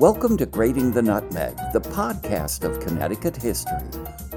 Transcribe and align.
Welcome 0.00 0.38
to 0.38 0.46
Grating 0.46 0.92
the 0.92 1.02
Nutmeg, 1.02 1.54
the 1.74 1.80
podcast 1.82 2.64
of 2.64 2.80
Connecticut 2.80 3.36
history, 3.36 3.86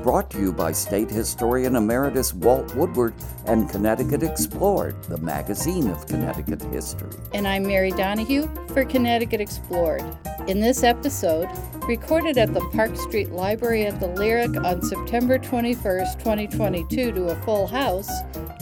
brought 0.03 0.29
to 0.31 0.37
you 0.37 0.51
by 0.51 0.73
State 0.73 1.09
Historian 1.09 1.77
Emeritus 1.77 2.33
Walt 2.33 2.75
Woodward 2.75 3.13
and 3.45 3.69
Connecticut 3.69 4.23
Explored, 4.23 5.01
the 5.05 5.19
magazine 5.19 5.87
of 5.87 6.05
Connecticut 6.05 6.61
history. 6.63 7.17
And 7.33 7.47
I'm 7.47 7.63
Mary 7.63 7.91
Donahue 7.91 8.49
for 8.73 8.83
Connecticut 8.83 9.39
Explored. 9.39 10.03
In 10.49 10.59
this 10.59 10.83
episode, 10.83 11.47
recorded 11.87 12.37
at 12.37 12.53
the 12.53 12.67
Park 12.73 12.97
Street 12.97 13.31
Library 13.31 13.85
at 13.85 14.01
the 14.01 14.07
Lyric 14.07 14.57
on 14.65 14.81
September 14.81 15.39
21st, 15.39 16.19
2022, 16.19 17.13
to 17.13 17.23
a 17.29 17.35
full 17.43 17.67
house, 17.67 18.11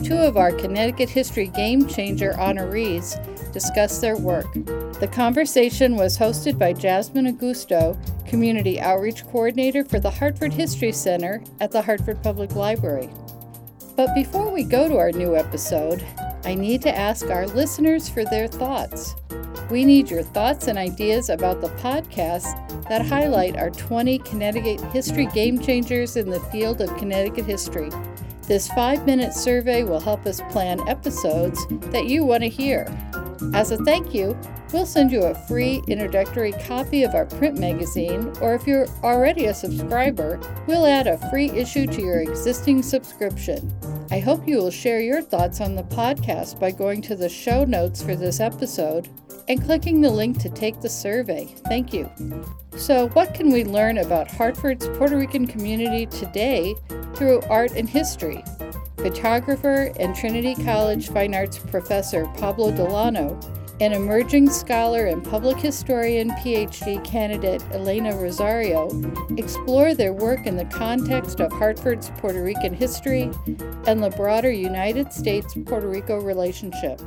two 0.04 0.18
of 0.18 0.38
our 0.38 0.52
Connecticut 0.52 1.09
History 1.09 1.47
Game 1.47 1.88
Changer 1.88 2.33
honorees 2.33 3.18
discuss 3.52 3.99
their 3.99 4.18
work. 4.18 4.52
The 4.53 5.09
conversation 5.12 5.95
was 5.95 6.17
hosted 6.17 6.57
by 6.57 6.73
Jasmine 6.73 7.25
Agosto, 7.27 7.98
Community 8.27 8.80
Outreach 8.80 9.25
Coordinator 9.25 9.84
for 9.84 9.99
the 9.99 10.09
Hartford 10.09 10.53
History 10.53 10.91
Center 10.91 11.44
at 11.59 11.72
the 11.72 11.81
Hartford 11.81 12.22
Public 12.23 12.55
Library. 12.55 13.09
But 13.95 14.16
before 14.16 14.52
we 14.52 14.63
go 14.63 14.88
to 14.88 14.98
our 14.98 15.11
new 15.11 15.35
episode, 15.35 16.05
I 16.44 16.55
need 16.55 16.81
to 16.84 16.98
ask 16.98 17.30
our 17.30 17.45
listeners 17.48 18.09
for 18.09 18.23
their 18.25 18.48
thoughts. 18.48 19.16
We 19.70 19.86
need 19.86 20.09
your 20.09 20.23
thoughts 20.23 20.67
and 20.67 20.77
ideas 20.77 21.30
about 21.30 21.61
the 21.61 21.70
podcast 21.70 22.88
that 22.89 23.05
highlight 23.05 23.58
our 23.58 23.70
20 23.70 24.17
Connecticut 24.20 24.81
history 24.91 25.27
game 25.27 25.59
changers 25.59 26.17
in 26.17 26.30
the 26.30 26.39
field 26.39 26.81
of 26.81 26.95
Connecticut 26.97 27.45
history. 27.45 27.89
This 28.47 28.67
five 28.70 29.05
minute 29.05 29.33
survey 29.33 29.83
will 29.83 29.99
help 29.99 30.25
us 30.25 30.41
plan 30.49 30.86
episodes 30.89 31.66
that 31.91 32.08
you 32.08 32.25
want 32.25 32.44
to 32.44 32.49
hear. 32.49 32.86
As 33.54 33.72
a 33.72 33.77
thank 33.77 34.13
you, 34.13 34.38
we'll 34.72 34.86
send 34.86 35.12
you 35.12 35.23
a 35.23 35.36
free 35.48 35.81
introductory 35.88 36.52
copy 36.52 37.03
of 37.03 37.16
our 37.16 37.25
print 37.25 37.58
magazine, 37.58 38.31
or 38.42 38.53
if 38.53 38.66
you're 38.66 38.88
already 39.03 39.45
a 39.45 39.53
subscriber, 39.53 40.39
we'll 40.67 40.86
add 40.86 41.08
a 41.08 41.30
free 41.30 41.50
issue 41.50 41.86
to 41.88 42.02
your 42.02 42.22
existing 42.22 42.81
subscription. 42.83 43.73
I 44.11 44.20
hope 44.20 44.48
you 44.48 44.58
will 44.58 44.72
share 44.72 45.02
your 45.02 45.22
thoughts 45.22 45.61
on 45.61 45.75
the 45.75 45.83
podcast 45.83 46.59
by 46.59 46.72
going 46.72 47.02
to 47.03 47.16
the 47.16 47.30
show 47.30 47.66
notes 47.66 48.02
for 48.02 48.16
this 48.16 48.39
episode 48.39 49.09
and 49.47 49.64
clicking 49.64 50.02
the 50.02 50.09
link 50.09 50.39
to 50.39 50.50
take 50.50 50.81
the 50.81 50.89
survey. 50.89 51.45
Thank 51.67 51.94
you. 51.94 52.09
So, 52.75 53.09
what 53.09 53.34
can 53.34 53.52
we 53.52 53.64
learn 53.64 53.98
about 53.98 54.31
Hartford's 54.31 54.88
Puerto 54.98 55.17
Rican 55.17 55.48
community 55.48 56.06
today 56.06 56.75
through 57.16 57.42
art 57.50 57.72
and 57.72 57.89
history? 57.89 58.44
photographer 59.02 59.92
and 60.00 60.16
Trinity 60.16 60.53
College 60.64 61.09
Fine 61.09 61.33
Arts 61.33 61.58
professor 61.58 62.28
Pablo 62.38 62.72
Delano, 62.72 63.39
and 63.81 63.95
emerging 63.95 64.47
scholar 64.47 65.07
and 65.07 65.25
public 65.25 65.57
historian 65.57 66.29
PhD 66.33 67.03
candidate 67.03 67.63
Elena 67.71 68.15
Rosario 68.15 68.91
explore 69.37 69.95
their 69.95 70.13
work 70.13 70.45
in 70.45 70.55
the 70.55 70.65
context 70.65 71.39
of 71.39 71.51
Hartford's 71.51 72.11
Puerto 72.11 72.43
Rican 72.43 72.75
history 72.75 73.31
and 73.87 74.03
the 74.03 74.13
broader 74.15 74.52
United 74.52 75.11
States 75.11 75.57
Puerto 75.65 75.87
Rico 75.87 76.21
relationship. 76.21 77.02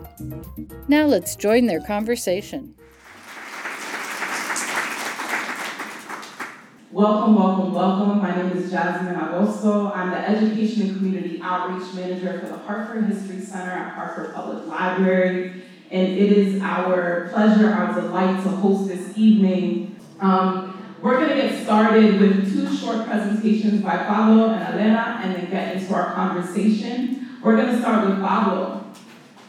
Now 0.88 1.06
let's 1.06 1.36
join 1.36 1.66
their 1.66 1.80
conversation. 1.80 2.74
Welcome, 6.90 7.36
welcome, 7.36 7.72
welcome. 7.72 8.18
My 8.18 8.34
name 8.34 8.50
is 8.56 8.72
Jasmine 8.72 9.14
Agosto. 9.14 9.96
I'm 9.96 10.10
the 10.10 10.28
Education 10.28 10.88
and 10.88 10.96
Community 10.96 11.40
Outreach 11.40 11.94
Manager 11.94 12.40
for 12.40 12.46
the 12.48 12.58
Hartford 12.58 13.04
History 13.04 13.40
Center 13.40 13.70
at 13.70 13.94
Hartford 13.94 14.34
Public 14.34 14.66
Library. 14.66 15.62
And 15.94 16.08
it 16.08 16.32
is 16.32 16.60
our 16.60 17.28
pleasure, 17.32 17.70
our 17.70 17.94
delight 17.94 18.42
to 18.42 18.48
host 18.48 18.88
this 18.88 19.16
evening. 19.16 19.94
Um, 20.18 20.96
we're 21.00 21.18
going 21.20 21.28
to 21.28 21.36
get 21.36 21.62
started 21.62 22.20
with 22.20 22.52
two 22.52 22.76
short 22.76 23.06
presentations 23.06 23.80
by 23.80 23.98
Pablo 23.98 24.48
and 24.48 24.74
Elena 24.74 25.20
and 25.22 25.36
then 25.36 25.48
get 25.50 25.76
into 25.76 25.94
our 25.94 26.12
conversation. 26.14 27.38
We're 27.44 27.54
going 27.54 27.68
to 27.68 27.78
start 27.78 28.08
with 28.08 28.18
Pablo. 28.18 28.84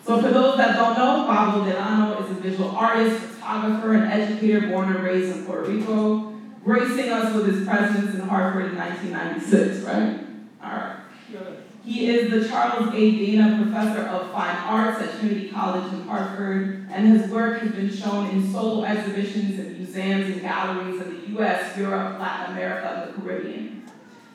So 0.06 0.22
for 0.22 0.30
those 0.30 0.58
that 0.58 0.76
don't 0.76 0.96
know, 0.96 1.26
Pablo 1.26 1.66
Delano 1.66 2.24
is 2.24 2.30
a 2.30 2.36
visual 2.36 2.70
artist, 2.70 3.26
photographer, 3.26 3.96
and 3.96 4.14
educator 4.14 4.68
born 4.68 4.96
and 4.96 5.04
raised 5.04 5.36
in 5.36 5.46
Puerto 5.48 5.72
Rico 5.72 6.32
gracing 6.64 7.10
us 7.12 7.34
with 7.34 7.48
his 7.48 7.68
presence 7.68 8.14
in 8.14 8.22
Hartford 8.22 8.72
in 8.72 8.78
1996, 8.78 9.84
right? 9.84 10.20
All 10.64 10.78
right. 10.78 11.65
He 11.86 12.10
is 12.10 12.32
the 12.32 12.50
Charles 12.50 12.96
A. 12.96 13.12
Dana 13.12 13.62
Professor 13.62 14.08
of 14.08 14.32
Fine 14.32 14.56
Arts 14.56 15.04
at 15.04 15.20
Trinity 15.20 15.50
College 15.50 15.94
in 15.94 16.02
Hartford, 16.08 16.88
and 16.92 17.08
his 17.08 17.30
work 17.30 17.62
has 17.62 17.74
been 17.74 17.96
shown 17.96 18.28
in 18.32 18.52
solo 18.52 18.84
exhibitions 18.84 19.60
in 19.60 19.78
museums 19.78 20.32
and 20.32 20.42
galleries 20.42 21.00
in 21.00 21.10
the 21.14 21.40
US, 21.40 21.78
Europe, 21.78 22.20
Latin 22.20 22.56
America, 22.56 23.06
and 23.06 23.14
the 23.14 23.22
Caribbean. 23.22 23.84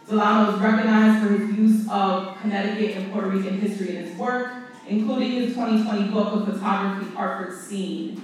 Delano 0.08 0.54
is 0.54 0.60
recognized 0.60 1.26
for 1.26 1.32
his 1.36 1.58
use 1.58 1.88
of 1.90 2.40
Connecticut 2.40 2.96
and 2.96 3.12
Puerto 3.12 3.28
Rican 3.28 3.60
history 3.60 3.96
in 3.96 4.04
his 4.04 4.16
work, 4.16 4.52
including 4.86 5.32
his 5.32 5.54
2020 5.54 6.12
book 6.12 6.32
of 6.32 6.54
photography, 6.54 7.12
Hartford 7.16 7.58
Seen, 7.58 8.16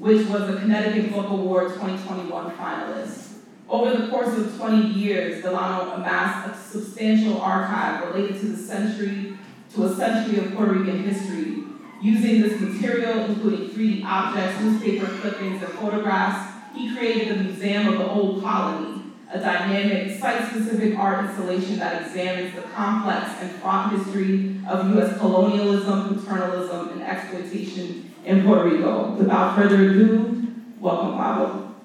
which 0.00 0.26
was 0.26 0.42
a 0.42 0.58
Connecticut 0.58 1.12
Book 1.12 1.30
Award 1.30 1.68
2021 1.74 2.50
finalist. 2.56 3.25
Over 3.68 3.96
the 3.96 4.08
course 4.08 4.38
of 4.38 4.56
20 4.56 4.88
years, 4.90 5.42
Delano 5.42 5.94
amassed 5.94 6.54
a 6.54 6.70
substantial 6.70 7.40
archive 7.40 8.06
related 8.06 8.40
to 8.40 8.46
the 8.50 8.56
century, 8.56 9.36
to 9.74 9.84
a 9.84 9.94
century 9.94 10.38
of 10.38 10.54
Puerto 10.54 10.72
Rican 10.72 11.02
history. 11.02 11.64
Using 12.00 12.42
this 12.42 12.60
material, 12.60 13.24
including 13.24 13.70
3D 13.70 14.04
objects, 14.04 14.60
newspaper 14.60 15.06
clippings, 15.06 15.62
and 15.62 15.72
photographs, 15.72 16.54
he 16.76 16.94
created 16.94 17.36
the 17.36 17.42
Museum 17.42 17.88
of 17.88 17.98
the 17.98 18.06
Old 18.06 18.42
Colony, 18.42 19.02
a 19.32 19.40
dynamic, 19.40 20.20
site-specific 20.20 20.96
art 20.96 21.24
installation 21.24 21.78
that 21.78 22.02
examines 22.02 22.54
the 22.54 22.62
complex 22.62 23.30
and 23.40 23.50
fraught 23.56 23.90
history 23.92 24.60
of 24.68 24.94
U.S. 24.94 25.18
colonialism, 25.18 26.20
paternalism, 26.20 26.92
and 26.92 27.02
exploitation 27.02 28.14
in 28.24 28.44
Puerto 28.44 28.68
Rico. 28.68 29.12
Without 29.14 29.56
further 29.56 29.90
ado, 29.90 30.46
welcome 30.78 31.14
Pablo. 31.14 31.75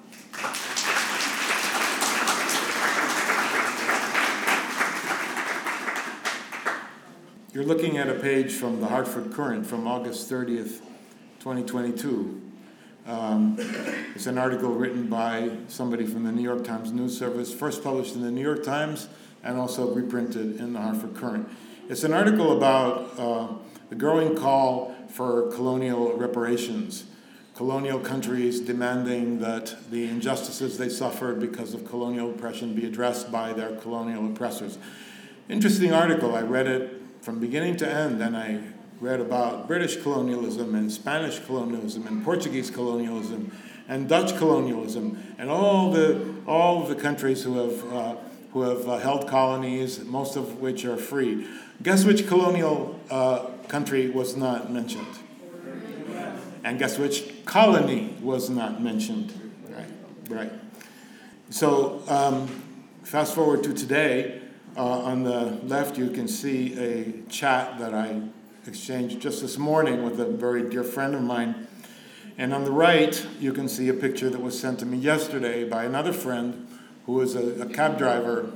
You're 7.52 7.64
looking 7.64 7.98
at 7.98 8.08
a 8.08 8.14
page 8.14 8.54
from 8.54 8.80
the 8.80 8.86
Hartford 8.86 9.30
Courant 9.30 9.66
from 9.66 9.86
August 9.86 10.30
30th, 10.30 10.80
2022. 11.40 12.40
Um, 13.06 13.56
it's 14.14 14.24
an 14.26 14.38
article 14.38 14.70
written 14.70 15.06
by 15.08 15.50
somebody 15.68 16.06
from 16.06 16.24
the 16.24 16.32
New 16.32 16.40
York 16.40 16.64
Times 16.64 16.92
News 16.92 17.18
Service, 17.18 17.52
first 17.52 17.84
published 17.84 18.14
in 18.14 18.22
the 18.22 18.30
New 18.30 18.40
York 18.40 18.64
Times 18.64 19.06
and 19.44 19.58
also 19.58 19.92
reprinted 19.92 20.60
in 20.60 20.72
the 20.72 20.80
Hartford 20.80 21.14
Courant. 21.14 21.46
It's 21.90 22.04
an 22.04 22.14
article 22.14 22.56
about 22.56 23.18
uh, 23.18 23.48
the 23.90 23.96
growing 23.96 24.34
call 24.34 24.94
for 25.10 25.52
colonial 25.52 26.16
reparations. 26.16 27.04
Colonial 27.54 28.00
countries 28.00 28.60
demanding 28.60 29.40
that 29.40 29.76
the 29.90 30.08
injustices 30.08 30.78
they 30.78 30.88
suffered 30.88 31.38
because 31.38 31.74
of 31.74 31.86
colonial 31.86 32.30
oppression 32.30 32.74
be 32.74 32.86
addressed 32.86 33.30
by 33.30 33.52
their 33.52 33.76
colonial 33.76 34.24
oppressors. 34.24 34.78
Interesting 35.50 35.92
article. 35.92 36.34
I 36.34 36.40
read 36.40 36.66
it 36.66 36.91
from 37.22 37.38
beginning 37.38 37.76
to 37.76 37.88
end, 37.88 38.20
and 38.20 38.36
I 38.36 38.60
read 39.00 39.20
about 39.20 39.68
British 39.68 39.96
colonialism 40.02 40.74
and 40.74 40.92
Spanish 40.92 41.38
colonialism 41.38 42.06
and 42.06 42.24
Portuguese 42.24 42.68
colonialism 42.68 43.52
and 43.88 44.08
Dutch 44.08 44.36
colonialism 44.36 45.22
and 45.38 45.48
all 45.48 45.92
the 45.92 46.34
all 46.46 46.84
the 46.84 46.96
countries 46.96 47.44
who 47.44 47.58
have 47.58 47.92
uh, 47.92 48.16
who 48.52 48.62
have 48.62 48.88
uh, 48.88 48.98
held 48.98 49.28
colonies, 49.28 50.04
most 50.04 50.36
of 50.36 50.60
which 50.60 50.84
are 50.84 50.96
free. 50.96 51.46
Guess 51.82 52.04
which 52.04 52.26
colonial 52.26 53.00
uh, 53.08 53.46
country 53.68 54.10
was 54.10 54.36
not 54.36 54.70
mentioned? 54.70 55.06
And 56.64 56.78
guess 56.78 56.98
which 56.98 57.44
colony 57.44 58.16
was 58.20 58.50
not 58.50 58.82
mentioned? 58.82 59.32
Right, 59.68 59.86
right. 60.28 60.52
So 61.50 62.02
um, 62.08 62.46
fast 63.04 63.34
forward 63.34 63.62
to 63.64 63.72
today. 63.72 64.41
Uh, 64.74 65.00
on 65.00 65.22
the 65.22 65.58
left, 65.64 65.98
you 65.98 66.08
can 66.08 66.26
see 66.26 66.74
a 66.78 67.12
chat 67.30 67.78
that 67.78 67.92
I 67.92 68.22
exchanged 68.66 69.20
just 69.20 69.42
this 69.42 69.58
morning 69.58 70.02
with 70.02 70.18
a 70.18 70.24
very 70.24 70.62
dear 70.70 70.82
friend 70.82 71.14
of 71.14 71.20
mine. 71.20 71.66
And 72.38 72.54
on 72.54 72.64
the 72.64 72.70
right, 72.70 73.26
you 73.38 73.52
can 73.52 73.68
see 73.68 73.90
a 73.90 73.92
picture 73.92 74.30
that 74.30 74.40
was 74.40 74.58
sent 74.58 74.78
to 74.78 74.86
me 74.86 74.96
yesterday 74.96 75.68
by 75.68 75.84
another 75.84 76.14
friend 76.14 76.66
who 77.04 77.20
is 77.20 77.34
a, 77.34 77.60
a 77.60 77.66
cab 77.66 77.98
driver. 77.98 78.50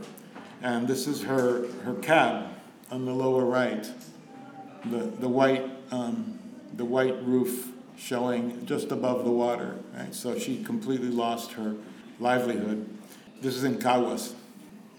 And 0.62 0.88
this 0.88 1.06
is 1.06 1.24
her, 1.24 1.66
her 1.82 1.92
cab 2.00 2.48
on 2.90 3.04
the 3.04 3.12
lower 3.12 3.44
right. 3.44 3.86
The, 4.86 4.98
the, 5.20 5.28
white, 5.28 5.68
um, 5.90 6.38
the 6.74 6.86
white 6.86 7.22
roof 7.24 7.72
showing 7.98 8.64
just 8.64 8.90
above 8.90 9.26
the 9.26 9.32
water. 9.32 9.76
Right? 9.94 10.14
So 10.14 10.38
she 10.38 10.64
completely 10.64 11.10
lost 11.10 11.52
her 11.52 11.74
livelihood. 12.18 12.88
This 13.42 13.54
is 13.54 13.64
in 13.64 13.78
Caguas. 13.78 14.32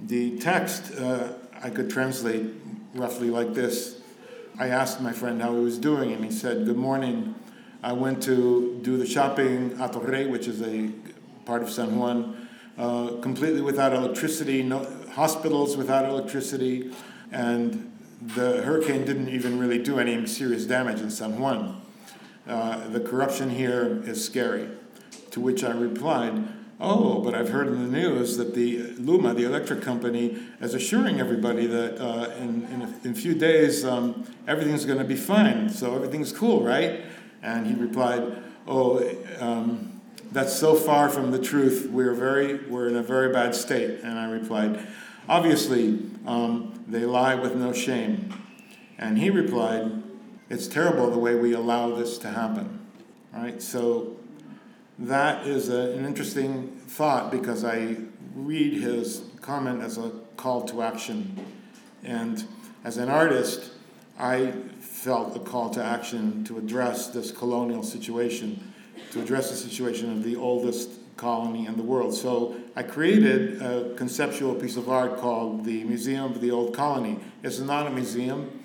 The 0.02 0.38
text 0.38 0.96
uh, 0.96 1.30
I 1.64 1.72
could 1.72 1.90
translate 1.90 2.54
roughly 2.94 3.32
like 3.32 3.54
this. 3.54 4.00
I 4.60 4.68
asked 4.68 5.02
my 5.02 5.12
friend 5.12 5.42
how 5.42 5.54
he 5.54 5.60
was 5.60 5.80
doing, 5.80 6.12
and 6.12 6.24
he 6.24 6.32
said, 6.32 6.66
Good 6.66 6.78
morning. 6.78 7.34
I 7.82 7.94
went 7.94 8.22
to 8.24 8.80
do 8.84 8.98
the 8.98 9.06
shopping 9.06 9.76
at 9.80 9.94
Torre, 9.94 10.28
which 10.28 10.48
is 10.48 10.62
a 10.62 10.92
part 11.46 11.64
of 11.64 11.70
San 11.72 11.98
Juan, 11.98 12.48
uh, 12.78 13.18
completely 13.22 13.62
without 13.62 13.94
electricity, 13.94 14.62
no 14.62 14.86
hospitals 15.12 15.78
without 15.78 16.06
electricity, 16.06 16.92
and 17.32 17.92
the 18.36 18.62
hurricane 18.64 19.06
didn't 19.06 19.30
even 19.30 19.60
really 19.60 19.82
do 19.82 20.00
any 20.00 20.26
serious 20.28 20.66
damage 20.66 21.02
in 21.02 21.10
San 21.10 21.40
Juan. 21.40 21.82
Uh, 22.48 22.88
the 22.90 23.00
corruption 23.00 23.50
here 23.50 24.02
is 24.06 24.24
scary. 24.24 24.70
To 25.32 25.40
which 25.40 25.64
I 25.64 25.72
replied, 25.72 26.48
Oh, 26.80 27.22
but 27.22 27.34
I've 27.34 27.50
heard 27.50 27.68
in 27.68 27.92
the 27.92 27.98
news 27.98 28.38
that 28.38 28.54
the 28.54 28.84
Luma, 28.98 29.34
the 29.34 29.46
electric 29.46 29.82
company, 29.82 30.38
is 30.62 30.76
assuring 30.76 31.20
everybody 31.20 31.66
that 31.66 32.00
uh, 32.00 32.30
in, 32.36 32.66
in, 32.66 32.82
a, 32.84 33.00
in, 33.04 33.12
a, 33.12 33.16
few 33.16 33.34
days 33.34 33.84
um, 33.84 34.32
everything's 34.48 34.86
going 34.86 35.00
to 35.00 35.04
be 35.04 35.16
fine. 35.16 35.70
So 35.70 35.96
everything's 35.96 36.32
cool, 36.32 36.64
right? 36.64 37.02
And 37.42 37.66
he 37.66 37.74
replied, 37.74 38.44
Oh, 38.68 39.04
um, 39.40 40.02
that's 40.32 40.54
so 40.54 40.76
far 40.76 41.10
from 41.10 41.32
the 41.32 41.40
truth. 41.40 41.90
We're 41.90 42.14
very, 42.14 42.58
we're 42.68 42.88
in 42.90 42.96
a 42.96 43.02
very 43.02 43.34
bad 43.34 43.56
state. 43.56 44.02
And 44.04 44.20
I 44.20 44.30
replied, 44.30 44.80
Obviously, 45.28 46.00
um, 46.28 46.84
they 46.88 47.06
lie 47.06 47.34
with 47.34 47.56
no 47.56 47.74
shame. 47.74 48.32
And 49.00 49.18
he 49.18 49.32
replied, 49.32 50.04
It's 50.48 50.68
terrible 50.68 51.10
the 51.10 51.18
way 51.18 51.34
we 51.34 51.54
allow 51.54 51.96
this 51.96 52.20
to 52.20 52.30
happen. 52.30 52.86
Right? 53.34 53.64
So 53.64 54.17
that 55.00 55.46
is 55.46 55.70
a, 55.70 55.92
an 55.92 56.06
interesting 56.06 56.68
thought 56.88 57.32
because 57.32 57.64
I 57.64 57.98
read 58.36 58.74
his 58.82 59.24
comment 59.42 59.82
as 59.82 59.98
a 59.98 60.12
call 60.36 60.64
to 60.64 60.82
action. 60.82 61.46
And 62.04 62.44
as 62.84 62.98
an 62.98 63.10
artist, 63.10 63.72
I 64.20 64.52
felt 64.80 65.36
a 65.36 65.40
call 65.40 65.70
to 65.72 65.84
action 65.84 66.44
to 66.46 66.58
address 66.58 67.08
this 67.08 67.32
colonial 67.32 67.84
situation, 67.84 68.74
to 69.12 69.22
address 69.22 69.50
the 69.50 69.56
situation 69.56 70.12
of 70.12 70.24
the 70.24 70.36
oldest 70.36 70.90
colony 71.18 71.66
in 71.66 71.76
the 71.76 71.84
world. 71.84 72.14
So 72.14 72.56
I 72.76 72.84
created 72.84 73.62
a 73.62 73.94
conceptual 73.96 74.56
piece 74.56 74.78
of 74.78 74.90
art 74.90 75.18
called 75.18 75.66
the 75.66 75.84
Museum 75.84 76.26
of 76.26 76.42
the 76.42 76.52
Old 76.52 76.76
Colony. 76.76 77.20
It's 77.44 77.60
not 77.60 77.88
a 77.88 77.90
museum, 77.90 78.64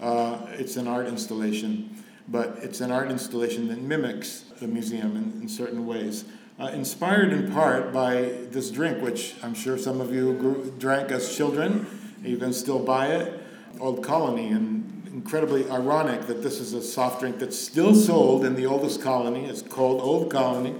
uh, 0.00 0.46
it's 0.52 0.76
an 0.76 0.88
art 0.88 1.06
installation, 1.06 2.03
but 2.28 2.58
it's 2.62 2.80
an 2.80 2.90
art 2.90 3.10
installation 3.10 3.68
that 3.68 3.80
mimics 3.80 4.44
the 4.60 4.66
museum 4.66 5.16
in, 5.16 5.42
in 5.42 5.48
certain 5.48 5.86
ways. 5.86 6.24
Uh, 6.58 6.66
inspired 6.68 7.32
in 7.32 7.50
part 7.52 7.92
by 7.92 8.32
this 8.50 8.70
drink, 8.70 9.02
which 9.02 9.34
I'm 9.42 9.54
sure 9.54 9.76
some 9.76 10.00
of 10.00 10.14
you 10.14 10.34
grew, 10.34 10.72
drank 10.78 11.10
as 11.10 11.36
children. 11.36 11.86
You 12.22 12.36
can 12.36 12.52
still 12.52 12.78
buy 12.78 13.08
it, 13.08 13.42
Old 13.80 14.04
Colony, 14.04 14.48
and 14.50 14.94
incredibly 15.08 15.68
ironic 15.70 16.26
that 16.26 16.42
this 16.42 16.60
is 16.60 16.72
a 16.72 16.82
soft 16.82 17.20
drink 17.20 17.38
that's 17.38 17.58
still 17.58 17.94
sold 17.94 18.44
in 18.44 18.54
the 18.54 18.66
oldest 18.66 19.02
colony. 19.02 19.46
It's 19.46 19.62
called 19.62 20.00
Old 20.00 20.30
Colony, 20.30 20.74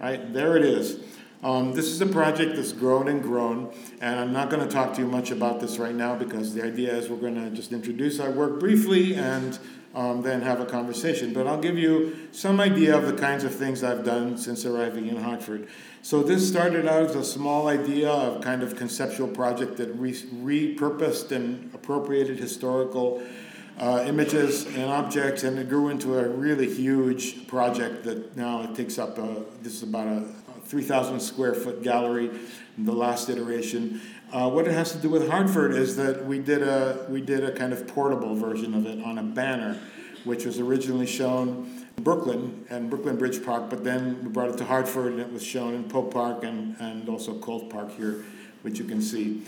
right? 0.00 0.32
There 0.32 0.56
it 0.56 0.64
is. 0.64 1.00
Um, 1.42 1.72
this 1.74 1.86
is 1.86 2.00
a 2.00 2.06
project 2.06 2.56
that's 2.56 2.72
grown 2.72 3.08
and 3.08 3.22
grown, 3.22 3.72
and 4.00 4.18
I'm 4.18 4.32
not 4.32 4.48
going 4.48 4.66
to 4.66 4.72
talk 4.72 4.94
to 4.94 5.02
you 5.02 5.06
much 5.06 5.30
about 5.30 5.60
this 5.60 5.78
right 5.78 5.94
now 5.94 6.16
because 6.16 6.54
the 6.54 6.64
idea 6.64 6.94
is 6.94 7.08
we're 7.08 7.18
going 7.18 7.34
to 7.34 7.50
just 7.50 7.72
introduce 7.72 8.18
our 8.18 8.30
work 8.30 8.58
briefly 8.58 9.14
and 9.14 9.58
um, 9.96 10.20
then 10.20 10.42
have 10.42 10.60
a 10.60 10.66
conversation. 10.66 11.32
But 11.32 11.46
I'll 11.46 11.60
give 11.60 11.78
you 11.78 12.28
some 12.30 12.60
idea 12.60 12.96
of 12.96 13.06
the 13.06 13.14
kinds 13.14 13.42
of 13.42 13.54
things 13.54 13.82
I've 13.82 14.04
done 14.04 14.36
since 14.36 14.66
arriving 14.66 15.08
in 15.08 15.16
Hartford. 15.16 15.68
So 16.02 16.22
this 16.22 16.46
started 16.46 16.86
out 16.86 17.10
as 17.10 17.16
a 17.16 17.24
small 17.24 17.66
idea 17.66 18.10
of 18.10 18.42
kind 18.42 18.62
of 18.62 18.76
conceptual 18.76 19.26
project 19.26 19.78
that 19.78 19.88
re- 19.94 20.12
repurposed 20.12 21.32
and 21.32 21.74
appropriated 21.74 22.38
historical 22.38 23.22
uh, 23.78 24.04
images 24.06 24.66
and 24.66 24.84
objects, 24.84 25.42
and 25.42 25.58
it 25.58 25.68
grew 25.68 25.88
into 25.88 26.18
a 26.18 26.28
really 26.28 26.72
huge 26.72 27.46
project 27.46 28.04
that 28.04 28.36
now 28.36 28.62
it 28.62 28.74
takes 28.74 28.98
up. 28.98 29.18
A, 29.18 29.44
this 29.62 29.74
is 29.74 29.82
about 29.82 30.06
a 30.06 30.24
3,000 30.66 31.20
square 31.20 31.54
foot 31.54 31.82
gallery, 31.82 32.30
the 32.78 32.92
last 32.92 33.28
iteration. 33.28 34.00
Uh, 34.32 34.50
what 34.50 34.66
it 34.66 34.72
has 34.72 34.90
to 34.92 34.98
do 34.98 35.08
with 35.08 35.28
Hartford 35.30 35.72
is 35.72 35.96
that 35.96 36.26
we 36.26 36.38
did 36.38 36.62
a 36.62 37.06
we 37.08 37.20
did 37.20 37.44
a 37.44 37.52
kind 37.52 37.72
of 37.72 37.86
portable 37.86 38.34
version 38.34 38.74
of 38.74 38.84
it 38.84 39.02
on 39.04 39.18
a 39.18 39.22
banner, 39.22 39.78
which 40.24 40.44
was 40.44 40.58
originally 40.58 41.06
shown 41.06 41.86
in 41.96 42.02
Brooklyn 42.02 42.66
and 42.68 42.90
Brooklyn 42.90 43.16
Bridge 43.16 43.44
Park, 43.44 43.70
but 43.70 43.84
then 43.84 44.22
we 44.24 44.28
brought 44.28 44.50
it 44.50 44.58
to 44.58 44.64
Hartford 44.64 45.12
and 45.12 45.20
it 45.20 45.32
was 45.32 45.44
shown 45.44 45.74
in 45.74 45.84
Pope 45.84 46.12
Park 46.12 46.42
and, 46.42 46.76
and 46.80 47.08
also 47.08 47.38
Colt 47.38 47.70
Park 47.70 47.92
here, 47.92 48.24
which 48.62 48.78
you 48.78 48.84
can 48.84 49.00
see. 49.00 49.42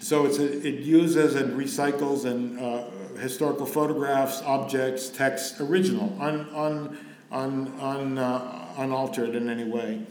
So 0.00 0.26
it's 0.26 0.38
a, 0.38 0.66
it 0.66 0.80
uses 0.80 1.36
and 1.36 1.58
recycles 1.58 2.24
and 2.24 2.58
uh, 2.58 2.84
historical 3.18 3.66
photographs, 3.66 4.42
objects, 4.42 5.08
text, 5.08 5.60
original, 5.60 6.14
un, 6.20 6.48
un, 6.54 6.98
un, 7.30 7.80
un, 7.80 8.18
uh, 8.18 8.74
unaltered 8.78 9.34
in 9.36 9.48
any 9.48 9.64
way. 9.64 10.02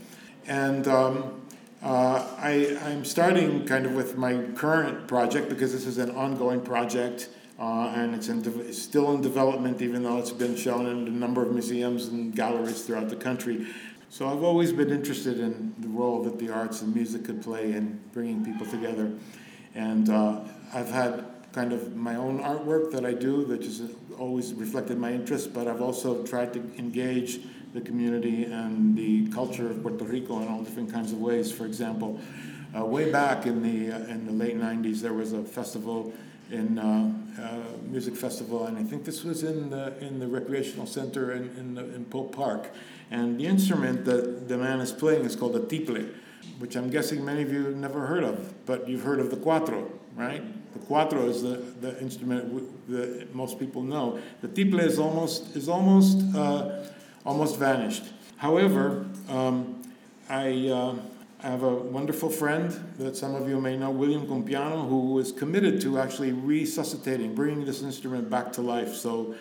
And 0.48 0.88
um, 0.88 1.43
uh, 1.84 2.26
I, 2.38 2.78
I'm 2.86 3.04
starting 3.04 3.66
kind 3.66 3.86
of 3.86 3.94
with 3.94 4.18
my 4.18 4.42
current 4.56 5.06
project 5.06 5.50
because 5.50 5.74
this 5.74 5.86
is 5.86 5.98
an 5.98 6.12
ongoing 6.12 6.62
project 6.62 7.30
uh, 7.60 7.94
and 7.96 8.16
it's, 8.16 8.30
in 8.30 8.42
de- 8.42 8.62
it's 8.62 8.82
still 8.82 9.14
in 9.14 9.22
development 9.22 9.82
even 9.82 10.02
though 10.02 10.18
it's 10.18 10.32
been 10.32 10.56
shown 10.56 10.86
in 10.86 11.08
a 11.08 11.12
number 11.12 11.44
of 11.46 11.52
museums 11.52 12.08
and 12.08 12.34
galleries 12.34 12.84
throughout 12.84 13.10
the 13.10 13.16
country. 13.18 13.68
So 14.10 14.30
I've 14.30 14.44
always 14.44 14.72
been 14.72 14.92
interested 14.92 15.40
in 15.40 15.76
the 15.80 15.90
role 15.90 16.24
that 16.24 16.40
the 16.40 16.50
arts 16.50 16.82
and 16.82 16.96
music 16.96 17.26
could 17.26 17.42
play 17.42 17.74
in 17.74 18.00
bringing 18.14 18.46
people 18.46 18.66
together. 18.66 19.12
And 19.76 20.10
uh, 20.10 20.40
I've 20.74 20.90
had 20.90 21.26
kind 21.52 21.74
of 21.74 21.96
my 21.96 22.16
own 22.16 22.40
artwork 22.40 22.92
that 22.92 23.06
I 23.06 23.14
do 23.14 23.44
that 23.46 23.64
has 23.64 23.82
always 24.18 24.54
reflected 24.54 24.98
my 24.98 25.12
interest, 25.12 25.54
but 25.54 25.68
I've 25.68 25.82
also 25.82 26.24
tried 26.26 26.54
to 26.54 26.60
engage 26.78 27.42
the 27.74 27.82
community 27.82 28.46
and 28.46 28.96
the 28.96 29.28
culture 29.30 29.70
of 29.70 29.82
Puerto 29.82 30.06
Rico 30.06 30.40
in 30.42 30.48
all 30.48 30.62
different 30.62 30.92
kinds 30.92 31.12
of 31.12 31.20
ways. 31.20 31.52
For 31.52 31.66
example, 31.66 32.20
uh, 32.76 32.86
way 32.86 33.12
back 33.12 33.46
in 33.46 33.62
the 33.64 33.96
uh, 33.96 34.00
in 34.06 34.26
the 34.26 34.32
late 34.32 34.58
'90s, 34.58 35.02
there 35.02 35.14
was 35.14 35.34
a 35.34 35.44
festival 35.44 36.14
in 36.52 36.78
uh, 36.78 37.12
uh, 37.42 37.58
music 37.90 38.16
festival, 38.16 38.68
and 38.68 38.78
I 38.78 38.84
think 38.84 39.06
this 39.06 39.24
was 39.24 39.44
in 39.44 39.70
the 39.70 39.98
in 40.00 40.20
the 40.20 40.28
recreational 40.28 40.86
center 40.86 41.32
in 41.32 41.50
in, 41.58 41.76
the, 41.76 41.96
in 41.96 42.06
Pope 42.06 42.36
Park. 42.36 42.72
And 43.12 43.40
the 43.40 43.46
instrument 43.46 44.06
that 44.06 44.48
the 44.48 44.58
man 44.58 44.80
is 44.80 44.92
playing 44.92 45.26
is 45.26 45.36
called 45.36 45.56
a 45.56 45.60
tiple, 45.60 46.12
which 46.60 46.76
I'm 46.76 46.90
guessing 46.90 47.24
many 47.24 47.44
of 47.44 47.52
you 47.52 47.66
have 47.66 47.76
never 47.76 48.08
heard 48.08 48.24
of, 48.24 48.66
but 48.66 48.88
you've 48.88 49.04
heard 49.04 49.20
of 49.20 49.30
the 49.30 49.38
cuatro, 49.38 49.88
right? 50.16 50.42
The 50.74 50.80
cuatro 50.80 51.30
is 51.30 51.44
the, 51.44 51.58
the 51.82 52.00
instrument 52.02 52.90
that 52.90 53.36
most 53.36 53.60
people 53.60 53.84
know. 53.84 54.20
The 54.42 54.48
tiple 54.48 54.80
is 54.80 54.98
almost 54.98 55.56
is 55.56 55.70
almost 55.70 56.18
uh, 56.36 56.86
almost 57.26 57.58
vanished. 57.58 58.04
However, 58.38 59.06
um, 59.30 59.82
I, 60.30 60.68
uh, 60.68 60.96
have 61.44 61.64
a 61.64 61.76
wonderful 61.76 62.30
friend 62.30 62.72
that 62.98 63.18
some 63.18 63.36
of 63.36 63.50
you 63.50 63.60
may 63.60 63.76
know, 63.76 63.92
William 63.92 64.26
Cumpiano, 64.26 64.88
who 64.88 65.20
is 65.20 65.34
committed 65.34 65.82
to 65.82 66.00
actually 66.00 66.32
resuscitating, 66.32 67.36
bringing 67.36 67.66
this 67.66 67.84
instrument 67.84 68.30
back 68.30 68.54
to 68.54 68.62
life. 68.62 68.96
So, 68.96 69.36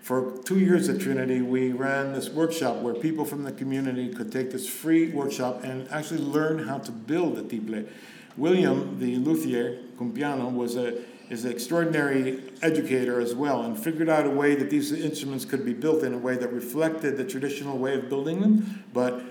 for 0.00 0.38
two 0.44 0.60
years 0.60 0.88
at 0.88 1.00
Trinity, 1.00 1.42
we 1.42 1.72
ran 1.72 2.12
this 2.12 2.30
workshop 2.30 2.76
where 2.76 2.94
people 2.94 3.24
from 3.24 3.42
the 3.42 3.50
community 3.50 4.14
could 4.14 4.30
take 4.30 4.52
this 4.52 4.68
free 4.68 5.10
workshop 5.10 5.64
and 5.64 5.88
actually 5.90 6.20
learn 6.20 6.60
how 6.60 6.78
to 6.78 6.92
build 6.92 7.36
a 7.38 7.42
tiple. 7.42 7.88
William, 8.36 9.00
the 9.00 9.16
luthier, 9.16 9.80
Cumpiano, 9.98 10.52
was 10.52 10.76
a 10.76 10.94
is 11.30 11.44
an 11.44 11.52
extraordinary 11.52 12.42
educator 12.62 13.20
as 13.20 13.34
well 13.34 13.62
and 13.62 13.78
figured 13.78 14.08
out 14.08 14.26
a 14.26 14.30
way 14.30 14.54
that 14.54 14.70
these 14.70 14.92
instruments 14.92 15.44
could 15.44 15.64
be 15.64 15.74
built 15.74 16.02
in 16.02 16.14
a 16.14 16.18
way 16.18 16.36
that 16.36 16.52
reflected 16.52 17.16
the 17.16 17.24
traditional 17.24 17.76
way 17.76 17.94
of 17.94 18.08
building 18.08 18.40
them. 18.40 18.84
But 18.92 19.22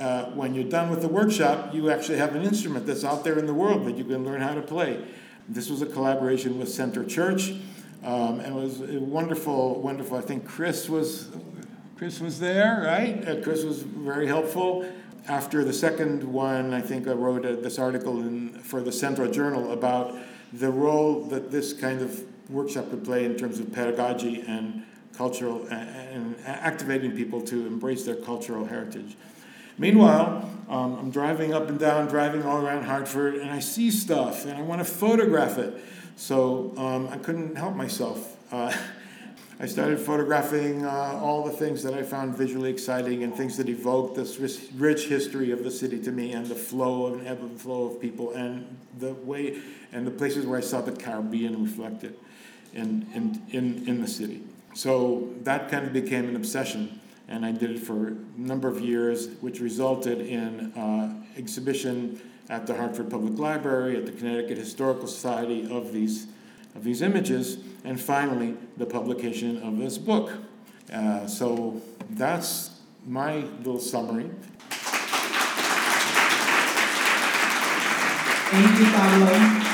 uh, 0.00 0.24
when 0.26 0.54
you're 0.54 0.68
done 0.68 0.90
with 0.90 1.00
the 1.00 1.08
workshop, 1.08 1.72
you 1.72 1.90
actually 1.90 2.18
have 2.18 2.34
an 2.34 2.42
instrument 2.42 2.86
that's 2.86 3.04
out 3.04 3.24
there 3.24 3.38
in 3.38 3.46
the 3.46 3.54
world 3.54 3.86
that 3.86 3.96
you 3.96 4.04
can 4.04 4.24
learn 4.24 4.40
how 4.40 4.54
to 4.54 4.62
play. 4.62 5.04
This 5.48 5.70
was 5.70 5.80
a 5.80 5.86
collaboration 5.86 6.58
with 6.58 6.68
Center 6.68 7.04
Church, 7.04 7.52
um, 8.02 8.40
and 8.40 8.48
it 8.48 8.60
was 8.60 8.78
wonderful, 8.78 9.80
wonderful. 9.80 10.18
I 10.18 10.20
think 10.20 10.44
Chris 10.44 10.88
was 10.88 11.30
Chris 11.96 12.20
was 12.20 12.40
there, 12.40 12.82
right? 12.84 13.26
Uh, 13.26 13.40
Chris 13.40 13.64
was 13.64 13.82
very 13.82 14.26
helpful. 14.26 14.86
After 15.28 15.64
the 15.64 15.72
second 15.72 16.22
one, 16.24 16.74
I 16.74 16.80
think 16.80 17.08
I 17.08 17.12
wrote 17.12 17.46
a, 17.46 17.56
this 17.56 17.78
article 17.78 18.20
in, 18.20 18.58
for 18.58 18.82
the 18.82 18.92
Centro 18.92 19.30
Journal 19.30 19.72
about 19.72 20.14
the 20.52 20.70
role 20.70 21.24
that 21.24 21.50
this 21.50 21.72
kind 21.72 22.00
of 22.00 22.24
workshop 22.50 22.90
could 22.90 23.04
play 23.04 23.24
in 23.24 23.36
terms 23.36 23.58
of 23.58 23.72
pedagogy 23.72 24.42
and 24.46 24.84
cultural 25.16 25.66
and 25.68 26.36
activating 26.44 27.12
people 27.12 27.40
to 27.40 27.66
embrace 27.66 28.04
their 28.04 28.16
cultural 28.16 28.66
heritage. 28.66 29.16
Meanwhile, 29.78 30.48
um, 30.68 30.96
I'm 30.98 31.10
driving 31.10 31.52
up 31.52 31.68
and 31.68 31.78
down, 31.78 32.08
driving 32.08 32.42
all 32.42 32.64
around 32.64 32.84
Hartford, 32.84 33.34
and 33.36 33.50
I 33.50 33.58
see 33.58 33.90
stuff 33.90 34.46
and 34.46 34.56
I 34.56 34.62
want 34.62 34.80
to 34.80 34.84
photograph 34.84 35.58
it. 35.58 35.74
So 36.16 36.72
um, 36.76 37.08
I 37.08 37.18
couldn't 37.18 37.56
help 37.56 37.76
myself. 37.76 38.36
Uh, 38.52 38.74
I 39.58 39.64
started 39.64 39.98
photographing 39.98 40.84
uh, 40.84 41.18
all 41.22 41.42
the 41.42 41.50
things 41.50 41.82
that 41.82 41.94
I 41.94 42.02
found 42.02 42.36
visually 42.36 42.68
exciting 42.68 43.22
and 43.22 43.34
things 43.34 43.56
that 43.56 43.70
evoked 43.70 44.14
this 44.14 44.38
rich 44.74 45.06
history 45.06 45.50
of 45.50 45.64
the 45.64 45.70
city 45.70 45.98
to 46.02 46.12
me 46.12 46.32
and 46.32 46.44
the 46.44 46.54
flow 46.54 47.06
and 47.06 47.26
ebb 47.26 47.40
and 47.40 47.58
flow 47.58 47.86
of 47.86 47.98
people 47.98 48.32
and 48.32 48.66
the 48.98 49.14
way 49.14 49.58
and 49.96 50.06
the 50.06 50.10
places 50.10 50.44
where 50.44 50.58
I 50.58 50.60
saw 50.60 50.82
the 50.82 50.92
Caribbean 50.92 51.64
reflected 51.64 52.18
in, 52.74 53.06
in, 53.14 53.42
in, 53.50 53.88
in 53.88 54.00
the 54.02 54.06
city. 54.06 54.42
So 54.74 55.32
that 55.44 55.70
kind 55.70 55.86
of 55.86 55.94
became 55.94 56.28
an 56.28 56.36
obsession. 56.36 57.00
and 57.28 57.46
I 57.46 57.50
did 57.50 57.70
it 57.70 57.78
for 57.78 58.08
a 58.08 58.16
number 58.36 58.68
of 58.68 58.78
years, 58.78 59.28
which 59.40 59.58
resulted 59.58 60.20
in 60.20 60.72
uh, 60.74 61.14
exhibition 61.38 62.20
at 62.50 62.66
the 62.66 62.74
Hartford 62.74 63.10
Public 63.10 63.38
Library, 63.38 63.96
at 63.96 64.04
the 64.04 64.12
Connecticut 64.12 64.58
Historical 64.58 65.08
Society 65.08 65.66
of 65.72 65.94
these, 65.94 66.26
of 66.74 66.84
these 66.84 67.00
images, 67.00 67.58
and 67.82 67.98
finally, 67.98 68.54
the 68.76 68.86
publication 68.86 69.62
of 69.62 69.78
this 69.78 69.96
book. 69.96 70.30
Uh, 70.92 71.26
so 71.26 71.80
that's 72.10 72.82
my 73.06 73.36
little 73.64 73.80
summary. 73.80 74.30
Thank 78.48 78.78
you, 78.78 78.86
Pablo. 78.92 79.66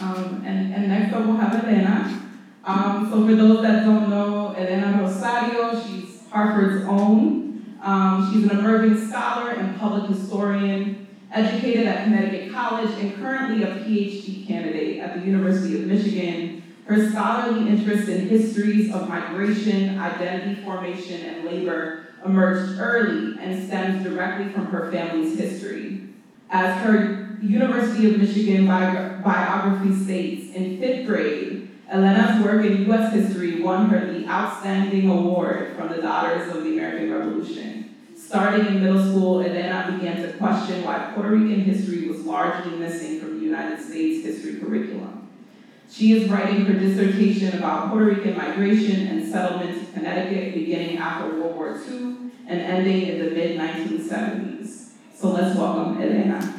Um, 0.00 0.42
and, 0.46 0.72
and 0.72 0.88
next 0.88 1.12
up 1.12 1.26
we'll 1.26 1.36
have 1.36 1.64
Elena. 1.64 2.22
Um, 2.68 3.08
so 3.10 3.26
for 3.26 3.34
those 3.34 3.62
that 3.62 3.86
don't 3.86 4.10
know, 4.10 4.52
Elena 4.54 5.00
Rosario, 5.00 5.72
she's 5.82 6.20
Hartford's 6.28 6.84
own. 6.84 7.78
Um, 7.82 8.30
she's 8.30 8.44
an 8.44 8.58
emerging 8.58 9.08
scholar 9.08 9.52
and 9.52 9.80
public 9.80 10.10
historian, 10.10 11.08
educated 11.32 11.86
at 11.86 12.04
Connecticut 12.04 12.52
College, 12.52 12.90
and 13.00 13.14
currently 13.14 13.62
a 13.62 13.68
PhD 13.68 14.46
candidate 14.46 14.98
at 14.98 15.18
the 15.18 15.24
University 15.24 15.76
of 15.80 15.86
Michigan. 15.86 16.62
Her 16.84 17.10
scholarly 17.10 17.70
interest 17.70 18.06
in 18.10 18.28
histories 18.28 18.92
of 18.92 19.08
migration, 19.08 19.98
identity 19.98 20.62
formation, 20.62 21.24
and 21.24 21.46
labor 21.46 22.08
emerged 22.22 22.78
early 22.78 23.38
and 23.40 23.66
stems 23.66 24.04
directly 24.04 24.52
from 24.52 24.66
her 24.66 24.92
family's 24.92 25.38
history. 25.38 26.02
As 26.50 26.82
her 26.82 27.38
University 27.40 28.12
of 28.12 28.20
Michigan 28.20 28.66
bi- 28.66 29.20
biography 29.24 29.94
states, 30.04 30.54
in 30.54 30.78
fifth 30.78 31.06
grade, 31.06 31.57
Elena's 31.90 32.44
work 32.44 32.66
in 32.66 32.84
U.S. 32.86 33.14
history 33.14 33.62
won 33.62 33.88
her 33.88 34.12
the 34.12 34.26
Outstanding 34.26 35.08
Award 35.08 35.74
from 35.74 35.88
the 35.88 36.02
Daughters 36.02 36.54
of 36.54 36.62
the 36.62 36.74
American 36.74 37.10
Revolution. 37.10 37.96
Starting 38.14 38.66
in 38.66 38.82
middle 38.82 39.02
school, 39.02 39.40
Elena 39.40 39.96
began 39.96 40.20
to 40.20 40.34
question 40.34 40.84
why 40.84 41.12
Puerto 41.14 41.30
Rican 41.30 41.60
history 41.60 42.06
was 42.06 42.20
largely 42.26 42.76
missing 42.76 43.20
from 43.20 43.38
the 43.38 43.44
United 43.46 43.80
States 43.82 44.26
history 44.26 44.60
curriculum. 44.60 45.30
She 45.90 46.12
is 46.12 46.28
writing 46.28 46.66
her 46.66 46.74
dissertation 46.74 47.56
about 47.56 47.88
Puerto 47.88 48.04
Rican 48.04 48.36
migration 48.36 49.06
and 49.06 49.26
settlement 49.26 49.86
to 49.86 49.92
Connecticut 49.92 50.52
beginning 50.52 50.98
after 50.98 51.40
World 51.40 51.56
War 51.56 51.80
II 51.90 52.16
and 52.46 52.60
ending 52.60 53.06
in 53.06 53.18
the 53.18 53.30
mid 53.30 53.58
1970s. 53.58 54.90
So 55.14 55.30
let's 55.30 55.56
welcome 55.56 56.02
Elena. 56.02 56.58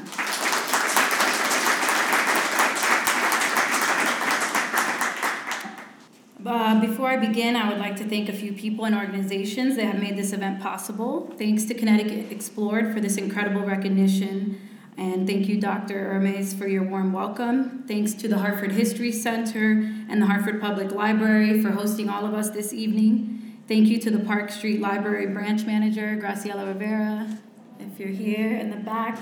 Uh, 6.70 6.80
before 7.10 7.24
I 7.24 7.28
begin, 7.28 7.56
I 7.56 7.68
would 7.68 7.80
like 7.80 7.96
to 7.96 8.06
thank 8.08 8.30
a 8.30 8.34
few 8.34 8.54
people 8.54 8.86
and 8.86 8.94
organizations 8.94 9.78
that 9.78 9.86
have 9.86 10.00
made 10.00 10.16
this 10.16 10.32
event 10.32 10.62
possible. 10.62 11.34
Thanks 11.40 11.66
to 11.66 11.74
Connecticut 11.74 12.32
Explored 12.32 12.94
for 12.94 13.00
this 13.00 13.18
incredible 13.18 13.62
recognition. 13.62 14.62
And 14.96 15.26
thank 15.26 15.48
you, 15.48 15.60
Dr. 15.60 16.14
Hermes, 16.14 16.54
for 16.54 16.68
your 16.68 16.84
warm 16.84 17.12
welcome. 17.12 17.84
Thanks 17.88 18.14
to 18.14 18.28
the 18.28 18.38
Hartford 18.38 18.74
History 18.74 19.12
Center 19.12 19.92
and 20.08 20.22
the 20.22 20.28
Hartford 20.28 20.62
Public 20.62 20.92
Library 20.92 21.64
for 21.64 21.72
hosting 21.72 22.10
all 22.10 22.28
of 22.28 22.36
us 22.36 22.52
this 22.52 22.74
evening. 22.74 23.58
Thank 23.68 23.88
you 23.88 24.00
to 24.02 24.12
the 24.12 24.20
Park 24.20 24.52
Street 24.52 24.80
Library 24.80 25.26
branch 25.26 25.66
manager, 25.66 26.16
Graciela 26.16 26.68
Rivera, 26.68 27.40
if 27.80 28.00
you're 28.00 28.10
here 28.10 28.56
in 28.56 28.70
the 28.70 28.78
back. 28.78 29.18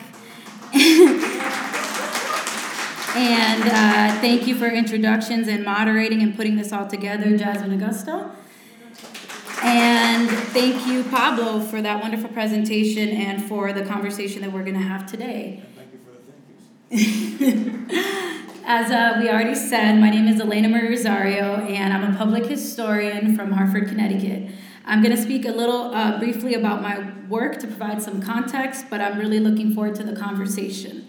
And 3.17 3.63
uh, 3.63 4.21
thank 4.21 4.45
you 4.45 4.53
for 4.53 4.67
introductions 4.67 5.47
and 5.47 5.65
moderating 5.65 6.21
and 6.21 6.35
putting 6.35 6.55
this 6.55 6.71
all 6.71 6.85
together, 6.85 7.35
Jasmine 7.35 7.79
Agosto. 7.79 8.29
And 9.63 10.29
thank 10.29 10.85
you, 10.85 11.03
Pablo, 11.05 11.59
for 11.61 11.81
that 11.81 12.03
wonderful 12.03 12.29
presentation 12.29 13.09
and 13.09 13.43
for 13.43 13.73
the 13.73 13.83
conversation 13.83 14.43
that 14.43 14.51
we're 14.51 14.61
going 14.61 14.75
to 14.75 14.87
have 14.87 15.09
today. 15.09 15.63
Thank 15.75 15.93
you 15.93 15.99
for 16.05 16.11
the 16.91 17.41
thank 17.41 18.37
yous. 18.37 18.61
As 18.65 18.91
uh, 18.91 19.17
we 19.19 19.29
already 19.29 19.55
said, 19.55 19.97
my 19.97 20.11
name 20.11 20.27
is 20.27 20.39
Elena 20.39 20.69
Marie 20.69 20.89
Rosario, 20.89 21.55
and 21.55 21.93
I'm 21.93 22.13
a 22.13 22.17
public 22.17 22.45
historian 22.45 23.35
from 23.35 23.51
Hartford, 23.51 23.87
Connecticut. 23.87 24.51
I'm 24.85 25.01
going 25.01 25.15
to 25.15 25.21
speak 25.21 25.45
a 25.45 25.51
little 25.51 25.95
uh, 25.95 26.19
briefly 26.19 26.53
about 26.53 26.83
my 26.83 27.13
work 27.27 27.57
to 27.61 27.67
provide 27.67 27.99
some 27.99 28.21
context, 28.21 28.85
but 28.91 29.01
I'm 29.01 29.17
really 29.17 29.39
looking 29.39 29.73
forward 29.73 29.95
to 29.95 30.03
the 30.03 30.15
conversation. 30.15 31.06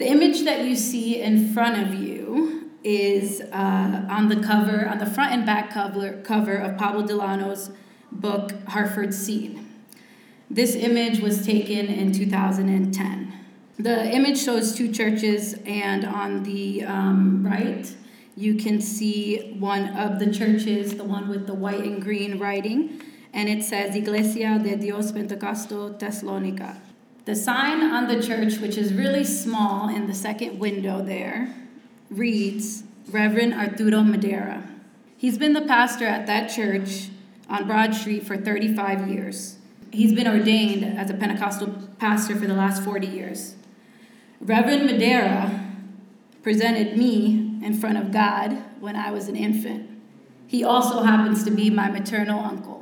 The 0.00 0.08
image 0.08 0.44
that 0.44 0.64
you 0.64 0.76
see 0.76 1.20
in 1.20 1.52
front 1.52 1.86
of 1.86 1.92
you 1.92 2.70
is 2.82 3.42
uh, 3.42 4.06
on 4.08 4.30
the 4.30 4.36
cover, 4.36 4.88
on 4.88 4.96
the 4.96 5.04
front 5.04 5.32
and 5.32 5.44
back 5.44 5.74
cover, 5.74 6.22
cover 6.22 6.56
of 6.56 6.78
Pablo 6.78 7.06
Delano's 7.06 7.70
book, 8.10 8.52
Hartford 8.66 9.12
Seen. 9.12 9.70
This 10.48 10.74
image 10.74 11.20
was 11.20 11.44
taken 11.44 11.84
in 11.88 12.12
2010. 12.12 13.32
The 13.78 14.10
image 14.10 14.42
shows 14.42 14.74
two 14.74 14.90
churches, 14.90 15.56
and 15.66 16.06
on 16.06 16.44
the 16.44 16.82
um, 16.84 17.46
right, 17.46 17.94
you 18.34 18.54
can 18.54 18.80
see 18.80 19.54
one 19.58 19.98
of 19.98 20.18
the 20.18 20.32
churches, 20.32 20.96
the 20.96 21.04
one 21.04 21.28
with 21.28 21.46
the 21.46 21.52
white 21.52 21.84
and 21.84 22.00
green 22.00 22.38
writing, 22.38 23.02
and 23.34 23.50
it 23.50 23.62
says 23.62 23.94
Iglesia 23.94 24.58
de 24.64 24.76
Dios 24.76 25.12
Pentecostal 25.12 25.90
Tesalonica. 25.90 26.80
The 27.26 27.36
sign 27.36 27.82
on 27.82 28.08
the 28.08 28.22
church, 28.22 28.58
which 28.58 28.78
is 28.78 28.94
really 28.94 29.24
small 29.24 29.88
in 29.88 30.06
the 30.06 30.14
second 30.14 30.58
window 30.58 31.02
there, 31.02 31.54
reads 32.08 32.84
Reverend 33.10 33.52
Arturo 33.54 34.02
Madera. 34.02 34.62
He's 35.16 35.36
been 35.36 35.52
the 35.52 35.60
pastor 35.60 36.06
at 36.06 36.26
that 36.26 36.48
church 36.48 37.08
on 37.48 37.66
Broad 37.66 37.94
Street 37.94 38.26
for 38.26 38.38
35 38.38 39.08
years. 39.08 39.56
He's 39.92 40.14
been 40.14 40.26
ordained 40.26 40.98
as 40.98 41.10
a 41.10 41.14
Pentecostal 41.14 41.88
pastor 41.98 42.36
for 42.36 42.46
the 42.46 42.54
last 42.54 42.82
40 42.82 43.06
years. 43.06 43.54
Reverend 44.40 44.86
Madera 44.86 45.66
presented 46.42 46.96
me 46.96 47.58
in 47.62 47.74
front 47.74 47.98
of 47.98 48.12
God 48.12 48.56
when 48.80 48.96
I 48.96 49.10
was 49.10 49.28
an 49.28 49.36
infant. 49.36 49.90
He 50.46 50.64
also 50.64 51.02
happens 51.02 51.44
to 51.44 51.50
be 51.50 51.68
my 51.68 51.90
maternal 51.90 52.40
uncle. 52.40 52.79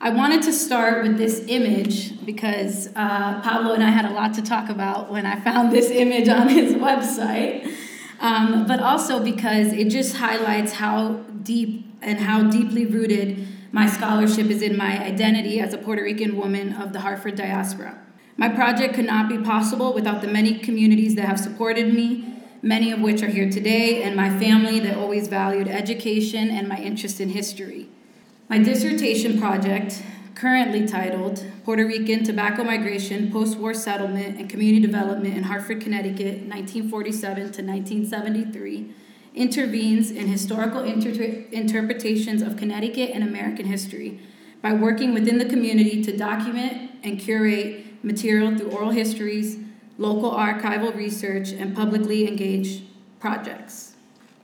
I 0.00 0.10
wanted 0.10 0.42
to 0.42 0.52
start 0.52 1.02
with 1.02 1.16
this 1.16 1.44
image 1.48 2.24
because 2.26 2.88
uh, 2.88 3.40
Pablo 3.42 3.72
and 3.72 3.82
I 3.82 3.90
had 3.90 4.04
a 4.04 4.10
lot 4.10 4.34
to 4.34 4.42
talk 4.42 4.68
about 4.68 5.10
when 5.10 5.24
I 5.24 5.40
found 5.40 5.72
this 5.72 5.90
image 5.90 6.28
on 6.28 6.48
his 6.48 6.74
website, 6.88 7.72
um, 8.20 8.66
but 8.66 8.80
also 8.80 9.22
because 9.22 9.72
it 9.72 9.88
just 9.88 10.16
highlights 10.16 10.72
how 10.72 11.24
deep 11.42 11.86
and 12.02 12.18
how 12.18 12.50
deeply 12.50 12.84
rooted 12.84 13.46
my 13.72 13.86
scholarship 13.86 14.46
is 14.46 14.62
in 14.62 14.76
my 14.76 15.02
identity 15.02 15.60
as 15.60 15.72
a 15.72 15.78
Puerto 15.78 16.02
Rican 16.02 16.36
woman 16.36 16.74
of 16.74 16.92
the 16.92 17.00
Hartford 17.00 17.36
diaspora. 17.36 17.98
My 18.36 18.48
project 18.48 18.94
could 18.94 19.06
not 19.06 19.28
be 19.28 19.38
possible 19.38 19.92
without 19.92 20.20
the 20.20 20.28
many 20.28 20.58
communities 20.58 21.14
that 21.14 21.26
have 21.26 21.38
supported 21.38 21.94
me, 21.94 22.34
many 22.62 22.92
of 22.92 23.00
which 23.00 23.22
are 23.22 23.28
here 23.28 23.50
today, 23.50 24.02
and 24.02 24.14
my 24.16 24.28
family 24.38 24.80
that 24.80 24.96
always 24.96 25.28
valued 25.28 25.68
education 25.68 26.50
and 26.50 26.68
my 26.68 26.78
interest 26.78 27.20
in 27.20 27.30
history. 27.30 27.88
My 28.46 28.58
dissertation 28.58 29.40
project, 29.40 30.02
currently 30.34 30.86
titled 30.86 31.42
Puerto 31.64 31.86
Rican 31.86 32.24
Tobacco 32.24 32.62
Migration, 32.62 33.32
Post 33.32 33.56
War 33.56 33.72
Settlement, 33.72 34.38
and 34.38 34.50
Community 34.50 34.84
Development 34.84 35.34
in 35.34 35.44
Hartford, 35.44 35.80
Connecticut, 35.80 36.42
1947 36.46 37.34
to 37.34 37.62
1973, 37.62 38.94
intervenes 39.34 40.10
in 40.10 40.28
historical 40.28 40.82
inter- 40.82 41.46
interpretations 41.52 42.42
of 42.42 42.58
Connecticut 42.58 43.10
and 43.14 43.24
American 43.24 43.64
history 43.64 44.20
by 44.60 44.74
working 44.74 45.14
within 45.14 45.38
the 45.38 45.46
community 45.46 46.04
to 46.04 46.14
document 46.14 46.90
and 47.02 47.18
curate 47.18 48.04
material 48.04 48.54
through 48.58 48.70
oral 48.72 48.90
histories, 48.90 49.56
local 49.96 50.30
archival 50.30 50.94
research, 50.94 51.50
and 51.52 51.74
publicly 51.74 52.28
engaged 52.28 52.82
projects. 53.18 53.93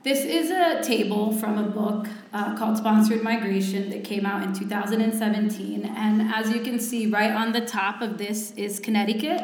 This 0.03 0.25
is 0.25 0.49
a 0.49 0.81
table 0.81 1.31
from 1.31 1.59
a 1.59 1.63
book 1.63 2.07
uh, 2.33 2.57
called 2.57 2.75
Sponsored 2.75 3.21
Migration 3.21 3.91
that 3.91 4.03
came 4.03 4.25
out 4.25 4.41
in 4.41 4.51
2017. 4.51 5.85
And 5.85 6.23
as 6.23 6.49
you 6.49 6.61
can 6.61 6.79
see, 6.79 7.05
right 7.05 7.29
on 7.29 7.51
the 7.51 7.61
top 7.61 8.01
of 8.01 8.17
this 8.17 8.51
is 8.53 8.79
Connecticut. 8.79 9.41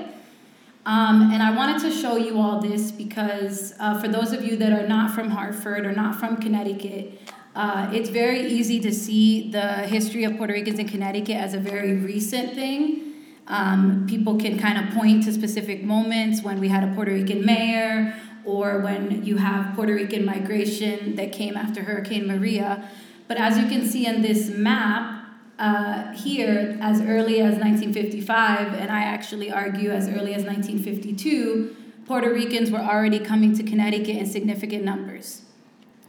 Um, 0.84 1.30
and 1.32 1.44
I 1.44 1.56
wanted 1.56 1.80
to 1.82 1.92
show 1.92 2.16
you 2.16 2.40
all 2.40 2.60
this 2.60 2.92
because 2.92 3.76
uh, 3.80 4.02
for 4.02 4.08
those 4.08 4.32
of 4.32 4.44
you 4.44 4.56
that 4.56 4.74
are 4.74 4.88
not 4.88 5.12
from 5.12 5.30
Hartford 5.30 5.86
or 5.86 5.92
not 5.92 6.16
from 6.16 6.38
Connecticut, 6.38 7.22
uh, 7.56 7.92
it's 7.94 8.10
very 8.10 8.48
easy 8.48 8.80
to 8.80 8.92
see 8.92 9.52
the 9.52 9.84
history 9.84 10.24
of 10.24 10.38
Puerto 10.38 10.54
Ricans 10.54 10.80
in 10.80 10.88
Connecticut 10.88 11.36
as 11.36 11.54
a 11.54 11.60
very 11.60 11.98
recent 11.98 12.56
thing. 12.56 13.04
Um, 13.48 14.08
people 14.10 14.38
can 14.38 14.58
kind 14.58 14.78
of 14.78 14.94
point 14.94 15.24
to 15.26 15.34
specific 15.34 15.84
moments 15.84 16.42
when 16.42 16.60
we 16.60 16.68
had 16.68 16.84
a 16.84 16.94
Puerto 16.96 17.14
Rican 17.14 17.46
mayor 17.46 18.20
or 18.48 18.80
when 18.80 19.25
you 19.25 19.38
have 19.38 19.75
Puerto 19.75 19.94
Rican 19.94 20.24
migration 20.25 21.18
that 21.18 21.34
came 21.34 21.58
after 21.58 21.84
Hurricane 21.84 22.25
Maria. 22.25 22.89
But 23.27 23.38
as 23.38 23.58
you 23.58 23.68
can 23.68 23.86
see 23.86 24.08
in 24.08 24.22
this 24.22 24.50
map, 24.50 25.25
uh, 25.60 26.13
here, 26.13 26.77
as 26.82 27.01
early 27.01 27.42
as 27.42 27.58
1955, 27.58 28.74
and 28.74 28.89
I 28.89 29.01
actually 29.01 29.51
argue 29.51 29.92
as 29.92 30.08
early 30.08 30.34
as 30.34 30.44
1952, 30.44 31.75
Puerto 32.06 32.32
Ricans 32.32 32.72
were 32.72 32.80
already 32.80 33.20
coming 33.20 33.58
to 33.58 33.63
Connecticut 33.63 34.16
in 34.16 34.25
significant 34.25 34.86
numbers. 34.86 35.42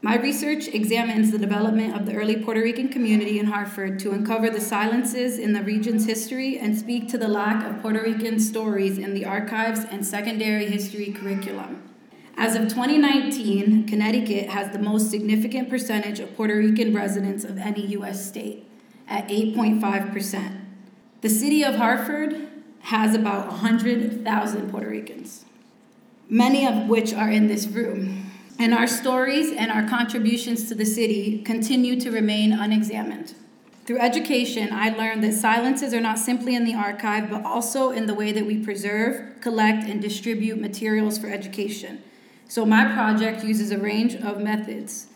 My 0.00 0.16
research 0.16 0.68
examines 0.68 1.32
the 1.32 1.38
development 1.38 1.96
of 1.96 2.06
the 2.06 2.14
early 2.14 2.36
Puerto 2.36 2.60
Rican 2.60 2.88
community 2.88 3.40
in 3.40 3.46
Hartford 3.46 3.98
to 4.00 4.12
uncover 4.12 4.48
the 4.48 4.60
silences 4.60 5.40
in 5.40 5.54
the 5.54 5.62
region's 5.62 6.06
history 6.06 6.56
and 6.56 6.78
speak 6.78 7.08
to 7.08 7.18
the 7.18 7.26
lack 7.26 7.68
of 7.68 7.82
Puerto 7.82 8.00
Rican 8.00 8.38
stories 8.38 8.96
in 8.96 9.12
the 9.12 9.24
archives 9.24 9.80
and 9.90 10.06
secondary 10.06 10.66
history 10.66 11.10
curriculum. 11.10 11.82
As 12.40 12.54
of 12.54 12.68
2019, 12.68 13.88
Connecticut 13.88 14.50
has 14.50 14.70
the 14.70 14.78
most 14.78 15.10
significant 15.10 15.68
percentage 15.68 16.20
of 16.20 16.36
Puerto 16.36 16.56
Rican 16.56 16.94
residents 16.94 17.42
of 17.42 17.58
any 17.58 17.84
U.S. 17.88 18.24
state, 18.24 18.64
at 19.08 19.26
8.5%. 19.26 20.60
The 21.20 21.28
city 21.28 21.64
of 21.64 21.74
Hartford 21.74 22.48
has 22.82 23.16
about 23.16 23.48
100,000 23.48 24.70
Puerto 24.70 24.88
Ricans, 24.88 25.46
many 26.30 26.64
of 26.64 26.88
which 26.88 27.12
are 27.12 27.28
in 27.28 27.48
this 27.48 27.66
room. 27.66 28.30
And 28.56 28.72
our 28.72 28.86
stories 28.86 29.50
and 29.50 29.72
our 29.72 29.88
contributions 29.88 30.68
to 30.68 30.76
the 30.76 30.86
city 30.86 31.42
continue 31.42 32.00
to 32.00 32.12
remain 32.12 32.52
unexamined. 32.52 33.34
Through 33.84 33.98
education, 33.98 34.68
I 34.72 34.90
learned 34.90 35.24
that 35.24 35.32
silences 35.32 35.92
are 35.92 36.00
not 36.00 36.20
simply 36.20 36.54
in 36.54 36.64
the 36.64 36.74
archive, 36.74 37.30
but 37.30 37.44
also 37.44 37.90
in 37.90 38.06
the 38.06 38.14
way 38.14 38.30
that 38.30 38.46
we 38.46 38.62
preserve, 38.62 39.40
collect, 39.40 39.88
and 39.88 40.00
distribute 40.00 40.60
materials 40.60 41.18
for 41.18 41.28
education. 41.28 42.04
So, 42.48 42.66
my 42.66 42.92
project 42.92 43.44
uses 43.44 43.70
a 43.70 43.78
range 43.78 44.14
of 44.16 44.40
methods 44.40 45.08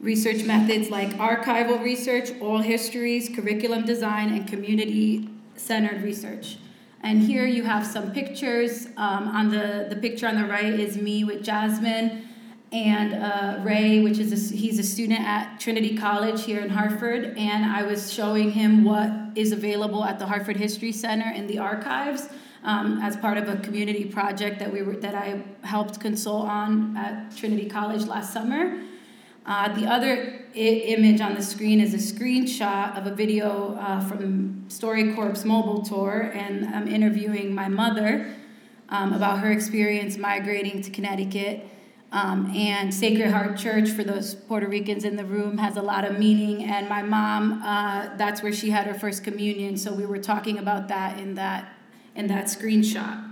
research 0.00 0.44
methods 0.44 0.90
like 0.90 1.10
archival 1.14 1.82
research, 1.82 2.30
oral 2.40 2.60
histories, 2.60 3.28
curriculum 3.34 3.84
design, 3.84 4.32
and 4.32 4.46
community 4.46 5.28
centered 5.56 6.02
research. 6.02 6.58
And 7.02 7.22
here 7.22 7.46
you 7.46 7.62
have 7.64 7.86
some 7.86 8.12
pictures. 8.12 8.86
Um, 8.96 9.28
on 9.28 9.50
the, 9.50 9.86
the 9.88 9.96
picture 9.96 10.26
on 10.26 10.36
the 10.36 10.46
right 10.46 10.72
is 10.78 10.96
me 10.96 11.24
with 11.24 11.42
Jasmine 11.42 12.28
and 12.72 13.14
uh, 13.14 13.60
Ray, 13.62 14.00
which 14.00 14.18
is 14.18 14.32
a, 14.32 14.56
he's 14.56 14.78
a 14.78 14.82
student 14.82 15.20
at 15.20 15.60
Trinity 15.60 15.96
College 15.96 16.44
here 16.44 16.60
in 16.60 16.68
Hartford, 16.68 17.36
and 17.38 17.64
I 17.64 17.84
was 17.84 18.12
showing 18.12 18.50
him 18.50 18.82
what 18.82 19.10
is 19.36 19.52
available 19.52 20.04
at 20.04 20.18
the 20.18 20.26
Hartford 20.26 20.56
History 20.56 20.90
Center 20.90 21.30
in 21.30 21.46
the 21.46 21.58
archives 21.58 22.28
um, 22.66 23.00
as 23.00 23.16
part 23.16 23.38
of 23.38 23.48
a 23.48 23.56
community 23.58 24.04
project 24.04 24.58
that 24.58 24.70
we 24.70 24.82
were 24.82 24.96
that 24.96 25.14
I 25.14 25.40
helped 25.62 26.00
consult 26.00 26.48
on 26.48 26.96
at 26.96 27.34
Trinity 27.36 27.68
College 27.68 28.06
last 28.06 28.32
summer. 28.32 28.82
Uh, 29.46 29.72
the 29.78 29.86
other 29.86 30.44
I- 30.56 30.58
image 30.58 31.20
on 31.20 31.36
the 31.36 31.42
screen 31.42 31.80
is 31.80 31.94
a 31.94 31.98
screenshot 31.98 32.98
of 32.98 33.06
a 33.06 33.14
video 33.14 33.76
uh, 33.76 34.00
from 34.00 34.64
StoryCorps 34.68 35.44
mobile 35.44 35.82
tour, 35.82 36.32
and 36.34 36.66
I'm 36.74 36.88
interviewing 36.88 37.54
my 37.54 37.68
mother 37.68 38.34
um, 38.88 39.12
about 39.12 39.38
her 39.38 39.52
experience 39.52 40.18
migrating 40.18 40.82
to 40.82 40.90
Connecticut. 40.90 41.64
Um, 42.12 42.52
and 42.54 42.94
Sacred 42.94 43.30
Heart 43.30 43.58
Church, 43.58 43.90
for 43.90 44.02
those 44.02 44.34
Puerto 44.34 44.66
Ricans 44.66 45.04
in 45.04 45.16
the 45.16 45.24
room, 45.24 45.58
has 45.58 45.76
a 45.76 45.82
lot 45.82 46.04
of 46.04 46.18
meaning. 46.18 46.64
And 46.64 46.88
my 46.88 47.02
mom, 47.02 47.62
uh, 47.62 48.16
that's 48.16 48.42
where 48.42 48.52
she 48.52 48.70
had 48.70 48.86
her 48.86 48.94
first 48.94 49.22
communion. 49.22 49.76
So 49.76 49.92
we 49.92 50.06
were 50.06 50.18
talking 50.18 50.58
about 50.58 50.88
that 50.88 51.18
in 51.18 51.34
that 51.34 51.75
in 52.16 52.26
that 52.28 52.46
screenshot. 52.46 53.22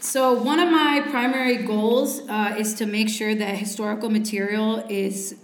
So 0.00 0.32
one 0.32 0.60
of 0.60 0.70
my 0.70 1.02
primary 1.10 1.56
goals 1.56 2.20
uh, 2.28 2.54
is 2.56 2.74
to 2.74 2.86
make 2.86 3.08
sure 3.08 3.34
that 3.34 3.56
historical 3.56 4.10
material 4.10 4.84
is 4.88 5.36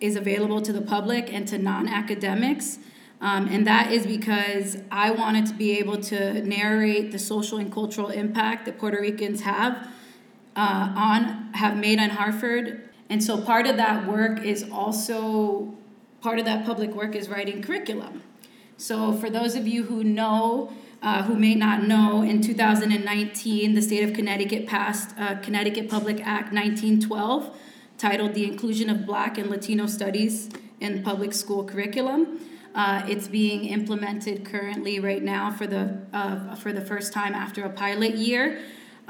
is 0.00 0.16
available 0.16 0.62
to 0.62 0.72
the 0.72 0.80
public 0.80 1.30
and 1.30 1.46
to 1.46 1.58
non-academics. 1.58 2.78
Um, 3.20 3.48
and 3.48 3.66
that 3.66 3.92
is 3.92 4.06
because 4.06 4.78
I 4.90 5.10
wanted 5.10 5.44
to 5.46 5.52
be 5.52 5.78
able 5.78 5.98
to 6.04 6.42
narrate 6.42 7.12
the 7.12 7.18
social 7.18 7.58
and 7.58 7.70
cultural 7.70 8.08
impact 8.08 8.64
that 8.64 8.78
Puerto 8.78 8.98
Ricans 8.98 9.42
have 9.42 9.88
uh, 10.56 10.92
on 10.96 11.52
have 11.52 11.76
made 11.76 11.98
on 12.00 12.10
Hartford. 12.10 12.88
And 13.10 13.22
so 13.22 13.38
part 13.42 13.66
of 13.66 13.76
that 13.76 14.08
work 14.08 14.42
is 14.42 14.64
also 14.72 15.74
part 16.22 16.38
of 16.38 16.46
that 16.46 16.64
public 16.64 16.94
work 16.94 17.14
is 17.14 17.28
writing 17.28 17.60
curriculum. 17.62 18.22
So 18.78 19.12
for 19.12 19.28
those 19.28 19.56
of 19.56 19.68
you 19.68 19.84
who 19.84 20.02
know, 20.02 20.72
uh, 21.02 21.22
who 21.22 21.34
may 21.34 21.54
not 21.54 21.84
know, 21.84 22.22
in 22.22 22.42
2019, 22.42 23.74
the 23.74 23.82
state 23.82 24.04
of 24.04 24.14
Connecticut 24.14 24.66
passed 24.66 25.18
uh, 25.18 25.36
Connecticut 25.36 25.88
Public 25.88 26.20
Act 26.20 26.52
1912, 26.52 27.56
titled 27.96 28.34
"The 28.34 28.44
Inclusion 28.44 28.90
of 28.90 29.06
Black 29.06 29.38
and 29.38 29.50
Latino 29.50 29.86
Studies 29.86 30.50
in 30.80 31.02
Public 31.02 31.32
School 31.32 31.64
Curriculum." 31.64 32.40
Uh, 32.74 33.02
it's 33.08 33.26
being 33.26 33.64
implemented 33.64 34.44
currently 34.44 35.00
right 35.00 35.22
now 35.22 35.50
for 35.50 35.66
the 35.66 36.00
uh, 36.12 36.54
for 36.54 36.72
the 36.72 36.80
first 36.80 37.12
time 37.12 37.34
after 37.34 37.64
a 37.64 37.70
pilot 37.70 38.14
year. 38.14 38.60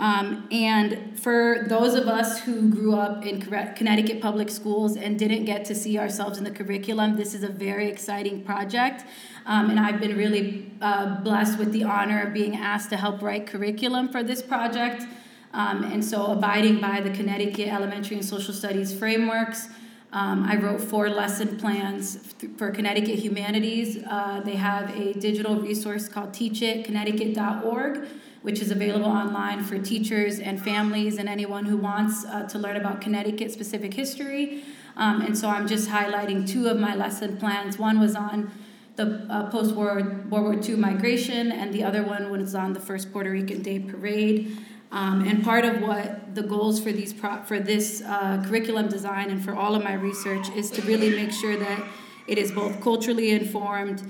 Um, 0.00 0.48
and 0.50 1.20
for 1.20 1.66
those 1.68 1.94
of 1.94 2.08
us 2.08 2.40
who 2.40 2.70
grew 2.70 2.94
up 2.94 3.26
in 3.26 3.38
Connecticut 3.40 4.22
public 4.22 4.48
schools 4.48 4.96
and 4.96 5.18
didn't 5.18 5.44
get 5.44 5.66
to 5.66 5.74
see 5.74 5.98
ourselves 5.98 6.38
in 6.38 6.44
the 6.44 6.50
curriculum, 6.50 7.16
this 7.16 7.34
is 7.34 7.42
a 7.42 7.48
very 7.48 7.90
exciting 7.90 8.42
project. 8.42 9.04
Um, 9.44 9.68
and 9.68 9.78
I've 9.78 10.00
been 10.00 10.16
really 10.16 10.72
uh, 10.80 11.20
blessed 11.20 11.58
with 11.58 11.72
the 11.72 11.84
honor 11.84 12.22
of 12.22 12.32
being 12.32 12.56
asked 12.56 12.88
to 12.90 12.96
help 12.96 13.20
write 13.20 13.46
curriculum 13.46 14.08
for 14.08 14.22
this 14.22 14.40
project. 14.40 15.04
Um, 15.52 15.84
and 15.84 16.02
so, 16.02 16.26
abiding 16.26 16.80
by 16.80 17.02
the 17.02 17.10
Connecticut 17.10 17.68
Elementary 17.68 18.16
and 18.16 18.24
Social 18.24 18.54
Studies 18.54 18.96
frameworks, 18.96 19.68
um, 20.12 20.44
I 20.44 20.56
wrote 20.56 20.80
four 20.80 21.10
lesson 21.10 21.58
plans 21.58 22.34
for 22.56 22.70
Connecticut 22.70 23.18
Humanities. 23.18 24.02
Uh, 24.08 24.40
they 24.44 24.56
have 24.56 24.96
a 24.96 25.12
digital 25.12 25.56
resource 25.56 26.08
called 26.08 26.30
teachitconnecticut.org 26.30 28.08
which 28.42 28.60
is 28.60 28.70
available 28.70 29.06
online 29.06 29.62
for 29.62 29.78
teachers 29.78 30.38
and 30.38 30.62
families 30.62 31.18
and 31.18 31.28
anyone 31.28 31.66
who 31.66 31.76
wants 31.76 32.24
uh, 32.24 32.44
to 32.44 32.58
learn 32.58 32.76
about 32.76 33.00
Connecticut 33.00 33.52
specific 33.52 33.94
history. 33.94 34.64
Um, 34.96 35.20
and 35.22 35.36
so 35.36 35.48
I'm 35.48 35.68
just 35.68 35.88
highlighting 35.88 36.48
two 36.48 36.68
of 36.68 36.78
my 36.78 36.94
lesson 36.94 37.36
plans. 37.36 37.78
One 37.78 38.00
was 38.00 38.14
on 38.14 38.50
the 38.96 39.26
uh, 39.30 39.50
post 39.50 39.74
World 39.74 40.30
War 40.30 40.54
II 40.54 40.76
migration, 40.76 41.52
and 41.52 41.72
the 41.72 41.84
other 41.84 42.02
one 42.02 42.30
was 42.30 42.54
on 42.54 42.72
the 42.72 42.80
first 42.80 43.12
Puerto 43.12 43.30
Rican 43.30 43.62
Day 43.62 43.78
Parade. 43.78 44.56
Um, 44.92 45.26
and 45.26 45.44
part 45.44 45.64
of 45.64 45.80
what 45.82 46.34
the 46.34 46.42
goals 46.42 46.82
for 46.82 46.90
these 46.90 47.12
pro- 47.12 47.42
for 47.42 47.60
this 47.60 48.02
uh, 48.02 48.42
curriculum 48.46 48.88
design 48.88 49.30
and 49.30 49.42
for 49.42 49.54
all 49.54 49.76
of 49.76 49.84
my 49.84 49.94
research 49.94 50.48
is 50.50 50.70
to 50.72 50.82
really 50.82 51.10
make 51.10 51.30
sure 51.30 51.56
that 51.56 51.84
it 52.26 52.38
is 52.38 52.50
both 52.50 52.80
culturally 52.80 53.30
informed 53.30 54.02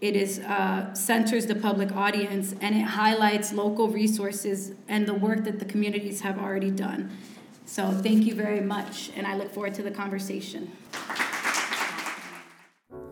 it 0.00 0.14
is 0.14 0.40
uh, 0.40 0.92
centers 0.94 1.46
the 1.46 1.54
public 1.54 1.92
audience 1.92 2.54
and 2.60 2.74
it 2.76 2.82
highlights 2.82 3.52
local 3.52 3.88
resources 3.88 4.72
and 4.88 5.06
the 5.06 5.14
work 5.14 5.44
that 5.44 5.58
the 5.58 5.64
communities 5.64 6.20
have 6.20 6.38
already 6.38 6.70
done. 6.70 7.16
So 7.64 7.90
thank 7.90 8.24
you 8.24 8.34
very 8.34 8.60
much, 8.60 9.10
and 9.16 9.26
I 9.26 9.36
look 9.36 9.52
forward 9.52 9.74
to 9.74 9.82
the 9.82 9.90
conversation. 9.90 10.70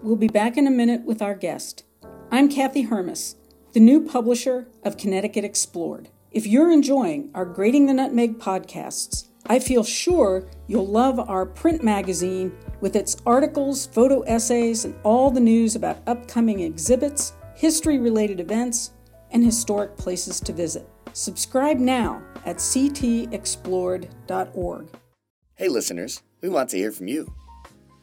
We'll 0.03 0.17
be 0.17 0.29
back 0.29 0.57
in 0.57 0.67
a 0.67 0.71
minute 0.71 1.05
with 1.05 1.21
our 1.21 1.35
guest. 1.35 1.85
I'm 2.31 2.49
Kathy 2.49 2.83
Hermes, 2.83 3.37
the 3.73 3.81
new 3.81 4.01
publisher 4.01 4.69
of 4.85 4.97
Connecticut 4.97 5.45
Explored. 5.45 6.11
If 6.31 6.47
you're 6.47 6.71
enjoying 6.71 7.31
our 7.35 7.45
Grating 7.45 7.87
the 7.87 7.95
Nutmeg 7.95 8.39
podcasts, 8.39 9.29
I 9.47 9.59
feel 9.59 9.83
sure 9.83 10.47
you'll 10.67 10.87
love 10.87 11.19
our 11.19 11.47
print 11.47 11.83
magazine 11.83 12.57
with 12.81 12.97
its 12.97 13.17
articles, 13.27 13.87
photo 13.87 14.23
essays, 14.23 14.85
and 14.85 14.95
all 15.03 15.31
the 15.31 15.41
news 15.41 15.77
about 15.77 16.03
upcoming 16.07 16.61
exhibits, 16.61 17.35
history 17.55 17.99
related 17.99 18.41
events, 18.41 18.93
and 19.31 19.45
historic 19.45 19.97
places 19.97 20.41
to 20.41 20.53
visit. 20.53 20.89
Subscribe 21.13 21.79
now 21.79 22.23
at 22.45 22.57
ctexplored.org. 22.57 24.89
Hey, 25.57 25.69
listeners, 25.69 26.23
we 26.41 26.49
want 26.49 26.71
to 26.71 26.77
hear 26.77 26.91
from 26.91 27.07
you. 27.09 27.33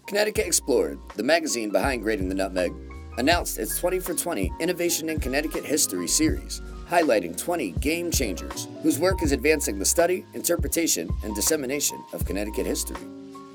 Connecticut 0.08 0.48
Explored, 0.48 1.00
the 1.16 1.24
magazine 1.24 1.70
behind 1.70 2.04
Grating 2.04 2.30
the 2.30 2.36
Nutmeg, 2.36 2.74
announced 3.18 3.60
its 3.60 3.78
20 3.78 4.00
for 4.00 4.14
20 4.14 4.52
Innovation 4.60 5.10
in 5.10 5.20
Connecticut 5.20 5.66
History 5.66 6.08
series, 6.08 6.62
highlighting 6.90 7.38
20 7.38 7.72
game 7.74 8.12
changers 8.12 8.68
whose 8.84 9.00
work 9.00 9.24
is 9.24 9.32
advancing 9.32 9.80
the 9.80 9.86
study, 9.86 10.26
interpretation, 10.34 11.10
and 11.24 11.36
dissemination 11.36 12.04
of 12.14 12.26
Connecticut 12.26 12.66
history. 12.66 13.02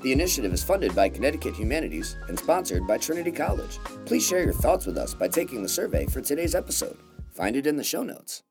The 0.03 0.11
initiative 0.11 0.53
is 0.53 0.63
funded 0.63 0.93
by 0.93 1.09
Connecticut 1.09 1.55
Humanities 1.55 2.17
and 2.27 2.37
sponsored 2.37 2.85
by 2.85 2.99
Trinity 2.99 3.31
College. 3.31 3.79
Please 4.05 4.25
share 4.25 4.43
your 4.43 4.53
thoughts 4.53 4.85
with 4.85 4.95
us 4.95 5.15
by 5.15 5.27
taking 5.27 5.63
the 5.63 5.69
survey 5.69 6.05
for 6.05 6.21
today's 6.21 6.53
episode. 6.53 6.99
Find 7.31 7.55
it 7.55 7.65
in 7.65 7.77
the 7.77 7.83
show 7.83 8.03
notes. 8.03 8.43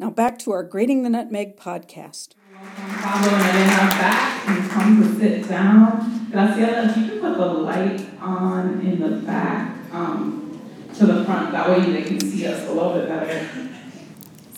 Now 0.00 0.10
back 0.10 0.36
to 0.40 0.50
our 0.50 0.64
Grating 0.64 1.04
the 1.04 1.10
Nutmeg 1.10 1.56
podcast. 1.56 2.30
Pablo 2.56 3.30
and 3.30 3.70
our 3.70 3.88
back 3.90 4.48
and 4.48 4.68
come 4.68 5.02
to 5.02 5.20
sit 5.20 5.48
down. 5.48 6.28
Graciela, 6.32 6.90
if 6.90 6.96
you 6.96 7.06
can 7.06 7.20
put 7.20 7.38
the 7.38 7.46
light 7.46 8.04
on 8.20 8.80
in 8.80 8.98
the 8.98 9.24
back 9.24 9.76
um, 9.92 10.60
to 10.94 11.06
the 11.06 11.24
front, 11.24 11.52
that 11.52 11.70
way 11.70 11.92
they 11.92 12.02
can 12.02 12.18
see 12.18 12.46
us 12.46 12.66
a 12.68 12.72
little 12.72 12.94
bit 12.94 13.08
better. 13.08 13.48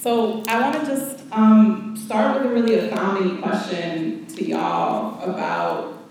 So 0.01 0.43
I 0.49 0.61
want 0.63 0.81
to 0.81 0.87
just 0.87 1.25
um, 1.31 1.95
start 1.97 2.39
with 2.39 2.51
a 2.51 2.55
really 2.55 2.79
a 2.79 2.97
founding 2.97 3.43
question 3.43 4.27
to 4.29 4.45
y'all 4.45 5.23
about 5.23 6.02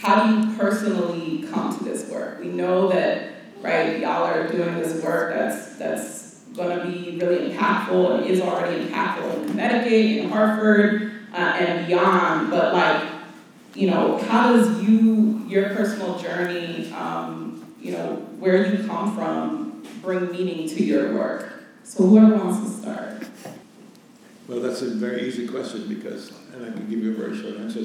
how 0.00 0.24
do 0.24 0.48
you 0.48 0.56
personally 0.56 1.46
come 1.50 1.76
to 1.76 1.84
this 1.84 2.08
work? 2.08 2.40
We 2.40 2.48
know 2.48 2.88
that, 2.88 3.32
right, 3.60 4.00
y'all 4.00 4.24
are 4.24 4.48
doing 4.48 4.76
this 4.76 5.02
work 5.04 5.34
that's, 5.34 5.76
that's 5.76 6.38
going 6.56 6.78
to 6.78 6.86
be 6.86 7.18
really 7.18 7.50
impactful 7.50 8.18
and 8.18 8.26
is 8.26 8.40
already 8.40 8.86
impactful 8.86 9.42
in 9.42 9.48
Connecticut, 9.48 9.92
in 9.92 10.30
Hartford, 10.30 11.12
uh, 11.34 11.36
and 11.36 11.86
beyond, 11.86 12.50
but 12.50 12.72
like, 12.72 13.08
you 13.74 13.90
know, 13.90 14.16
how 14.18 14.52
does 14.52 14.82
you, 14.82 15.44
your 15.46 15.68
personal 15.70 16.18
journey, 16.18 16.90
um, 16.92 17.74
you 17.80 17.92
know, 17.92 18.16
where 18.38 18.74
you 18.74 18.86
come 18.86 19.14
from, 19.14 19.86
bring 20.02 20.32
meaning 20.32 20.68
to 20.68 20.82
your 20.82 21.14
work? 21.14 21.52
So 21.84 22.04
whoever 22.06 22.36
wants 22.36 22.68
to 22.68 22.82
start. 22.82 23.28
Well, 24.48 24.60
that's 24.60 24.82
a 24.82 24.90
very 24.90 25.28
easy 25.28 25.46
question 25.46 25.88
because, 25.88 26.32
and 26.54 26.64
I 26.64 26.70
can 26.70 26.88
give 26.90 27.04
you 27.04 27.12
a 27.12 27.14
very 27.14 27.36
short 27.36 27.56
answer. 27.58 27.80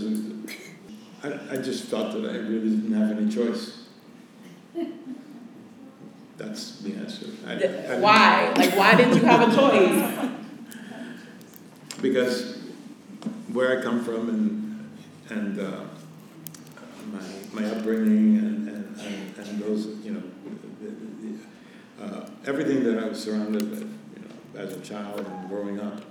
I, 1.26 1.54
I 1.54 1.58
just 1.58 1.86
thought 1.86 2.14
that 2.14 2.30
I 2.30 2.36
really 2.38 2.70
didn't 2.70 2.94
have 2.94 3.18
any 3.18 3.32
choice. 3.32 3.86
That's 6.38 6.80
the 6.82 6.94
answer. 6.94 7.28
I, 7.48 7.54
I 7.54 8.00
why? 8.00 8.54
Like, 8.56 8.78
why 8.78 8.96
didn't 8.96 9.16
you 9.16 9.24
have 9.24 9.52
a 9.52 9.56
choice? 9.56 10.32
because 12.02 12.58
where 13.52 13.80
I 13.80 13.82
come 13.82 14.04
from 14.04 14.30
and 14.30 14.90
and 15.30 15.60
uh, 15.60 15.86
my 17.12 17.62
my 17.62 17.68
upbringing 17.72 18.38
and, 18.38 18.70
and, 18.70 19.00
and, 19.00 19.48
and 19.48 19.60
those 19.64 19.88
you 20.04 20.12
know 20.12 20.24
the, 20.82 20.90
the, 22.04 22.06
uh, 22.06 22.30
everything 22.46 22.84
that 22.84 23.04
I 23.04 23.08
was 23.08 23.24
surrounded 23.24 23.68
with 23.72 23.82
you 23.82 24.22
know 24.22 24.62
as 24.62 24.74
a 24.74 24.82
child 24.82 25.26
and 25.26 25.50
growing 25.50 25.80
up 25.80 26.02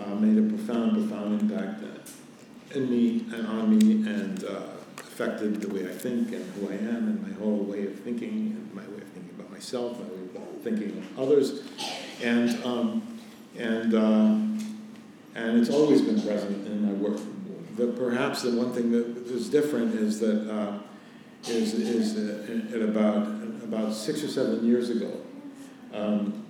uh, 0.00 0.14
made 0.16 0.38
a 0.38 0.48
profound 0.48 1.08
profound 1.08 1.42
impact 1.42 1.84
in 2.74 2.90
me 2.90 3.24
and 3.34 3.46
on 3.46 3.76
me 3.76 4.08
and 4.08 4.44
uh, 4.44 4.60
affected 4.98 5.60
the 5.60 5.68
way 5.72 5.88
I 5.88 5.92
think 5.92 6.32
and 6.32 6.44
who 6.54 6.70
I 6.70 6.74
am 6.74 7.08
and 7.08 7.22
my 7.22 7.32
whole 7.38 7.58
way 7.58 7.86
of 7.86 7.98
thinking 8.00 8.28
and 8.28 8.74
my 8.74 8.82
way 8.82 9.02
of 9.02 9.08
thinking 9.08 9.34
about 9.38 9.50
myself, 9.50 9.98
my 9.98 10.06
way 10.06 10.22
of 10.22 10.62
thinking 10.62 10.98
of 10.98 11.18
others, 11.18 11.62
and 12.22 12.64
um, 12.64 13.18
and 13.56 13.94
uh, 13.94 14.54
and 15.36 15.60
it's 15.60 15.70
always 15.70 16.00
been 16.00 16.20
present 16.20 16.66
in 16.66 16.86
my 16.86 16.92
work. 16.92 17.20
But 17.76 17.96
perhaps 17.96 18.42
the 18.42 18.52
one 18.52 18.72
thing 18.72 18.90
that 18.92 19.06
is 19.26 19.48
different 19.48 19.94
is 19.94 20.20
that 20.20 20.50
uh, 20.50 20.78
is 21.46 21.74
is 21.74 22.72
at 22.72 22.80
about 22.80 23.28
about 23.62 23.92
six 23.92 24.24
or 24.24 24.28
seven 24.28 24.64
years 24.64 24.90
ago, 24.90 25.20
um, 25.92 26.43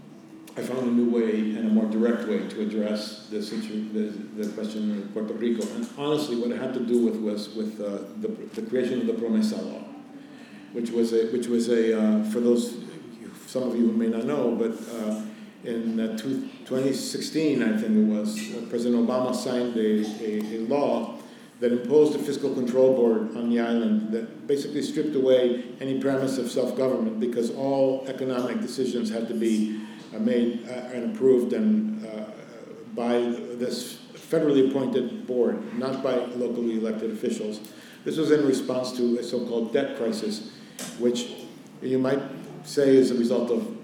I 0.57 0.63
found 0.63 0.83
a 0.83 0.93
new 0.93 1.11
way 1.11 1.57
and 1.57 1.67
a 1.67 1.71
more 1.71 1.87
direct 1.87 2.29
way 2.29 2.47
to 2.47 2.61
address 2.61 3.27
the, 3.29 3.43
situ- 3.43 3.93
the, 3.93 4.45
the 4.45 4.53
question 4.53 4.91
in 4.93 5.09
Puerto 5.09 5.35
Rico. 5.35 5.67
And 5.75 5.89
honestly, 5.99 6.37
what 6.37 6.53
it 6.53 6.61
had 6.61 6.73
to 6.75 6.81
do 6.81 7.05
with 7.05 7.17
was 7.17 7.49
with 7.57 7.81
uh, 7.81 8.05
the, 8.21 8.29
the 8.61 8.63
creation 8.69 9.01
of 9.01 9.07
the 9.09 9.15
Promesa 9.15 9.61
Law, 9.61 9.83
which 10.73 10.91
was 10.91 11.13
a 11.13 11.27
which 11.33 11.49
was 11.49 11.69
a 11.69 12.01
uh, 12.01 12.25
for 12.31 12.39
those 12.39 12.77
some 13.47 13.65
of 13.65 13.77
you 13.77 13.91
who 13.91 13.93
may 13.93 14.09
not 14.09 14.25
know, 14.25 14.55
but. 14.55 14.73
Uh, 14.95 15.23
in 15.65 15.99
uh, 15.99 16.15
2016, 16.19 17.63
I 17.63 17.79
think 17.79 17.97
it 17.97 18.15
was, 18.15 18.55
uh, 18.55 18.67
President 18.69 19.09
Obama 19.09 19.35
signed 19.35 19.75
a, 19.79 20.05
a, 20.23 20.57
a, 20.57 20.69
law 20.69 21.17
that 21.61 21.73
imposed 21.73 22.15
a 22.15 22.19
fiscal 22.19 22.53
control 22.53 22.95
board 22.95 23.35
on 23.35 23.49
the 23.49 23.61
island 23.61 24.13
that 24.13 24.47
basically 24.47 24.83
stripped 24.83 25.17
away 25.17 25.65
any 25.81 25.99
premise 26.01 26.37
of 26.37 26.51
self 26.51 26.77
government 26.77 27.19
because 27.19 27.51
all 27.53 28.05
economic 28.09 28.61
decisions 28.61 29.09
had 29.09 29.27
to 29.29 29.33
be 29.33 29.81
made 30.19 30.67
uh, 30.69 30.73
and 30.93 31.15
approved 31.15 31.53
and 31.53 32.07
uh, 32.07 32.25
by 32.95 33.19
this 33.59 33.99
federally 34.15 34.71
appointed 34.71 35.27
board, 35.27 35.79
not 35.79 36.03
by 36.03 36.17
locally 36.37 36.79
elected 36.79 37.11
officials. 37.11 37.61
This 38.05 38.17
was 38.17 38.31
in 38.31 38.47
response 38.47 38.93
to 38.97 39.19
a 39.19 39.23
so 39.23 39.47
called 39.47 39.73
debt 39.73 39.97
crisis, 39.97 40.53
which 40.99 41.33
you 41.83 41.99
might 41.99 42.21
say 42.65 42.97
is 42.97 43.11
a 43.11 43.15
result 43.15 43.51
of 43.51 43.77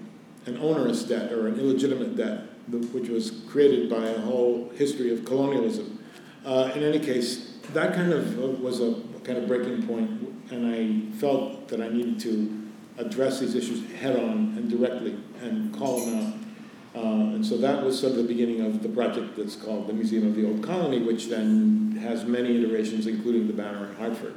an 0.45 0.57
onerous 0.57 1.03
debt 1.03 1.31
or 1.31 1.47
an 1.47 1.59
illegitimate 1.59 2.15
debt, 2.15 2.45
which 2.93 3.09
was 3.09 3.31
created 3.47 3.89
by 3.89 4.07
a 4.07 4.19
whole 4.21 4.69
history 4.75 5.13
of 5.13 5.25
colonialism. 5.25 5.99
Uh, 6.45 6.71
in 6.75 6.83
any 6.83 6.99
case, 6.99 7.57
that 7.73 7.93
kind 7.93 8.11
of 8.11 8.39
uh, 8.39 8.47
was 8.47 8.81
a 8.81 8.95
kind 9.23 9.37
of 9.37 9.47
breaking 9.47 9.85
point, 9.85 10.09
and 10.51 10.65
I 10.67 11.17
felt 11.17 11.67
that 11.67 11.81
I 11.81 11.89
needed 11.89 12.19
to 12.21 12.60
address 12.97 13.39
these 13.39 13.55
issues 13.55 13.89
head 13.93 14.17
on 14.17 14.53
and 14.57 14.69
directly 14.69 15.17
and 15.41 15.73
call 15.75 16.05
them 16.05 16.27
out. 16.27 16.33
Uh, 16.93 17.35
and 17.35 17.45
so 17.45 17.57
that 17.57 17.83
was 17.83 17.97
sort 17.97 18.11
of 18.11 18.17
the 18.17 18.23
beginning 18.23 18.61
of 18.61 18.83
the 18.83 18.89
project 18.89 19.37
that's 19.37 19.55
called 19.55 19.87
the 19.87 19.93
Museum 19.93 20.27
of 20.27 20.35
the 20.35 20.45
Old 20.45 20.61
Colony, 20.61 21.01
which 21.01 21.27
then 21.27 21.97
has 22.01 22.25
many 22.25 22.61
iterations, 22.61 23.07
including 23.07 23.47
the 23.47 23.53
banner 23.53 23.87
in 23.87 23.95
Hartford. 23.95 24.33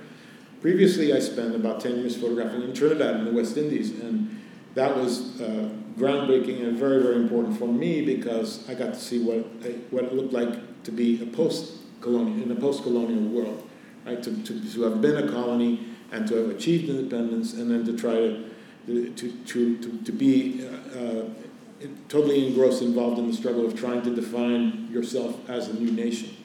Previously, 0.61 1.12
I 1.12 1.19
spent 1.19 1.55
about 1.55 1.81
10 1.81 1.99
years 1.99 2.17
photographing 2.17 2.62
in 2.62 2.73
Trinidad 2.73 3.17
in 3.17 3.25
the 3.25 3.33
West 3.33 3.57
Indies, 3.57 3.90
and 4.01 4.40
that 4.75 4.97
was 4.97 5.40
uh, 5.40 5.69
groundbreaking 5.99 6.62
and 6.62 6.77
very, 6.77 7.03
very 7.03 7.17
important 7.17 7.59
for 7.59 7.67
me 7.67 8.05
because 8.05 8.69
I 8.69 8.75
got 8.75 8.95
to 8.95 9.01
see 9.01 9.23
what, 9.23 9.45
what 9.90 10.05
it 10.05 10.14
looked 10.14 10.33
like 10.33 10.83
to 10.85 10.93
be 10.93 11.23
a 11.23 11.27
post-colonial, 11.27 12.43
in 12.43 12.51
a 12.51 12.61
post-colonial 12.61 13.31
world, 13.31 13.69
right? 14.07 14.23
To, 14.23 14.43
to, 14.45 14.73
to 14.73 14.83
have 14.83 15.01
been 15.01 15.17
a 15.17 15.31
colony 15.31 15.88
and 16.14 16.29
to 16.29 16.37
have 16.37 16.50
achieved 16.50 16.88
independence 16.88 17.55
and 17.55 17.70
then 17.70 17.85
to 17.85 17.96
try 17.96 18.14
to, 18.14 19.11
to, 19.11 19.33
to, 19.44 19.77
to, 19.79 19.98
to 20.05 20.12
be 20.12 20.64
uh, 20.64 20.98
uh, 20.98 21.24
totally 22.09 22.46
engrossed, 22.46 22.83
involved 22.83 23.18
in 23.18 23.29
the 23.29 23.37
struggle 23.37 23.66
of 23.66 23.79
trying 23.79 24.00
to 24.03 24.14
define 24.14 24.88
yourself 24.90 25.48
as 25.50 25.68
a 25.68 25.74
new 25.74 25.90
nation. 25.90 26.37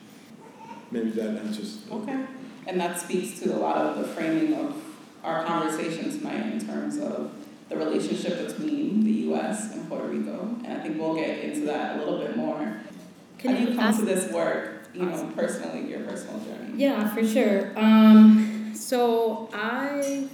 Maybe 0.91 1.11
that 1.11 1.37
answers. 1.37 1.79
Okay. 1.91 2.25
And 2.65 2.79
that 2.81 2.99
speaks 2.99 3.39
to 3.41 3.55
a 3.55 3.59
lot 3.59 3.77
of 3.77 3.97
the 3.99 4.05
framing 4.05 4.55
of 4.55 4.75
our 5.23 5.45
conversation 5.45 6.09
tonight 6.17 6.53
in 6.53 6.65
terms 6.65 6.97
of 6.97 7.31
the 7.69 7.77
relationship 7.77 8.47
between 8.47 9.03
the 9.03 9.11
U.S. 9.11 9.73
and 9.73 9.87
Puerto 9.87 10.07
Rico, 10.07 10.55
and 10.65 10.73
I 10.73 10.79
think 10.81 10.97
we'll 10.99 11.13
get 11.13 11.39
into 11.39 11.67
that 11.67 11.97
a 11.97 11.99
little 11.99 12.17
bit 12.17 12.35
more. 12.35 12.81
Can 13.37 13.55
How 13.55 13.63
do 13.63 13.71
you 13.71 13.77
come 13.77 13.95
to 13.95 14.05
this 14.05 14.31
work, 14.31 14.89
you 14.95 15.03
know, 15.03 15.31
personally, 15.35 15.87
your 15.87 15.99
personal 15.99 16.39
journey? 16.39 16.73
Yeah, 16.77 17.13
for 17.13 17.25
sure. 17.25 17.77
Um, 17.77 18.48
so 18.89 19.47
I, 19.53 20.27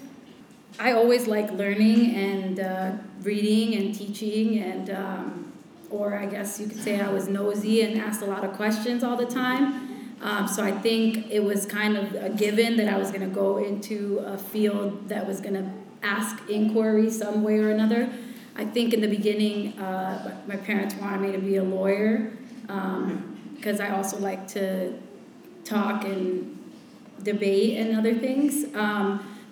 I 0.79 0.93
always 0.93 1.27
like 1.27 1.51
learning 1.51 2.15
and 2.15 2.57
uh, 2.57 2.91
reading 3.21 3.75
and 3.75 3.93
teaching, 3.93 4.59
and 4.59 4.89
um, 4.91 5.51
or 5.89 6.17
I 6.17 6.25
guess 6.25 6.57
you 6.57 6.67
could 6.67 6.81
say 6.81 7.01
I 7.01 7.09
was 7.09 7.27
nosy 7.27 7.81
and 7.81 7.99
asked 7.99 8.21
a 8.21 8.25
lot 8.25 8.45
of 8.45 8.53
questions 8.53 9.03
all 9.03 9.17
the 9.17 9.25
time. 9.25 10.15
Um, 10.21 10.47
so 10.47 10.63
I 10.63 10.71
think 10.71 11.29
it 11.29 11.43
was 11.43 11.65
kind 11.65 11.97
of 11.97 12.15
a 12.15 12.29
given 12.29 12.77
that 12.77 12.87
I 12.87 12.97
was 12.97 13.09
going 13.09 13.27
to 13.29 13.35
go 13.35 13.57
into 13.57 14.19
a 14.19 14.37
field 14.37 15.09
that 15.09 15.27
was 15.27 15.41
going 15.41 15.55
to 15.55 15.69
ask 16.01 16.49
inquiry 16.49 17.09
some 17.09 17.43
way 17.43 17.59
or 17.59 17.71
another. 17.71 18.09
I 18.55 18.63
think 18.63 18.93
in 18.93 19.01
the 19.01 19.09
beginning, 19.09 19.77
uh, 19.79 20.33
my 20.47 20.55
parents 20.55 20.95
wanted 20.95 21.19
me 21.19 21.33
to 21.33 21.39
be 21.39 21.57
a 21.57 21.63
lawyer 21.63 22.31
because 22.61 23.81
um, 23.81 23.81
I 23.81 23.89
also 23.89 24.17
like 24.19 24.47
to 24.49 24.93
talk 25.65 26.05
and 26.05 26.54
debate 27.25 27.77
and 27.77 27.97
other 27.97 28.13
things. 28.13 28.73
Um, 28.73 29.07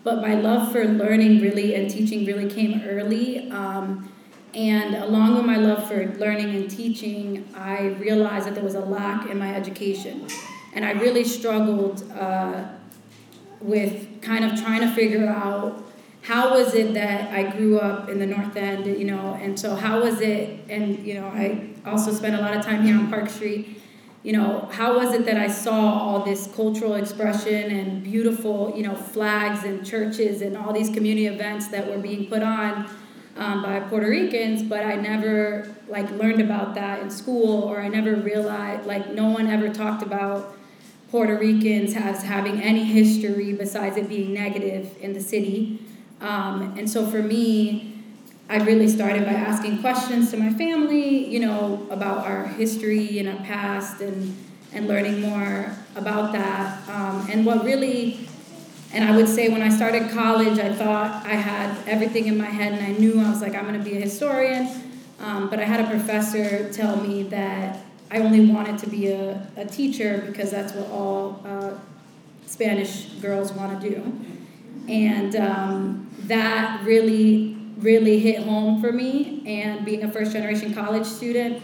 but 0.05 0.21
my 0.21 0.35
love 0.35 0.71
for 0.71 0.85
learning 0.85 1.41
really 1.41 1.75
and 1.75 1.89
teaching 1.89 2.25
really 2.25 2.49
came 2.49 2.81
early. 2.87 3.51
Um, 3.51 4.09
and 4.53 4.95
along 4.95 5.35
with 5.35 5.45
my 5.45 5.57
love 5.57 5.87
for 5.87 6.05
learning 6.17 6.55
and 6.55 6.69
teaching, 6.69 7.47
I 7.55 7.87
realized 7.99 8.45
that 8.47 8.55
there 8.55 8.63
was 8.63 8.75
a 8.75 8.85
lack 8.85 9.29
in 9.29 9.37
my 9.39 9.53
education. 9.53 10.27
And 10.73 10.85
I 10.85 10.91
really 10.91 11.23
struggled 11.23 12.09
uh, 12.11 12.65
with 13.59 14.21
kind 14.21 14.45
of 14.45 14.61
trying 14.61 14.81
to 14.81 14.91
figure 14.93 15.27
out 15.27 15.83
how 16.21 16.51
was 16.51 16.73
it 16.73 16.93
that 16.93 17.33
I 17.33 17.51
grew 17.51 17.79
up 17.79 18.09
in 18.09 18.17
the 18.19 18.25
North 18.25 18.55
End, 18.55 18.85
you 18.85 19.05
know, 19.05 19.37
and 19.41 19.59
so 19.59 19.75
how 19.75 20.01
was 20.01 20.21
it, 20.21 20.59
and, 20.69 21.05
you 21.05 21.15
know, 21.15 21.27
I 21.27 21.69
also 21.85 22.13
spent 22.13 22.35
a 22.35 22.41
lot 22.41 22.55
of 22.55 22.63
time 22.63 22.83
here 22.83 22.97
on 22.97 23.09
Park 23.09 23.29
Street, 23.29 23.81
you 24.23 24.31
know, 24.31 24.69
how 24.71 24.97
was 24.97 25.13
it 25.13 25.25
that 25.25 25.37
I 25.37 25.49
saw 25.49 25.99
all 25.99 26.23
this 26.23 26.47
cultural 26.55 26.95
expression 26.95 27.71
and 27.71 28.01
beautiful, 28.01 28.73
you 28.75 28.83
know, 28.83 28.95
flags 28.95 29.65
and 29.65 29.85
churches 29.85 30.41
and 30.41 30.55
all 30.55 30.71
these 30.71 30.89
community 30.89 31.27
events 31.27 31.67
that 31.67 31.89
were 31.89 31.97
being 31.97 32.27
put 32.27 32.41
on 32.41 32.89
um, 33.35 33.61
by 33.61 33.79
Puerto 33.81 34.07
Ricans, 34.07 34.63
but 34.63 34.85
I 34.85 34.95
never, 34.95 35.67
like, 35.87 36.09
learned 36.11 36.39
about 36.39 36.75
that 36.75 37.01
in 37.01 37.09
school, 37.09 37.63
or 37.63 37.81
I 37.81 37.87
never 37.87 38.15
realized, 38.15 38.85
like, 38.85 39.11
no 39.11 39.29
one 39.29 39.47
ever 39.47 39.69
talked 39.69 40.03
about 40.03 40.55
Puerto 41.09 41.37
Ricans 41.37 41.95
as 41.95 42.23
having 42.23 42.61
any 42.61 42.83
history 42.83 43.53
besides 43.53 43.97
it 43.97 44.07
being 44.07 44.33
negative 44.33 44.95
in 45.01 45.13
the 45.13 45.21
city. 45.21 45.79
Um, 46.21 46.75
and 46.77 46.89
so 46.89 47.05
for 47.05 47.21
me, 47.21 47.92
I 48.49 48.57
really 48.57 48.87
started 48.87 49.25
by 49.25 49.31
asking 49.31 49.79
questions 49.79 50.31
to 50.31 50.37
my 50.37 50.51
family, 50.53 51.27
you 51.27 51.39
know, 51.39 51.87
about 51.89 52.25
our 52.25 52.45
history 52.45 53.19
and 53.19 53.29
our 53.29 53.43
past 53.45 54.01
and, 54.01 54.35
and 54.73 54.87
learning 54.87 55.21
more 55.21 55.75
about 55.95 56.33
that. 56.33 56.87
Um, 56.89 57.27
and 57.31 57.45
what 57.45 57.63
really, 57.63 58.27
and 58.91 59.03
I 59.03 59.15
would 59.15 59.29
say 59.29 59.49
when 59.49 59.61
I 59.61 59.69
started 59.69 60.11
college, 60.11 60.59
I 60.59 60.73
thought 60.73 61.25
I 61.25 61.35
had 61.35 61.75
everything 61.87 62.27
in 62.27 62.37
my 62.37 62.45
head 62.45 62.73
and 62.73 62.85
I 62.85 62.91
knew 62.99 63.19
I 63.19 63.29
was 63.29 63.41
like, 63.41 63.55
I'm 63.55 63.65
going 63.65 63.81
to 63.81 63.83
be 63.83 63.97
a 63.97 64.01
historian. 64.01 64.69
Um, 65.19 65.49
but 65.49 65.59
I 65.59 65.63
had 65.63 65.79
a 65.79 65.89
professor 65.89 66.71
tell 66.73 66.97
me 66.97 67.23
that 67.23 67.79
I 68.11 68.19
only 68.19 68.45
wanted 68.45 68.77
to 68.79 68.89
be 68.89 69.07
a, 69.07 69.47
a 69.55 69.65
teacher 69.65 70.23
because 70.27 70.51
that's 70.51 70.73
what 70.73 70.89
all 70.91 71.41
uh, 71.45 71.71
Spanish 72.45 73.05
girls 73.21 73.53
want 73.53 73.81
to 73.81 73.89
do. 73.89 74.13
And 74.87 75.35
um, 75.37 76.11
that 76.25 76.83
really, 76.83 77.57
really 77.83 78.19
hit 78.19 78.43
home 78.43 78.81
for 78.81 78.91
me. 78.91 79.43
And 79.45 79.85
being 79.85 80.03
a 80.03 80.11
first 80.11 80.31
generation 80.31 80.73
college 80.73 81.05
student, 81.05 81.61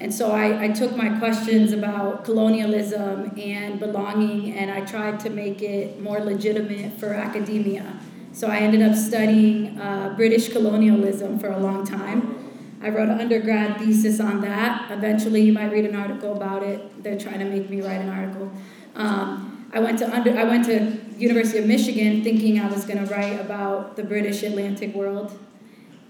And 0.00 0.12
so 0.12 0.32
I, 0.32 0.64
I 0.64 0.68
took 0.68 0.96
my 0.96 1.18
questions 1.18 1.72
about 1.72 2.24
colonialism 2.24 3.38
and 3.38 3.78
belonging 3.78 4.54
and 4.54 4.70
I 4.70 4.80
tried 4.80 5.20
to 5.20 5.30
make 5.30 5.62
it 5.62 6.00
more 6.00 6.18
legitimate 6.18 6.98
for 6.98 7.14
academia. 7.14 8.00
So 8.32 8.48
I 8.48 8.58
ended 8.58 8.82
up 8.82 8.96
studying 8.96 9.78
uh, 9.80 10.14
British 10.16 10.48
colonialism 10.48 11.38
for 11.38 11.48
a 11.48 11.58
long 11.58 11.86
time. 11.86 12.40
I 12.82 12.88
wrote 12.88 13.08
an 13.08 13.20
undergrad 13.20 13.78
thesis 13.78 14.18
on 14.20 14.40
that. 14.40 14.90
Eventually, 14.90 15.42
you 15.42 15.52
might 15.52 15.70
read 15.70 15.84
an 15.84 15.94
article 15.94 16.36
about 16.36 16.62
it. 16.64 17.02
They're 17.02 17.18
trying 17.18 17.38
to 17.38 17.44
make 17.46 17.70
me 17.70 17.80
write 17.80 18.00
an 18.00 18.10
article. 18.10 18.50
Um, 18.96 19.70
I 19.72 19.78
went 19.78 20.00
to 20.00 20.12
under, 20.14 20.36
I 20.36 20.44
went 20.44 20.66
to 20.66 20.98
University 21.16 21.58
of 21.58 21.66
Michigan 21.66 22.22
thinking 22.22 22.60
I 22.60 22.68
was 22.68 22.84
going 22.84 23.04
to 23.04 23.14
write 23.14 23.40
about 23.40 23.96
the 23.96 24.02
British 24.02 24.42
Atlantic 24.42 24.94
world, 24.94 25.38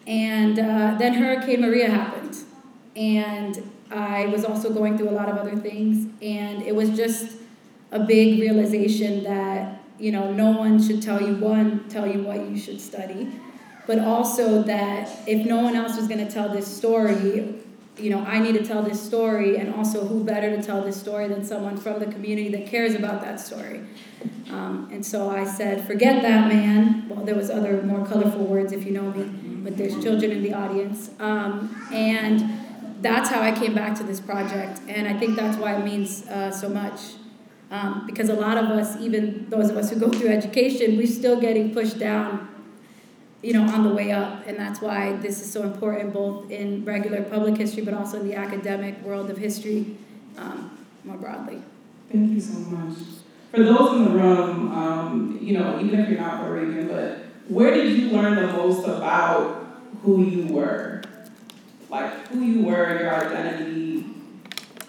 and 0.07 0.59
uh, 0.59 0.97
then 0.99 1.15
Hurricane 1.15 1.61
Maria 1.61 1.91
happened, 1.91 2.37
and 2.97 3.71
I 3.91 4.27
was 4.27 4.45
also 4.45 4.73
going 4.73 4.99
through 4.99 5.09
a 5.09 5.17
lot 5.17 5.29
of 5.29 5.37
other 5.37 5.57
things, 5.57 6.09
and 6.23 6.63
it 6.63 6.75
was 6.75 6.91
just 6.91 7.37
a 7.93 8.01
big 8.01 8.41
realization 8.41 9.23
that 9.25 9.81
you 9.99 10.13
know 10.13 10.33
no 10.33 10.51
one 10.51 10.83
should 10.83 11.01
tell 11.01 11.21
you 11.23 11.37
one 11.37 11.89
tell 11.89 12.07
you 12.07 12.23
what 12.23 12.39
you 12.49 12.57
should 12.59 12.81
study, 12.81 13.31
but 13.87 13.99
also 13.99 14.63
that 14.63 15.11
if 15.27 15.47
no 15.47 15.61
one 15.61 15.77
else 15.77 15.97
was 15.97 16.09
going 16.09 16.25
to 16.27 16.31
tell 16.31 16.49
this 16.49 16.67
story, 16.67 17.55
you 17.97 18.11
know 18.11 18.19
I 18.25 18.41
need 18.41 18.55
to 18.55 18.65
tell 18.65 18.83
this 18.83 19.01
story, 19.01 19.57
and 19.57 19.75
also 19.75 20.07
who 20.07 20.25
better 20.25 20.55
to 20.55 20.63
tell 20.63 20.83
this 20.83 21.01
story 21.01 21.29
than 21.29 21.45
someone 21.45 21.77
from 21.77 22.01
the 22.01 22.07
community 22.07 22.51
that 22.51 22.67
cares 22.67 22.95
about 22.95 23.23
that 23.23 23.41
story. 23.41 23.81
Um, 24.51 24.89
and 24.93 25.05
so 25.05 25.31
I 25.31 25.45
said, 25.45 25.87
forget 25.87 26.23
that 26.23 26.49
man. 26.49 27.09
Well, 27.09 27.25
there 27.25 27.35
was 27.35 27.51
other 27.51 27.83
more 27.83 28.07
colorful 28.07 28.45
words 28.45 28.73
if 28.73 28.85
you 28.85 28.93
know 28.93 29.11
me, 29.11 29.25
but 29.65 29.77
there's 29.77 30.01
children 30.03 30.31
in 30.31 30.43
the 30.43 30.53
audience, 30.53 31.11
um, 31.19 31.75
and 31.93 32.61
that's 33.01 33.29
how 33.31 33.41
I 33.41 33.53
came 33.53 33.75
back 33.75 33.97
to 33.99 34.05
this 34.05 34.21
project, 34.21 34.81
and 34.89 35.09
I 35.09 35.19
think 35.19 35.37
that's 35.37 35.57
why 35.57 35.75
it 35.77 35.85
means 35.85 36.27
uh, 36.29 36.51
so 36.51 36.69
much. 36.69 37.01
Um, 37.71 38.05
because 38.07 38.29
a 38.29 38.35
lot 38.35 38.57
of 38.57 38.67
us, 38.67 39.01
even 39.01 39.49
those 39.51 39.71
of 39.71 39.77
us 39.77 39.91
who 39.91 39.99
go 39.99 40.09
through 40.11 40.29
education, 40.29 40.97
we're 40.97 41.07
still 41.07 41.41
getting 41.41 41.75
pushed 41.75 41.99
down, 41.99 42.49
you 43.43 43.53
know, 43.53 43.63
on 43.63 43.83
the 43.83 43.93
way 43.93 44.13
up, 44.13 44.47
and 44.47 44.57
that's 44.57 44.81
why 44.81 45.17
this 45.17 45.41
is 45.41 45.51
so 45.51 45.63
important, 45.63 46.13
both 46.13 46.51
in 46.51 46.85
regular 46.85 47.23
public 47.23 47.57
history, 47.57 47.83
but 47.83 47.95
also 47.95 48.21
in 48.21 48.29
the 48.29 48.35
academic 48.35 49.03
world 49.03 49.31
of 49.31 49.39
history, 49.39 49.97
um, 50.37 50.79
more 51.05 51.17
broadly. 51.17 51.63
Thank 52.13 52.33
you 52.33 52.41
so 52.41 52.59
much. 52.59 52.97
For 53.51 53.63
those 53.63 53.93
in 53.97 54.05
the 54.05 54.11
room, 54.11 54.73
um, 54.73 55.39
you 55.41 55.59
know, 55.59 55.81
even 55.81 56.01
if 56.01 56.09
you're 56.09 56.21
not 56.21 56.49
Rican, 56.49 56.89
but 56.89 57.19
where 57.49 57.73
did 57.75 57.99
you 57.99 58.11
learn 58.11 58.37
the 58.37 58.53
most 58.53 58.87
about 58.87 59.67
who 60.03 60.25
you 60.25 60.53
were? 60.53 61.03
like 61.95 62.27
who 62.27 62.41
you 62.41 62.65
were, 62.65 62.99
your 62.99 63.15
identity. 63.15 64.05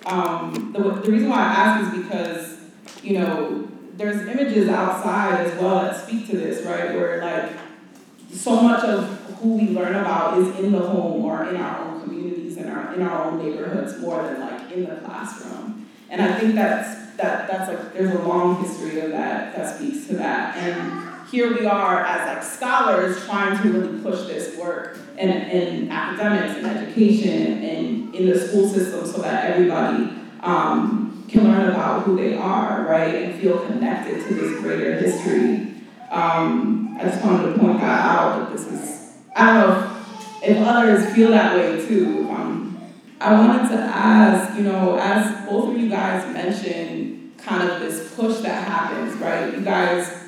Um, 0.05 0.73
the, 0.73 0.79
the 0.79 1.11
reason 1.11 1.29
why 1.29 1.37
I 1.37 1.41
ask 1.41 1.93
is 1.93 2.03
because, 2.03 2.57
you 3.03 3.19
know, 3.19 3.67
there's 3.93 4.27
images 4.27 4.69
outside 4.69 5.45
as 5.45 5.61
well 5.61 5.83
that 5.83 6.03
speak 6.03 6.27
to 6.31 6.37
this, 6.37 6.65
right? 6.65 6.95
Where 6.95 7.21
like 7.21 7.51
so 8.31 8.59
much 8.61 8.83
of 8.83 9.07
who 9.39 9.55
we 9.55 9.69
learn 9.69 9.95
about 9.95 10.39
is 10.39 10.59
in 10.59 10.71
the 10.71 10.79
home 10.79 11.23
or 11.23 11.47
in 11.47 11.55
our 11.57 11.85
own 11.85 12.01
communities, 12.01 12.57
and 12.57 12.69
our 12.69 12.93
in 12.93 13.01
our 13.01 13.25
own 13.25 13.37
neighborhoods, 13.37 13.99
more 13.99 14.23
than 14.23 14.39
like 14.39 14.71
in 14.71 14.85
the 14.85 14.95
classroom. 14.95 15.87
And 16.09 16.21
I 16.21 16.39
think 16.39 16.55
that's 16.55 17.15
that 17.17 17.47
that's 17.47 17.69
like 17.69 17.93
there's 17.93 18.13
a 18.13 18.23
long 18.23 18.63
history 18.63 18.99
of 18.99 19.11
that 19.11 19.55
that 19.55 19.77
speaks 19.77 20.07
to 20.07 20.15
that. 20.17 20.57
And 20.57 21.04
here 21.35 21.53
we 21.59 21.65
are 21.65 22.05
as 22.05 22.33
like 22.33 22.41
scholars 22.41 23.21
trying 23.25 23.61
to 23.61 23.69
really 23.69 24.01
push 24.01 24.25
this 24.25 24.55
work 24.57 24.97
in, 25.17 25.29
in 25.29 25.91
academics 25.91 26.55
and 26.55 26.65
education 26.65 27.61
and 27.61 28.15
in 28.15 28.29
the 28.29 28.39
school 28.39 28.69
system 28.69 29.05
so 29.05 29.21
that 29.21 29.51
everybody 29.51 30.13
um, 30.39 31.25
can 31.27 31.43
learn 31.43 31.69
about 31.71 32.03
who 32.03 32.15
they 32.15 32.37
are, 32.37 32.85
right, 32.85 33.15
and 33.15 33.41
feel 33.41 33.59
connected 33.65 34.25
to 34.25 34.33
this 34.33 34.61
greater 34.61 34.97
history. 34.97 35.73
Um, 36.09 36.95
I 36.97 37.03
just 37.03 37.21
wanted 37.21 37.51
to 37.51 37.59
point 37.59 37.81
that 37.81 38.05
out 38.05 38.39
that 38.39 38.57
this 38.57 38.67
is, 38.67 39.17
I 39.35 39.61
don't 39.61 39.69
know 39.69 40.01
if, 40.41 40.51
if 40.51 40.65
others 40.65 41.13
feel 41.13 41.31
that 41.31 41.53
way 41.53 41.85
too. 41.85 42.29
Um, 42.29 42.77
I 43.19 43.33
wanted 43.33 43.67
to 43.75 43.81
ask, 43.81 44.57
you 44.57 44.63
know, 44.63 44.97
as 45.01 45.45
both 45.49 45.75
of 45.75 45.81
you 45.81 45.89
guys 45.89 46.33
mentioned, 46.33 47.33
kind 47.37 47.69
of 47.69 47.81
this 47.81 48.15
push 48.15 48.37
that 48.37 48.65
happens, 48.65 49.19
right? 49.19 49.53
You 49.53 49.59
guys 49.59 50.24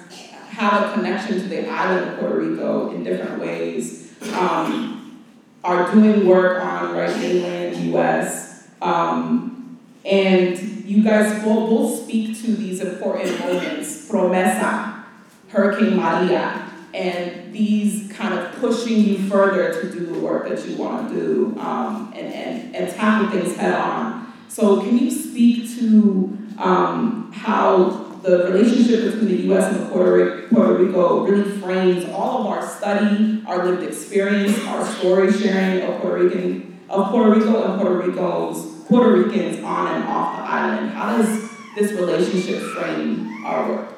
have 0.57 0.89
a 0.89 0.93
connection 0.95 1.39
to 1.39 1.47
the 1.47 1.69
island 1.69 2.09
of 2.09 2.19
Puerto 2.19 2.39
Rico 2.39 2.89
in 2.89 3.03
different 3.03 3.39
ways 3.39 4.11
um, 4.33 5.21
are 5.63 5.93
doing 5.93 6.25
work 6.25 6.63
on 6.63 6.95
right 6.95 7.15
mainland 7.17 7.75
U.S. 7.91 8.67
Um, 8.81 9.79
and 10.03 10.57
you 10.83 11.03
guys 11.03 11.45
will 11.45 11.67
both 11.67 12.03
speak 12.03 12.35
to 12.41 12.55
these 12.55 12.81
important 12.81 13.39
moments, 13.39 14.09
Promesa, 14.09 15.03
Hurricane 15.49 15.95
Maria, 15.95 16.67
and 16.91 17.53
these 17.53 18.11
kind 18.11 18.33
of 18.33 18.51
pushing 18.55 19.01
you 19.01 19.29
further 19.29 19.79
to 19.79 19.91
do 19.91 20.07
the 20.07 20.19
work 20.19 20.49
that 20.49 20.67
you 20.67 20.75
want 20.75 21.09
to 21.09 21.13
do 21.13 21.59
um, 21.59 22.11
and, 22.15 22.33
and, 22.33 22.75
and 22.75 22.95
tackle 22.95 23.29
things 23.29 23.55
head 23.57 23.75
on. 23.75 24.33
So 24.47 24.81
can 24.81 24.97
you 24.97 25.11
speak 25.11 25.69
to 25.77 26.35
um, 26.57 27.31
how 27.31 28.06
the 28.23 28.45
relationship 28.51 29.05
between 29.05 29.27
the 29.27 29.43
U.S. 29.43 29.75
and 29.75 29.89
Puerto, 29.89 30.47
Puerto 30.47 30.73
Rico 30.73 31.25
really 31.25 31.59
frames 31.59 32.05
all 32.11 32.41
of 32.41 32.47
our 32.47 32.67
study, 32.67 33.43
our 33.47 33.65
lived 33.65 33.83
experience, 33.83 34.57
our 34.65 34.85
story 34.85 35.31
sharing 35.31 35.83
of 35.83 36.01
Puerto 36.01 36.23
Rican, 36.23 36.79
of 36.89 37.09
Puerto 37.09 37.39
Rico 37.39 37.71
and 37.71 37.81
Puerto 37.81 38.07
Rico's 38.07 38.77
Puerto 38.87 39.11
Ricans 39.11 39.63
on 39.63 39.95
and 39.95 40.03
off 40.05 40.37
the 40.37 40.43
island. 40.43 40.89
How 40.91 41.17
does 41.17 41.49
this 41.75 41.91
relationship 41.91 42.61
frame 42.61 43.45
our 43.45 43.69
work? 43.69 43.93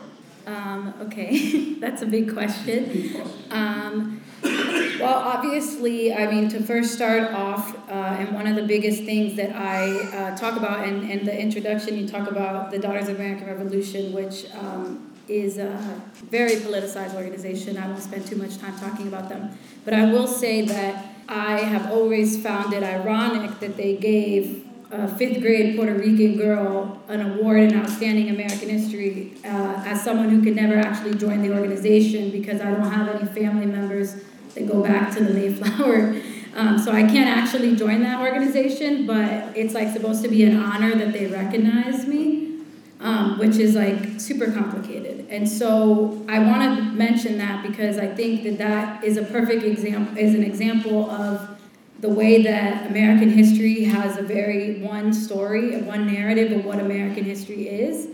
Um, 0.48 0.94
okay, 1.02 1.74
that's 1.80 2.02
a 2.02 2.08
big 2.08 2.34
question. 2.34 3.22
Um, 3.52 4.19
well, 4.44 5.18
obviously, 5.18 6.14
I 6.14 6.30
mean, 6.30 6.50
to 6.50 6.62
first 6.62 6.94
start 6.94 7.32
off, 7.32 7.76
uh, 7.90 7.92
and 7.92 8.34
one 8.34 8.48
of 8.48 8.56
the 8.56 8.64
biggest 8.64 9.04
things 9.04 9.36
that 9.38 9.56
I 9.56 9.92
uh, 10.16 10.38
talk 10.38 10.58
about 10.58 10.88
in, 10.88 11.10
in 11.10 11.26
the 11.26 11.38
introduction, 11.38 11.98
you 11.98 12.08
talk 12.08 12.30
about 12.30 12.72
the 12.72 12.80
Daughters 12.80 13.10
of 13.10 13.16
American 13.16 13.48
Revolution, 13.48 14.14
which 14.14 14.46
um, 14.56 15.12
is 15.28 15.58
a 15.58 16.02
very 16.30 16.56
politicized 16.56 17.16
organization. 17.16 17.78
I 17.78 17.88
won't 17.88 18.02
spend 18.02 18.26
too 18.26 18.36
much 18.36 18.58
time 18.58 18.78
talking 18.78 19.08
about 19.08 19.30
them. 19.30 19.58
But 19.86 19.94
I 19.94 20.12
will 20.12 20.28
say 20.28 20.64
that 20.66 21.16
I 21.28 21.60
have 21.60 21.92
always 21.92 22.42
found 22.42 22.74
it 22.74 22.84
ironic 22.84 23.60
that 23.60 23.78
they 23.78 23.96
gave 23.96 24.66
a 24.92 25.08
fifth 25.08 25.42
grade 25.42 25.76
Puerto 25.76 25.94
Rican 25.94 26.36
girl 26.36 27.00
an 27.10 27.22
award 27.22 27.60
in 27.60 27.80
outstanding 27.80 28.30
American 28.30 28.70
history 28.70 29.34
uh, 29.46 29.84
as 29.86 30.04
someone 30.04 30.30
who 30.30 30.42
could 30.42 30.56
never 30.56 30.76
actually 30.76 31.14
join 31.14 31.44
the 31.44 31.54
organization 31.54 32.32
because 32.32 32.60
I 32.60 32.72
don't 32.72 32.90
have 32.92 33.08
any 33.08 33.28
family 33.28 33.68
members 33.68 34.16
that 34.56 34.68
go 34.68 34.84
back 34.84 35.14
to 35.16 35.24
the 35.24 35.34
Mayflower. 35.34 36.16
Um, 36.56 36.80
so 36.80 36.92
I 36.92 37.04
can't 37.04 37.30
actually 37.30 37.76
join 37.76 38.02
that 38.02 38.20
organization, 38.20 39.06
but 39.06 39.56
it's 39.56 39.74
like 39.74 39.94
supposed 39.94 40.24
to 40.24 40.28
be 40.28 40.44
an 40.44 40.58
honor 40.58 40.96
that 40.96 41.14
they 41.14 41.28
recognize 41.28 42.08
me, 42.08 42.62
um, 43.00 43.38
which 43.38 43.58
is 43.58 43.76
like 43.76 44.20
super 44.20 44.52
complicated. 44.52 45.28
And 45.30 45.48
so 45.48 46.26
I 46.28 46.40
want 46.40 46.78
to 46.78 46.84
mention 46.84 47.38
that 47.38 47.66
because 47.66 47.98
I 47.98 48.08
think 48.08 48.44
that 48.44 48.58
that 48.58 49.04
is 49.04 49.18
a 49.18 49.24
perfect 49.24 49.64
example, 49.64 50.18
is 50.18 50.34
an 50.34 50.44
example 50.44 51.10
of 51.10 51.60
the 52.00 52.10
way 52.10 52.42
that 52.44 52.88
American 52.88 53.30
history 53.30 53.84
has 53.84 54.18
a 54.18 54.22
very 54.24 54.82
one 54.82 55.14
story, 55.14 55.82
one 55.82 56.12
narrative 56.12 56.52
of 56.52 56.66
what 56.66 56.80
American 56.80 57.26
history 57.26 57.68
is. 57.68 58.08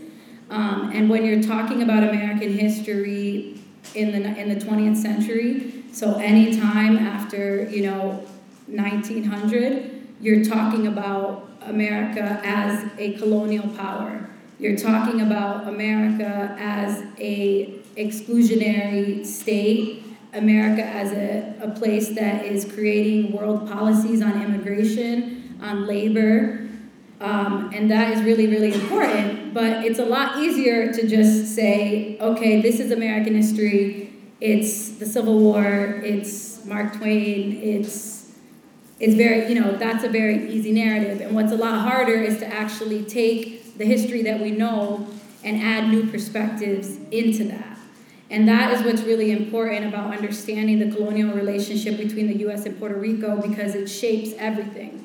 Um, 0.50 0.90
and 0.94 1.08
when 1.08 1.24
you're 1.24 1.42
talking 1.42 1.82
about 1.82 2.02
American 2.02 2.56
history 2.56 3.60
in 3.94 4.12
the 4.12 4.38
in 4.38 4.48
the 4.48 4.56
20th 4.56 4.96
century, 4.96 5.84
so 5.96 6.18
any 6.18 6.54
time 6.60 6.98
after 6.98 7.66
you 7.70 7.86
know 7.86 8.22
1900, 8.66 10.08
you're 10.20 10.44
talking 10.44 10.88
about 10.88 11.48
America 11.62 12.38
as 12.44 12.84
a 12.98 13.14
colonial 13.14 13.66
power. 13.70 14.28
You're 14.58 14.76
talking 14.76 15.22
about 15.22 15.66
America 15.66 16.54
as 16.60 17.02
a 17.18 17.80
exclusionary 17.96 19.24
state 19.24 20.04
America 20.34 20.84
as 20.84 21.12
a, 21.12 21.54
a 21.62 21.70
place 21.70 22.10
that 22.10 22.44
is 22.44 22.70
creating 22.70 23.32
world 23.32 23.66
policies 23.66 24.20
on 24.20 24.42
immigration, 24.42 25.58
on 25.62 25.86
labor, 25.86 26.68
um, 27.22 27.70
and 27.72 27.90
that 27.90 28.12
is 28.12 28.22
really, 28.22 28.46
really 28.46 28.74
important. 28.74 29.54
But 29.54 29.86
it's 29.86 29.98
a 29.98 30.04
lot 30.04 30.36
easier 30.38 30.92
to 30.92 31.08
just 31.08 31.54
say, 31.54 32.18
okay, 32.20 32.60
this 32.60 32.80
is 32.80 32.90
American 32.90 33.34
history. 33.34 34.05
It's 34.40 34.90
the 34.98 35.06
Civil 35.06 35.38
War. 35.38 36.00
It's 36.04 36.64
Mark 36.64 36.96
Twain. 36.96 37.60
It's 37.62 38.14
it's 38.98 39.14
very, 39.14 39.48
you 39.52 39.60
know, 39.60 39.76
that's 39.76 40.04
a 40.04 40.08
very 40.08 40.48
easy 40.50 40.72
narrative. 40.72 41.20
And 41.20 41.34
what's 41.34 41.52
a 41.52 41.56
lot 41.56 41.80
harder 41.80 42.14
is 42.14 42.38
to 42.38 42.46
actually 42.46 43.04
take 43.04 43.76
the 43.76 43.84
history 43.84 44.22
that 44.22 44.40
we 44.40 44.50
know 44.52 45.06
and 45.44 45.60
add 45.62 45.88
new 45.90 46.06
perspectives 46.10 46.96
into 47.10 47.44
that. 47.44 47.78
And 48.30 48.48
that 48.48 48.72
is 48.72 48.82
what's 48.84 49.02
really 49.02 49.32
important 49.32 49.86
about 49.86 50.16
understanding 50.16 50.78
the 50.78 50.94
colonial 50.94 51.34
relationship 51.34 51.98
between 51.98 52.26
the 52.26 52.38
US 52.48 52.64
and 52.66 52.78
Puerto 52.78 52.96
Rico 52.96 53.40
because 53.40 53.74
it 53.74 53.88
shapes 53.88 54.32
everything. 54.38 55.04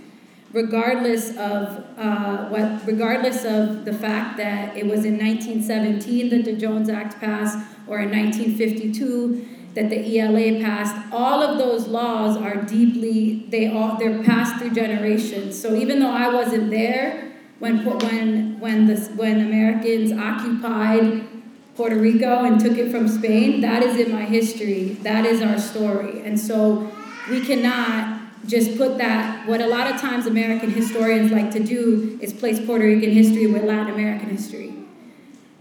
regardless 0.53 1.29
of 1.37 1.85
uh, 1.97 2.47
what, 2.49 2.85
regardless 2.85 3.45
of 3.45 3.85
the 3.85 3.93
fact 3.93 4.37
that 4.37 4.75
it 4.75 4.85
was 4.85 5.05
in 5.05 5.17
1917 5.17 6.29
that 6.29 6.45
the 6.45 6.53
Jones 6.53 6.89
Act 6.89 7.19
passed, 7.19 7.57
or 7.91 7.99
in 7.99 8.09
1952 8.09 9.47
that 9.75 9.89
the 9.89 10.19
ELA 10.19 10.61
passed. 10.61 10.95
All 11.11 11.43
of 11.43 11.57
those 11.57 11.87
laws 11.87 12.37
are 12.37 12.55
deeply 12.55 13.45
they 13.49 13.67
all 13.67 13.97
they're 13.97 14.23
passed 14.23 14.55
through 14.55 14.71
generations. 14.71 15.61
So 15.61 15.75
even 15.75 15.99
though 15.99 16.11
I 16.11 16.33
wasn't 16.33 16.71
there 16.71 17.33
when 17.59 17.85
when 17.85 18.59
when 18.59 18.87
the 18.87 18.95
when 19.15 19.41
Americans 19.41 20.13
occupied 20.13 21.27
Puerto 21.75 21.97
Rico 21.97 22.45
and 22.45 22.59
took 22.59 22.77
it 22.77 22.89
from 22.91 23.07
Spain, 23.07 23.59
that 23.61 23.83
is 23.83 23.97
in 23.97 24.11
my 24.11 24.23
history. 24.23 24.93
That 25.03 25.25
is 25.25 25.41
our 25.41 25.59
story, 25.59 26.21
and 26.21 26.39
so 26.39 26.89
we 27.29 27.45
cannot 27.45 28.21
just 28.47 28.77
put 28.77 28.97
that, 28.97 29.47
what 29.47 29.61
a 29.61 29.67
lot 29.67 29.93
of 29.93 30.01
times 30.01 30.25
American 30.25 30.71
historians 30.71 31.31
like 31.31 31.51
to 31.51 31.59
do 31.59 32.17
is 32.21 32.33
place 32.33 32.59
Puerto 32.65 32.85
Rican 32.85 33.11
history 33.11 33.47
with 33.47 33.63
Latin 33.63 33.93
American 33.93 34.29
history, 34.29 34.73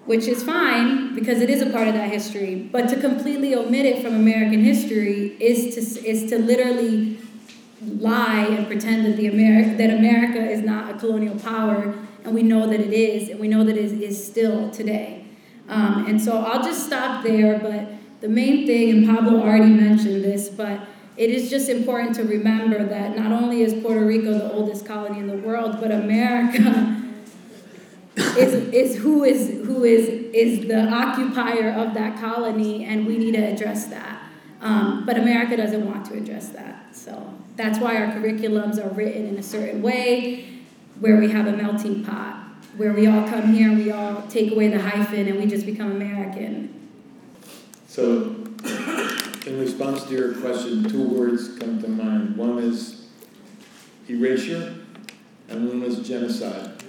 which 0.06 0.26
is 0.26 0.42
fine 0.42 1.14
because 1.14 1.40
it 1.40 1.50
is 1.50 1.62
a 1.62 1.70
part 1.70 1.88
of 1.88 1.94
that 1.94 2.10
history. 2.10 2.68
But 2.72 2.88
to 2.88 3.00
completely 3.00 3.54
omit 3.54 3.86
it 3.86 4.02
from 4.02 4.14
American 4.14 4.64
history 4.64 5.36
is 5.40 5.74
to, 5.74 6.08
is 6.08 6.30
to 6.30 6.38
literally 6.38 7.18
lie 7.82 8.46
and 8.46 8.66
pretend 8.66 9.06
that, 9.06 9.16
the 9.16 9.26
Ameri- 9.26 9.76
that 9.76 9.90
America 9.90 10.38
is 10.38 10.62
not 10.62 10.94
a 10.94 10.98
colonial 10.98 11.38
power, 11.38 11.94
and 12.24 12.34
we 12.34 12.42
know 12.42 12.66
that 12.66 12.80
it 12.80 12.92
is, 12.92 13.28
and 13.28 13.40
we 13.40 13.48
know 13.48 13.64
that 13.64 13.76
it 13.76 14.02
is 14.02 14.22
still 14.24 14.70
today. 14.70 15.24
Um, 15.68 16.06
and 16.06 16.20
so 16.20 16.42
I'll 16.42 16.62
just 16.62 16.86
stop 16.86 17.22
there, 17.22 17.58
but 17.58 17.88
the 18.20 18.28
main 18.28 18.66
thing, 18.66 18.90
and 18.90 19.06
Pablo 19.08 19.40
already 19.40 19.70
mentioned 19.70 20.22
this, 20.22 20.48
but 20.48 20.80
it 21.16 21.30
is 21.30 21.48
just 21.48 21.68
important 21.68 22.14
to 22.16 22.24
remember 22.24 22.84
that 22.84 23.16
not 23.16 23.32
only 23.32 23.62
is 23.62 23.74
Puerto 23.82 24.04
Rico 24.04 24.32
the 24.32 24.52
oldest 24.52 24.84
colony 24.84 25.18
in 25.18 25.26
the 25.26 25.36
world, 25.36 25.78
but 25.80 25.90
America 25.90 26.99
is, 28.16 28.54
is 28.72 28.96
who 28.96 29.24
is 29.24 29.48
who 29.66 29.84
is 29.84 30.08
is 30.08 30.66
the 30.66 30.88
occupier 30.88 31.70
of 31.70 31.94
that 31.94 32.20
colony, 32.20 32.84
and 32.84 33.06
we 33.06 33.18
need 33.18 33.32
to 33.32 33.42
address 33.42 33.86
that. 33.86 34.22
Um, 34.60 35.04
but 35.06 35.16
America 35.16 35.56
doesn't 35.56 35.86
want 35.86 36.04
to 36.06 36.14
address 36.14 36.50
that, 36.50 36.94
so 36.94 37.34
that's 37.56 37.78
why 37.78 37.96
our 37.96 38.12
curriculums 38.12 38.84
are 38.84 38.90
written 38.90 39.26
in 39.26 39.38
a 39.38 39.42
certain 39.42 39.80
way, 39.80 40.44
where 40.98 41.16
we 41.16 41.30
have 41.30 41.46
a 41.46 41.52
melting 41.52 42.04
pot, 42.04 42.46
where 42.76 42.92
we 42.92 43.06
all 43.06 43.26
come 43.28 43.54
here 43.54 43.68
and 43.68 43.78
we 43.78 43.90
all 43.90 44.22
take 44.28 44.52
away 44.52 44.68
the 44.68 44.80
hyphen 44.80 45.28
and 45.28 45.38
we 45.38 45.46
just 45.46 45.66
become 45.66 45.90
American. 45.90 46.90
So 47.86 48.36
in 49.46 49.58
response 49.58 50.04
to 50.04 50.12
your 50.12 50.34
question, 50.34 50.88
two 50.88 51.08
words 51.08 51.56
come 51.58 51.80
to 51.80 51.88
mind. 51.88 52.36
One 52.36 52.58
is 52.58 53.08
erasure, 54.08 54.74
and 55.48 55.68
one 55.68 55.82
is 55.82 56.06
genocide. 56.06 56.79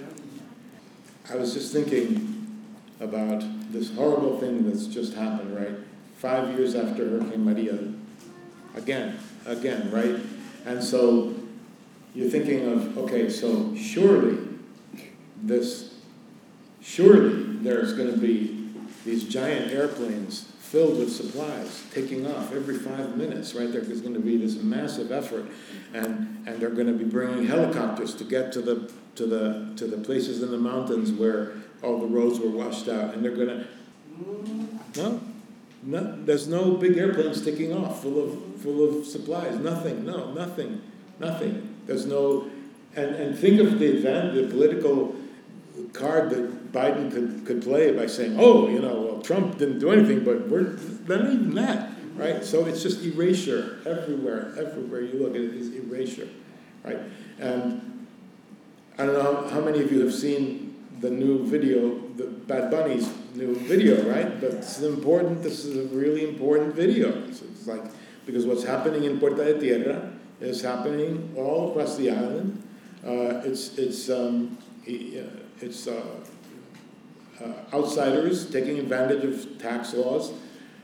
I 1.32 1.36
was 1.36 1.54
just 1.54 1.72
thinking 1.72 2.60
about 3.00 3.42
this 3.72 3.94
horrible 3.94 4.38
thing 4.38 4.68
that's 4.68 4.86
just 4.86 5.14
happened, 5.14 5.56
right? 5.56 5.74
Five 6.18 6.50
years 6.58 6.74
after 6.74 7.08
Hurricane 7.08 7.42
Maria. 7.42 7.78
Again, 8.74 9.18
again, 9.46 9.90
right? 9.90 10.16
And 10.66 10.84
so 10.84 11.34
you're 12.14 12.28
thinking 12.28 12.70
of, 12.70 12.98
okay, 12.98 13.30
so 13.30 13.74
surely 13.74 14.46
this, 15.42 15.94
surely 16.82 17.56
there's 17.62 17.94
going 17.94 18.12
to 18.12 18.18
be 18.18 18.68
these 19.06 19.24
giant 19.24 19.72
airplanes 19.72 20.52
filled 20.58 20.98
with 20.98 21.10
supplies, 21.10 21.82
taking 21.94 22.26
off 22.26 22.52
every 22.52 22.76
five 22.76 23.16
minutes, 23.16 23.54
right? 23.54 23.72
There's 23.72 24.02
going 24.02 24.14
to 24.14 24.20
be 24.20 24.36
this 24.36 24.56
massive 24.56 25.10
effort, 25.10 25.46
and, 25.94 26.46
and 26.46 26.60
they're 26.60 26.70
going 26.70 26.88
to 26.88 26.92
be 26.92 27.04
bringing 27.04 27.46
helicopters 27.46 28.14
to 28.16 28.24
get 28.24 28.52
to 28.52 28.60
the, 28.60 28.92
to, 29.16 29.26
the, 29.26 29.72
to 29.76 29.86
the 29.86 29.98
places 29.98 30.42
in 30.42 30.50
the 30.50 30.58
mountains 30.58 31.12
where 31.12 31.52
all 31.82 31.98
the 31.98 32.06
roads 32.06 32.38
were 32.38 32.50
washed 32.50 32.88
out, 32.88 33.14
and 33.14 33.24
they're 33.24 33.34
to, 33.34 33.66
no, 34.96 35.20
no, 35.82 36.24
there's 36.24 36.46
no 36.46 36.72
big 36.72 36.96
airplanes 36.96 37.44
taking 37.44 37.72
off 37.72 38.02
full 38.02 38.22
of, 38.22 38.60
full 38.60 38.88
of 38.88 39.04
supplies, 39.04 39.58
nothing, 39.58 40.04
no, 40.04 40.32
nothing, 40.32 40.80
nothing. 41.18 41.74
There's 41.86 42.06
no, 42.06 42.48
and, 42.94 43.14
and 43.16 43.38
think 43.38 43.60
of 43.60 43.78
the 43.78 43.98
event, 43.98 44.34
the 44.34 44.46
political 44.46 45.16
card 45.92 46.30
that 46.30 46.72
Biden 46.72 47.10
could, 47.10 47.44
could 47.46 47.62
play 47.62 47.92
by 47.92 48.06
saying, 48.06 48.36
oh, 48.38 48.68
you 48.68 48.80
know, 48.80 49.00
well, 49.00 49.22
Trump 49.22 49.58
didn't 49.58 49.80
do 49.80 49.90
anything, 49.90 50.24
but 50.24 50.48
we're 50.48 50.78
not 51.08 51.32
even 51.32 51.54
that, 51.54 51.90
right? 52.14 52.44
So 52.44 52.66
it's 52.66 52.82
just 52.82 53.04
erasure 53.04 53.80
everywhere, 53.84 54.54
everywhere 54.58 55.00
you 55.00 55.18
look, 55.18 55.34
it 55.34 55.42
is 55.42 55.74
erasure, 55.74 56.28
right? 56.84 56.98
And 57.38 57.91
I 59.02 59.06
don't 59.06 59.14
know 59.14 59.42
how, 59.42 59.48
how 59.48 59.60
many 59.60 59.80
of 59.80 59.90
you 59.90 59.98
have 60.04 60.14
seen 60.14 60.76
the 61.00 61.10
new 61.10 61.44
video, 61.44 61.98
the 62.16 62.26
Bad 62.26 62.70
Bunny's 62.70 63.12
new 63.34 63.56
video, 63.56 64.00
right? 64.08 64.40
But 64.40 64.52
it's 64.52 64.80
important, 64.80 65.42
this 65.42 65.64
is 65.64 65.76
a 65.76 65.92
really 65.92 66.28
important 66.28 66.76
video. 66.76 67.24
It's, 67.24 67.42
it's 67.42 67.66
like, 67.66 67.82
because 68.26 68.46
what's 68.46 68.62
happening 68.62 69.02
in 69.02 69.18
Puerta 69.18 69.42
de 69.42 69.58
Tierra 69.58 70.12
is 70.40 70.62
happening 70.62 71.34
all 71.36 71.70
across 71.70 71.96
the 71.96 72.10
island. 72.10 72.62
Uh, 73.04 73.42
it's, 73.44 73.76
it's, 73.76 74.08
um, 74.08 74.56
it's 74.86 75.88
uh, 75.88 76.00
uh, 77.42 77.74
outsiders 77.74 78.48
taking 78.52 78.78
advantage 78.78 79.24
of 79.24 79.58
tax 79.58 79.94
laws 79.94 80.32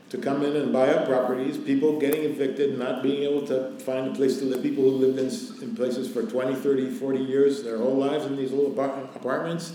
to 0.09 0.17
come 0.17 0.43
in 0.43 0.55
and 0.55 0.73
buy 0.73 0.89
up 0.89 1.07
properties, 1.07 1.57
people 1.57 1.99
getting 1.99 2.23
evicted, 2.23 2.77
not 2.79 3.03
being 3.03 3.23
able 3.23 3.45
to 3.45 3.77
find 3.79 4.07
a 4.07 4.15
place 4.15 4.39
to 4.39 4.45
live, 4.45 4.63
people 4.63 4.83
who 4.83 4.91
lived 4.91 5.19
in, 5.19 5.63
in 5.63 5.75
places 5.75 6.11
for 6.11 6.23
20, 6.23 6.55
30, 6.55 6.89
40 6.91 7.19
years, 7.19 7.63
their 7.63 7.77
whole 7.77 7.95
lives 7.95 8.25
in 8.25 8.35
these 8.35 8.51
little 8.51 8.71
apartments, 8.71 9.73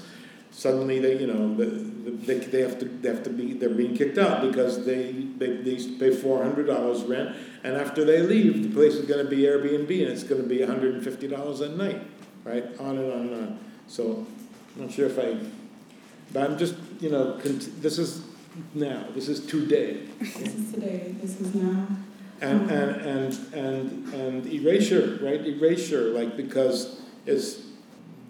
suddenly 0.51 0.99
they, 0.99 1.21
you 1.21 1.29
know, 1.29 1.55
they, 1.55 2.39
they 2.39 2.61
have 2.61 2.79
to, 2.81 2.85
they 2.85 3.09
have 3.09 3.23
to 3.23 3.31
be, 3.31 3.55
they're 3.55 3.69
being 3.69 3.97
kicked 3.97 4.19
out 4.19 4.43
because 4.43 4.85
they, 4.85 5.13
they, 5.39 5.59
they 5.59 5.77
pay 5.77 6.11
$400 6.11 7.09
rent, 7.09 7.37
and 7.63 7.77
after 7.77 8.05
they 8.05 8.23
leave, 8.23 8.65
the 8.65 8.71
place 8.71 8.95
is 8.95 9.07
going 9.07 9.25
to 9.25 9.31
be 9.31 9.43
Airbnb, 9.43 9.89
and 9.89 10.13
it's 10.13 10.25
going 10.25 10.43
to 10.43 10.49
be 10.49 10.59
$150 10.59 11.61
a 11.61 11.69
night, 11.77 12.03
right? 12.43 12.65
On 12.81 12.99
and 12.99 13.13
on 13.13 13.21
and 13.21 13.35
on. 13.35 13.59
So 13.87 14.27
I'm 14.75 14.83
not 14.83 14.93
sure 14.93 15.07
if 15.07 15.17
I, 15.17 15.37
but 16.33 16.51
I'm 16.51 16.59
just, 16.59 16.75
you 17.01 17.11
know, 17.11 17.37
this 17.39 17.99
is 17.99 18.24
now, 18.75 19.07
this 19.15 19.29
is 19.29 19.45
today. 19.47 20.01
This 20.19 20.37
is 20.37 20.73
today, 20.73 21.15
this 21.21 21.41
is 21.41 21.55
now. 21.55 21.87
And, 22.41 22.71
and, 22.71 23.01
and, 23.01 23.55
and, 23.55 24.15
and 24.15 24.47
erasure, 24.47 25.19
right? 25.23 25.45
Erasure, 25.47 26.11
like, 26.11 26.37
because 26.37 27.01
it's 27.27 27.63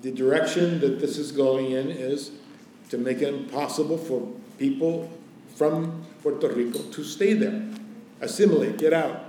the 0.03 0.11
direction 0.11 0.81
that 0.81 1.01
this 1.01 1.19
is 1.19 1.33
going 1.33 1.73
in 1.73 1.91
is 1.91 2.31
to 2.91 2.99
make 2.99 3.23
it 3.23 3.35
impossible 3.35 3.99
for 3.99 4.31
people 4.59 5.11
from 5.55 6.05
Puerto 6.23 6.49
Rico 6.49 6.79
to 6.91 7.05
stay 7.05 7.35
there, 7.35 7.69
assimilate, 8.21 8.79
get 8.79 8.93
out. 8.93 9.25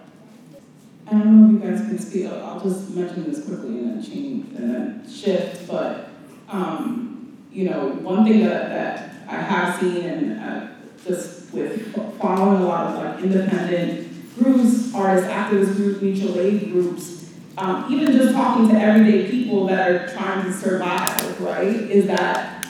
I 1.07 1.11
don't 1.11 1.51
know 1.51 1.57
if 1.57 1.63
you 1.63 1.69
guys 1.69 1.87
can 1.87 1.99
speak. 1.99 2.25
I'll 2.27 2.59
just 2.59 2.89
mention 2.91 3.31
this 3.31 3.45
quickly 3.45 3.79
and 3.79 4.01
then 4.01 4.03
change 4.03 4.55
and 4.55 4.73
then 4.73 5.09
shift. 5.09 5.67
But 5.67 6.09
um, 6.49 7.37
you 7.51 7.69
know, 7.69 7.89
one 7.89 8.25
thing 8.25 8.43
that, 8.45 8.69
that 8.69 9.29
I 9.29 9.35
have 9.35 9.79
seen 9.79 9.97
and 9.97 10.39
uh, 10.39 10.74
just 11.05 11.53
with 11.53 11.93
following 12.19 12.61
a 12.61 12.65
lot 12.65 12.87
of 12.87 13.03
like 13.03 13.23
independent 13.23 14.35
groups, 14.37 14.93
artists, 14.93 15.29
activist 15.29 15.75
groups, 15.75 16.01
mutual 16.01 16.39
aid 16.39 16.71
groups, 16.71 17.33
um, 17.57 17.91
even 17.91 18.11
just 18.11 18.33
talking 18.33 18.67
to 18.69 18.75
everyday 18.75 19.29
people 19.29 19.65
that 19.67 19.89
are 19.89 20.07
trying 20.09 20.43
to 20.43 20.51
survive, 20.51 21.39
right, 21.41 21.67
is 21.67 22.05
that 22.07 22.65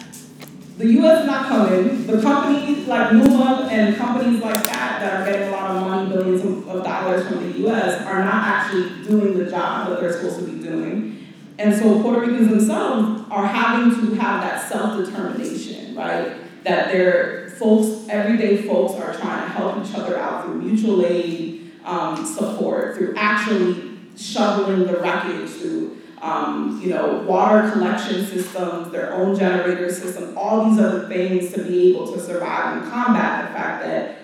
the 0.78 0.92
U.S. 0.94 1.22
is 1.22 1.26
not 1.26 1.48
coming. 1.48 2.06
The 2.06 2.22
companies 2.22 2.86
like 2.86 3.12
LUMA 3.14 3.70
and 3.72 3.96
companies 3.96 4.42
like 4.42 4.62
that 4.66 5.00
that 5.00 5.22
are 5.22 5.26
getting 5.26 5.48
a 5.48 5.52
lot 5.52 5.72
of 5.72 5.82
money, 5.82 6.10
billions 6.10 6.68
of 6.68 6.84
dollars 6.84 7.28
from 7.28 7.52
the 7.52 7.60
U.S., 7.60 8.02
are 8.06 8.24
not 8.24 8.44
actually 8.46 9.04
doing 9.08 9.38
the 9.38 9.50
job 9.50 9.90
that 9.90 10.02
they're 10.02 10.12
supposed 10.12 10.40
to 10.40 10.46
be 10.46 10.62
doing. 10.62 11.26
And 11.58 11.74
so 11.74 12.02
Puerto 12.02 12.20
Ricans 12.20 12.50
themselves 12.50 13.24
are 13.32 13.48
having 13.48 13.92
to 13.92 14.16
have 14.16 14.42
that 14.42 14.70
self-determination, 14.70 15.96
right? 15.96 16.36
That 16.66 16.92
their 16.92 17.45
folks, 17.58 18.08
everyday 18.10 18.64
folks, 18.64 18.94
are 18.94 19.14
trying 19.14 19.44
to 19.44 19.50
help 19.50 19.86
each 19.86 19.96
other 19.96 20.18
out 20.18 20.46
through 20.46 20.62
mutual 20.62 21.06
aid 21.06 21.72
um, 21.84 22.26
support, 22.26 22.98
through 22.98 23.14
actually 23.16 23.98
shoveling 24.18 24.88
the 24.88 25.00
wreckage, 25.00 25.50
through 25.50 25.98
um, 26.22 26.82
you 26.82 26.90
know, 26.90 27.24
water 27.28 27.70
collection 27.72 28.26
systems, 28.26 28.92
their 28.92 29.14
own 29.14 29.38
generator 29.38 29.92
system, 29.92 30.36
all 30.38 30.70
these 30.70 30.80
other 30.80 31.08
things 31.08 31.54
to 31.54 31.64
be 31.64 31.92
able 31.94 32.12
to 32.12 32.20
survive 32.20 32.82
and 32.82 32.92
combat 32.92 33.48
the 33.48 33.54
fact 33.54 33.84
that 33.84 34.18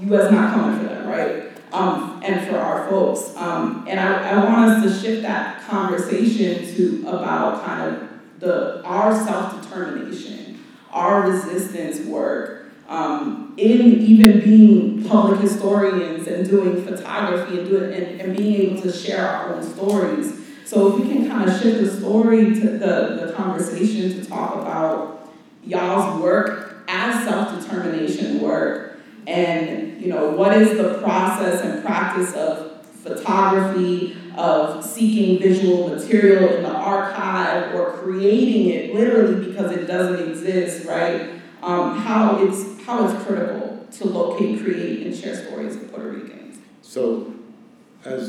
U.S. 0.00 0.32
not 0.32 0.54
coming 0.54 0.78
for 0.78 0.94
them, 0.94 1.06
right? 1.06 1.44
Um, 1.72 2.22
and 2.24 2.48
for 2.48 2.56
our 2.56 2.88
folks. 2.88 3.36
Um, 3.36 3.84
and 3.88 4.00
I, 4.00 4.30
I 4.30 4.44
want 4.44 4.70
us 4.70 4.82
to 4.84 5.06
shift 5.06 5.22
that 5.22 5.62
conversation 5.66 6.74
to 6.74 7.08
about 7.08 7.62
kind 7.64 7.94
of 7.94 8.08
the 8.38 8.82
our 8.84 9.12
self-determination, 9.12 10.47
our 10.98 11.30
resistance 11.30 12.00
work, 12.06 12.70
um, 12.88 13.54
in 13.56 14.00
even 14.00 14.40
being 14.40 15.04
public 15.04 15.40
historians 15.40 16.26
and 16.26 16.48
doing 16.48 16.84
photography 16.84 17.60
and 17.60 17.68
doing 17.68 17.92
and, 17.92 18.20
and 18.20 18.36
being 18.36 18.54
able 18.62 18.82
to 18.82 18.92
share 18.92 19.26
our 19.26 19.54
own 19.54 19.62
stories. 19.62 20.34
So 20.64 20.88
if 20.88 21.00
we 21.04 21.08
can 21.08 21.28
kind 21.28 21.48
of 21.48 21.60
shift 21.60 21.80
the 21.80 21.90
story 21.90 22.54
to 22.54 22.70
the, 22.78 23.26
the 23.26 23.34
conversation 23.36 24.20
to 24.20 24.24
talk 24.28 24.56
about 24.56 25.30
y'all's 25.64 26.20
work 26.20 26.84
as 26.88 27.24
self-determination 27.24 28.40
work 28.40 28.98
and 29.26 30.00
you 30.00 30.08
know 30.08 30.30
what 30.30 30.56
is 30.56 30.78
the 30.78 30.98
process 31.02 31.62
and 31.62 31.84
practice 31.84 32.32
of 32.34 32.86
photography 32.86 34.16
of 34.36 34.84
seeking 34.84 35.38
visual 35.38 35.88
material 35.88 36.48
in 36.54 36.62
the 36.62 36.70
archive 36.88 37.74
or 37.74 37.92
creating 37.92 38.70
it 38.70 38.94
literally 38.94 39.46
because 39.46 39.72
it 39.72 39.86
doesn't 39.86 40.28
exist 40.28 40.86
right 40.86 41.20
um, 41.62 41.98
how 41.98 42.42
it's 42.44 42.60
how 42.84 43.06
it's 43.06 43.24
critical 43.24 43.86
to 43.90 44.06
locate 44.06 44.62
create 44.62 45.06
and 45.06 45.14
share 45.14 45.34
stories 45.34 45.76
of 45.76 45.90
puerto 45.90 46.10
ricans 46.10 46.58
So, 46.82 47.34
as 48.04 48.20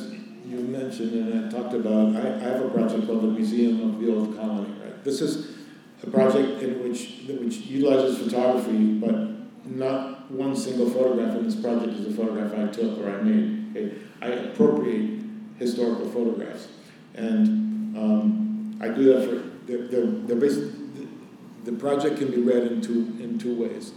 you 0.49 0.57
mentioned 0.61 1.13
and 1.13 1.45
I 1.45 1.49
talked 1.49 1.75
about, 1.75 2.15
I, 2.15 2.35
I 2.35 2.39
have 2.39 2.65
a 2.65 2.69
project 2.69 3.05
called 3.05 3.21
the 3.21 3.27
Museum 3.27 3.87
of 3.87 4.01
the 4.01 4.11
Old 4.13 4.35
Colony, 4.35 4.73
right? 4.83 5.03
This 5.03 5.21
is 5.21 5.55
a 6.01 6.09
project 6.09 6.61
in 6.63 6.81
which, 6.83 7.25
which 7.27 7.57
utilizes 7.57 8.17
photography, 8.17 8.95
but 8.95 9.15
not 9.65 10.31
one 10.31 10.55
single 10.55 10.89
photograph 10.89 11.35
in 11.35 11.45
this 11.45 11.55
project 11.55 11.93
is 11.93 12.07
a 12.07 12.17
photograph 12.17 12.53
I 12.53 12.71
took 12.71 12.99
or 12.99 13.11
I 13.11 13.21
made. 13.21 13.77
Okay? 13.77 13.95
I 14.21 14.27
appropriate 14.27 15.21
historical 15.57 16.09
photographs. 16.09 16.67
And 17.13 17.95
um, 17.97 18.48
I 18.79 18.87
do 18.89 19.13
that 19.13 19.27
for, 19.27 19.35
they're, 19.65 19.87
they're, 19.87 20.05
they're 20.05 20.49
the, 21.63 21.71
project 21.73 22.17
can 22.17 22.31
be 22.31 22.41
read 22.41 22.63
in 22.63 22.81
two, 22.81 23.15
in 23.19 23.37
two 23.37 23.55
ways. 23.55 23.93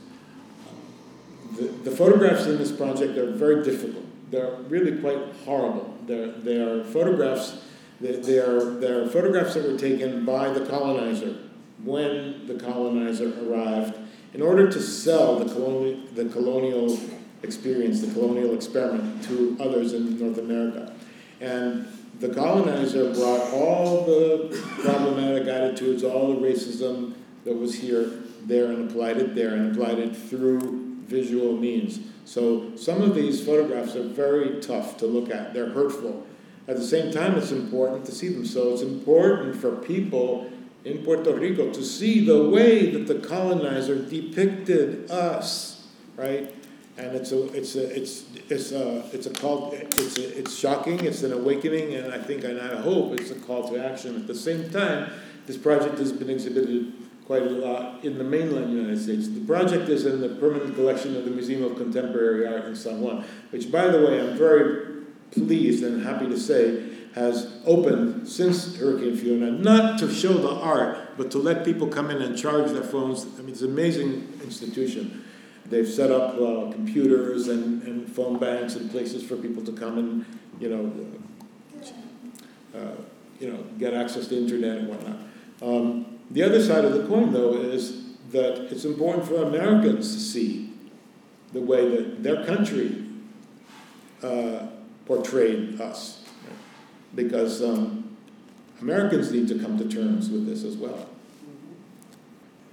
The, 1.57 1.65
the 1.89 1.91
photographs 1.91 2.47
in 2.47 2.59
this 2.59 2.73
project 2.73 3.17
are 3.17 3.31
very 3.31 3.65
difficult. 3.65 4.05
They're 4.31 4.57
really 4.69 5.01
quite 5.01 5.19
horrible. 5.45 5.97
They're, 6.07 6.33
they 6.33 6.57
are 6.57 6.85
photographs, 6.85 7.63
they, 8.01 8.17
they, 8.17 8.39
are, 8.39 8.79
they 8.81 8.89
are 8.89 9.07
photographs 9.07 9.55
that 9.55 9.71
were 9.71 9.79
taken 9.79 10.25
by 10.25 10.49
the 10.49 10.67
colonizer 10.67 11.37
when 11.85 12.47
the 12.47 12.55
colonizer 12.55 13.33
arrived 13.47 13.97
in 14.35 14.43
order 14.43 14.71
to 14.71 14.81
sell 14.81 15.39
the, 15.39 15.45
coloni- 15.45 16.15
the 16.15 16.25
colonial 16.27 16.99
experience, 17.43 18.01
the 18.01 18.13
colonial 18.13 18.55
experiment 18.55 19.23
to 19.25 19.57
others 19.61 19.93
in 19.93 20.19
North 20.19 20.39
America. 20.39 20.95
And 21.41 21.87
the 22.23 22.33
colonizer 22.33 23.13
brought 23.13 23.53
all 23.53 24.05
the 24.05 24.57
problematic 24.81 25.49
attitudes, 25.49 26.05
all 26.05 26.33
the 26.33 26.41
racism 26.41 27.15
that 27.45 27.53
was 27.53 27.75
here, 27.75 28.13
there, 28.45 28.67
and 28.67 28.89
applied 28.89 29.17
it 29.17 29.35
there, 29.35 29.55
and 29.55 29.73
applied 29.73 29.99
it 29.99 30.17
through 30.17 30.99
visual 31.09 31.57
means. 31.57 31.99
So 32.25 32.77
some 32.77 33.03
of 33.03 33.17
these 33.17 33.45
photographs 33.45 33.97
are 33.97 34.05
very 34.05 34.61
tough 34.61 34.97
to 34.99 35.07
look 35.07 35.31
at, 35.31 35.53
they're 35.53 35.71
hurtful. 35.71 36.25
At 36.69 36.77
the 36.77 36.87
same 36.87 37.13
time, 37.13 37.35
it's 37.35 37.51
important 37.51 38.07
to 38.07 38.13
see 38.13 38.29
them. 38.29 38.47
So 38.47 38.73
it's 38.73 38.83
important 38.83 39.57
for 39.57 39.75
people 39.75 40.49
in 40.85 41.05
Puerto 41.05 41.35
Rico 41.35 41.73
to 41.73 41.83
see 41.83 42.25
the 42.25 42.49
way 42.49 42.93
that 42.93 43.09
the 43.09 43.27
colonizer 43.27 43.97
depicted 43.97 45.11
us, 45.11 45.89
right? 46.17 46.55
And 46.99 47.17
it's 47.17 47.33
a, 47.33 47.47
it's 47.53 47.75
a, 47.75 47.97
it's, 47.97 48.25
it's 48.51 48.73
a, 48.73 49.05
it's 49.13 49.27
a 49.27 49.31
call, 49.31 49.73
it's, 49.73 50.19
a, 50.19 50.39
it's 50.39 50.55
shocking, 50.55 51.03
it's 51.05 51.23
an 51.23 51.33
awakening, 51.33 51.95
and 51.95 52.13
I 52.13 52.19
think, 52.19 52.45
and 52.45 52.61
I 52.61 52.81
hope 52.83 53.19
it's 53.19 53.31
a 53.31 53.35
call 53.35 53.69
to 53.71 53.83
action. 53.83 54.15
At 54.15 54.27
the 54.27 54.35
same 54.35 54.71
time, 54.71 55.11
this 55.47 55.57
project 55.57 55.99
has 55.99 56.13
been 56.13 56.29
exhibited 56.29 56.93
quite 57.27 57.43
a 57.43 57.51
lot 57.51 58.05
in 58.05 58.19
the 58.19 58.25
mainland 58.25 58.73
United 58.73 59.01
States. 59.03 59.29
The 59.29 59.41
project 59.41 59.89
is 59.89 60.05
in 60.05 60.21
the 60.21 60.29
permanent 60.31 60.75
collection 60.75 61.17
of 61.17 61.25
the 61.25 61.31
Museum 61.31 61.65
of 61.65 61.77
Contemporary 61.77 62.47
Art 62.47 62.67
in 62.67 62.77
San 62.77 63.01
Juan, 63.01 63.25
which, 63.51 63.73
by 63.73 63.87
the 63.87 64.05
way, 64.05 64.21
I'm 64.21 64.37
very 64.37 65.05
pleased 65.31 65.83
and 65.83 66.05
happy 66.05 66.29
to 66.29 66.39
say 66.39 66.91
has 67.15 67.53
opened 67.67 68.27
since 68.27 68.77
Hurricane 68.77 69.17
Fiona, 69.17 69.51
not 69.51 69.99
to 69.99 70.13
show 70.13 70.33
the 70.33 70.51
art, 70.51 71.17
but 71.17 71.31
to 71.31 71.39
let 71.39 71.65
people 71.65 71.87
come 71.87 72.11
in 72.11 72.23
and 72.23 72.37
charge 72.37 72.71
their 72.73 72.83
phones. 72.83 73.27
I 73.39 73.43
mean, 73.43 73.51
it's 73.51 73.61
an 73.61 73.71
amazing 73.71 74.41
institution. 74.43 75.22
They've 75.67 75.89
set 75.89 76.11
up 76.11 76.35
uh, 76.35 76.71
computers 76.71 77.49
and, 77.49 77.83
and 77.83 78.11
phone 78.11 78.39
banks 78.39 78.75
and 78.77 78.91
places 78.91 79.23
for 79.23 79.37
people 79.37 79.65
to 79.65 79.73
come 79.73 79.99
and, 79.99 80.27
you 80.61 80.69
know, 80.69 80.93
uh, 82.79 82.97
you 83.41 83.51
know, 83.51 83.59
get 83.79 83.95
access 83.95 84.27
to 84.29 84.37
internet 84.37 84.79
and 84.79 84.89
whatnot. 84.89 85.19
Um, 85.63 86.19
the 86.31 86.43
other 86.43 86.63
side 86.63 86.85
of 86.85 86.93
the 86.93 87.07
coin, 87.07 87.33
though, 87.33 87.55
is 87.55 88.17
that 88.33 88.71
it's 88.73 88.85
important 88.85 89.27
for 89.27 89.43
Americans 89.43 90.15
to 90.15 90.21
see 90.21 90.73
the 91.53 91.61
way 91.61 91.89
that 91.97 92.23
their 92.23 92.45
country 92.45 93.05
uh, 94.23 94.67
portrayed 95.05 95.81
us, 95.81 96.23
because 97.15 97.63
um, 97.63 98.17
Americans 98.81 99.33
need 99.33 99.49
to 99.49 99.59
come 99.59 99.77
to 99.79 99.89
terms 99.89 100.31
with 100.31 100.47
this 100.47 100.65
as 100.65 100.77
well. 100.77 101.09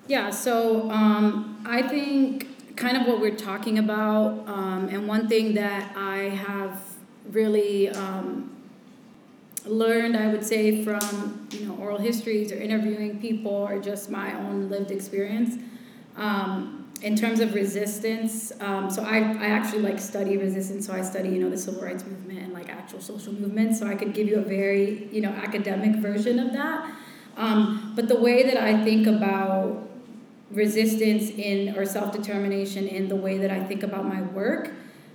Yeah, 0.08 0.30
so 0.30 0.90
um, 0.90 1.62
I 1.66 1.82
think 1.82 2.48
kind 2.80 2.96
of 2.96 3.06
what 3.06 3.20
we're 3.20 3.36
talking 3.36 3.78
about, 3.78 4.48
um, 4.48 4.88
and 4.90 5.06
one 5.08 5.28
thing 5.28 5.54
that 5.56 5.96
I 5.98 6.30
have 6.30 6.82
really 7.30 7.90
um, 7.90 8.56
learned, 9.66 10.16
I 10.16 10.28
would 10.28 10.46
say, 10.46 10.84
from 10.84 11.48
you 11.52 11.66
know 11.66 11.76
oral 11.76 11.98
histories 11.98 12.52
or 12.52 12.56
interviewing 12.56 13.20
people 13.20 13.52
or 13.52 13.80
just 13.80 14.10
my 14.10 14.34
own 14.34 14.70
lived 14.70 14.92
experience. 14.92 15.62
Um, 16.16 16.76
in 17.02 17.16
terms 17.16 17.40
of 17.40 17.54
resistance, 17.54 18.52
um, 18.60 18.90
so 18.90 19.04
I, 19.04 19.20
I 19.20 19.46
actually 19.46 19.82
like 19.82 20.00
study 20.00 20.36
resistance. 20.38 20.86
So 20.86 20.94
I 20.94 21.02
study 21.02 21.30
you 21.30 21.40
know 21.40 21.50
the 21.50 21.58
civil 21.58 21.82
rights 21.82 22.06
movement 22.06 22.40
and 22.40 22.54
like 22.54 22.70
actual 22.70 23.02
social 23.02 23.34
movements. 23.34 23.78
So 23.80 23.88
I 23.88 23.96
could 23.96 24.14
give 24.14 24.28
you 24.28 24.38
a 24.38 24.42
very 24.42 25.10
you 25.12 25.20
know 25.22 25.32
academic 25.32 25.98
version 25.98 26.40
of 26.40 26.54
that. 26.54 26.94
Um, 27.36 27.94
but 27.96 28.08
the 28.08 28.20
way 28.20 28.44
that 28.44 28.58
I 28.58 28.84
think 28.84 29.06
about 29.06 29.89
resistance 30.52 31.30
in 31.30 31.76
or 31.78 31.86
self 31.86 32.12
determination 32.12 32.88
in 32.88 33.08
the 33.08 33.16
way 33.16 33.38
that 33.38 33.52
I 33.52 33.64
think 33.64 33.84
about 33.84 34.06
my 34.06 34.22
work 34.22 34.72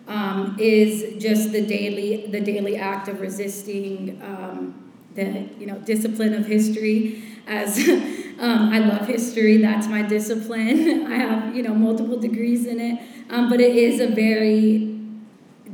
um, 0.06 0.56
is 0.60 1.22
just 1.22 1.52
the 1.52 1.64
daily 1.66 2.26
the 2.26 2.40
daily 2.40 2.76
act 2.76 3.08
of 3.08 3.20
resisting 3.20 4.20
um, 4.22 4.92
the 5.14 5.48
you 5.58 5.66
know 5.66 5.78
discipline 5.78 6.34
of 6.34 6.46
history. 6.46 7.22
As 7.46 7.78
um, 8.38 8.72
I 8.72 8.78
love 8.78 9.06
history. 9.06 9.58
That's 9.58 9.86
my 9.88 10.02
discipline. 10.02 11.06
I 11.12 11.16
have 11.16 11.56
you 11.56 11.62
know 11.62 11.74
multiple 11.74 12.18
degrees 12.18 12.66
in 12.66 12.80
it. 12.80 13.00
Um, 13.30 13.48
but 13.48 13.60
it 13.60 13.74
is 13.76 14.00
a 14.00 14.08
very 14.08 14.94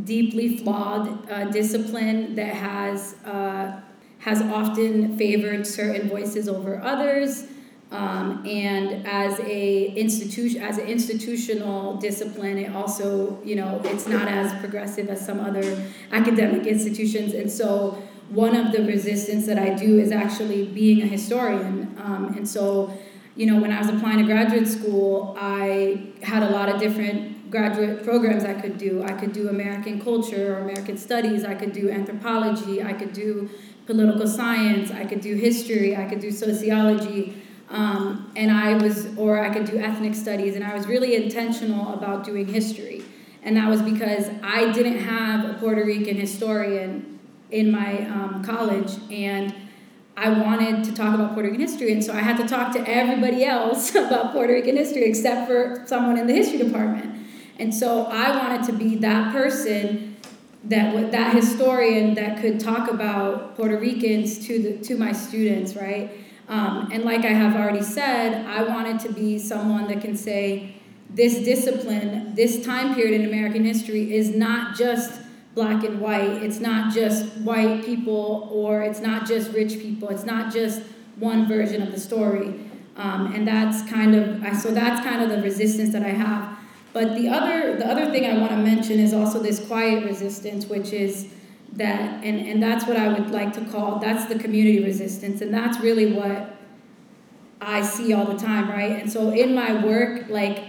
deeply 0.04 0.56
flawed 0.56 1.30
uh, 1.30 1.44
discipline 1.50 2.34
that 2.36 2.54
has 2.54 3.14
uh, 3.24 3.80
has 4.20 4.40
often 4.42 5.16
favored 5.16 5.66
certain 5.66 6.08
voices 6.08 6.48
over 6.48 6.80
others 6.82 7.46
um, 7.92 8.46
and 8.46 9.04
as 9.06 9.40
a 9.40 9.86
institution, 9.96 10.62
as 10.62 10.78
an 10.78 10.86
institutional 10.86 11.96
discipline, 11.96 12.56
it 12.58 12.74
also, 12.74 13.38
you 13.42 13.56
know, 13.56 13.80
it's 13.84 14.06
not 14.06 14.28
as 14.28 14.52
progressive 14.60 15.08
as 15.08 15.24
some 15.24 15.40
other 15.40 15.84
academic 16.12 16.66
institutions. 16.66 17.34
And 17.34 17.50
so, 17.50 18.00
one 18.28 18.54
of 18.54 18.70
the 18.70 18.84
resistance 18.84 19.46
that 19.46 19.58
I 19.58 19.74
do 19.74 19.98
is 19.98 20.12
actually 20.12 20.66
being 20.66 21.02
a 21.02 21.06
historian. 21.06 21.96
Um, 22.00 22.32
and 22.36 22.48
so, 22.48 22.96
you 23.34 23.44
know, 23.46 23.60
when 23.60 23.72
I 23.72 23.80
was 23.80 23.88
applying 23.88 24.18
to 24.18 24.24
graduate 24.24 24.68
school, 24.68 25.36
I 25.36 26.12
had 26.22 26.44
a 26.44 26.50
lot 26.50 26.68
of 26.68 26.78
different 26.78 27.50
graduate 27.50 28.04
programs 28.04 28.44
I 28.44 28.54
could 28.54 28.78
do. 28.78 29.02
I 29.02 29.14
could 29.14 29.32
do 29.32 29.48
American 29.48 30.00
culture 30.00 30.54
or 30.54 30.60
American 30.60 30.96
studies. 30.96 31.44
I 31.44 31.54
could 31.54 31.72
do 31.72 31.90
anthropology. 31.90 32.80
I 32.80 32.92
could 32.92 33.12
do 33.12 33.50
political 33.86 34.28
science. 34.28 34.92
I 34.92 35.04
could 35.06 35.20
do 35.20 35.34
history. 35.34 35.96
I 35.96 36.04
could 36.04 36.20
do 36.20 36.30
sociology. 36.30 37.39
Um, 37.70 38.32
and 38.34 38.50
I 38.50 38.74
was, 38.74 39.16
or 39.16 39.40
I 39.40 39.52
could 39.52 39.64
do 39.64 39.78
ethnic 39.78 40.14
studies, 40.14 40.56
and 40.56 40.64
I 40.64 40.74
was 40.74 40.86
really 40.86 41.14
intentional 41.14 41.94
about 41.94 42.24
doing 42.24 42.46
history. 42.46 43.04
And 43.42 43.56
that 43.56 43.68
was 43.70 43.80
because 43.80 44.28
I 44.42 44.72
didn't 44.72 44.98
have 44.98 45.48
a 45.48 45.54
Puerto 45.54 45.84
Rican 45.84 46.16
historian 46.16 47.18
in 47.50 47.70
my 47.70 48.06
um, 48.06 48.44
college, 48.44 48.92
and 49.10 49.54
I 50.16 50.28
wanted 50.28 50.84
to 50.84 50.92
talk 50.92 51.14
about 51.14 51.32
Puerto 51.32 51.48
Rican 51.48 51.60
history, 51.60 51.92
and 51.92 52.04
so 52.04 52.12
I 52.12 52.20
had 52.20 52.36
to 52.38 52.46
talk 52.46 52.72
to 52.74 52.88
everybody 52.88 53.44
else 53.44 53.94
about 53.94 54.32
Puerto 54.32 54.52
Rican 54.52 54.76
history 54.76 55.04
except 55.04 55.48
for 55.48 55.84
someone 55.86 56.18
in 56.18 56.26
the 56.26 56.34
history 56.34 56.58
department. 56.58 57.26
And 57.58 57.74
so 57.74 58.06
I 58.06 58.36
wanted 58.36 58.66
to 58.66 58.72
be 58.72 58.96
that 58.96 59.32
person 59.32 60.16
that 60.64 61.12
that 61.12 61.34
historian 61.34 62.14
that 62.14 62.40
could 62.40 62.60
talk 62.60 62.90
about 62.90 63.56
Puerto 63.56 63.78
Ricans 63.78 64.46
to 64.46 64.58
the 64.60 64.78
to 64.84 64.96
my 64.96 65.12
students, 65.12 65.74
right? 65.74 66.10
Um, 66.50 66.90
and 66.92 67.04
like 67.04 67.24
I 67.24 67.28
have 67.28 67.54
already 67.54 67.82
said, 67.82 68.44
I 68.44 68.64
wanted 68.64 68.98
to 69.00 69.12
be 69.12 69.38
someone 69.38 69.86
that 69.88 70.00
can 70.00 70.16
say, 70.16 70.74
this 71.08 71.38
discipline, 71.44 72.34
this 72.34 72.64
time 72.64 72.94
period 72.94 73.20
in 73.20 73.26
American 73.26 73.64
history 73.64 74.14
is 74.14 74.30
not 74.30 74.76
just 74.76 75.20
black 75.54 75.84
and 75.84 76.00
white. 76.00 76.42
It's 76.42 76.60
not 76.60 76.92
just 76.92 77.26
white 77.38 77.84
people 77.84 78.48
or 78.52 78.82
it's 78.82 79.00
not 79.00 79.26
just 79.26 79.52
rich 79.52 79.78
people. 79.80 80.08
It's 80.08 80.24
not 80.24 80.52
just 80.52 80.82
one 81.16 81.46
version 81.46 81.82
of 81.82 81.92
the 81.92 82.00
story. 82.00 82.60
Um, 82.96 83.32
and 83.32 83.46
that's 83.46 83.88
kind 83.90 84.14
of 84.14 84.56
so 84.58 84.72
that's 84.72 85.04
kind 85.06 85.22
of 85.22 85.30
the 85.30 85.42
resistance 85.42 85.92
that 85.92 86.02
I 86.02 86.10
have. 86.10 86.58
But 86.92 87.16
the 87.16 87.28
other 87.28 87.76
the 87.76 87.86
other 87.86 88.10
thing 88.10 88.26
I 88.26 88.38
want 88.38 88.50
to 88.50 88.58
mention 88.58 88.98
is 88.98 89.14
also 89.14 89.40
this 89.40 89.64
quiet 89.66 90.04
resistance, 90.04 90.66
which 90.66 90.92
is 90.92 91.32
that 91.74 92.24
and 92.24 92.46
and 92.46 92.62
that's 92.62 92.86
what 92.86 92.96
I 92.96 93.08
would 93.08 93.30
like 93.30 93.52
to 93.54 93.64
call 93.66 94.00
that's 94.00 94.26
the 94.26 94.38
community 94.38 94.82
resistance 94.82 95.40
and 95.40 95.54
that's 95.54 95.78
really 95.80 96.12
what 96.12 96.56
I 97.60 97.82
see 97.82 98.12
all 98.12 98.24
the 98.24 98.38
time, 98.38 98.70
right? 98.70 98.92
And 98.92 99.12
so 99.12 99.30
in 99.30 99.54
my 99.54 99.84
work, 99.84 100.28
like 100.28 100.64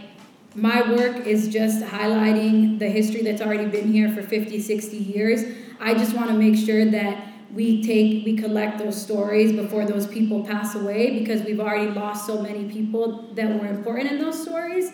my 0.55 0.81
work 0.91 1.25
is 1.25 1.47
just 1.47 1.83
highlighting 1.83 2.79
the 2.79 2.89
history 2.89 3.21
that's 3.21 3.41
already 3.41 3.67
been 3.67 3.91
here 3.91 4.11
for 4.13 4.21
50, 4.21 4.59
60 4.59 4.97
years. 4.97 5.43
I 5.79 5.93
just 5.93 6.13
want 6.15 6.29
to 6.29 6.35
make 6.35 6.57
sure 6.57 6.85
that 6.85 7.27
we 7.53 7.83
take 7.83 8.25
we 8.25 8.35
collect 8.37 8.77
those 8.77 9.01
stories 9.01 9.51
before 9.51 9.85
those 9.85 10.07
people 10.07 10.43
pass 10.45 10.75
away 10.75 11.19
because 11.19 11.43
we've 11.43 11.59
already 11.59 11.91
lost 11.91 12.25
so 12.25 12.41
many 12.41 12.69
people 12.69 13.29
that 13.33 13.59
were 13.59 13.67
important 13.67 14.09
in 14.09 14.19
those 14.19 14.41
stories 14.41 14.91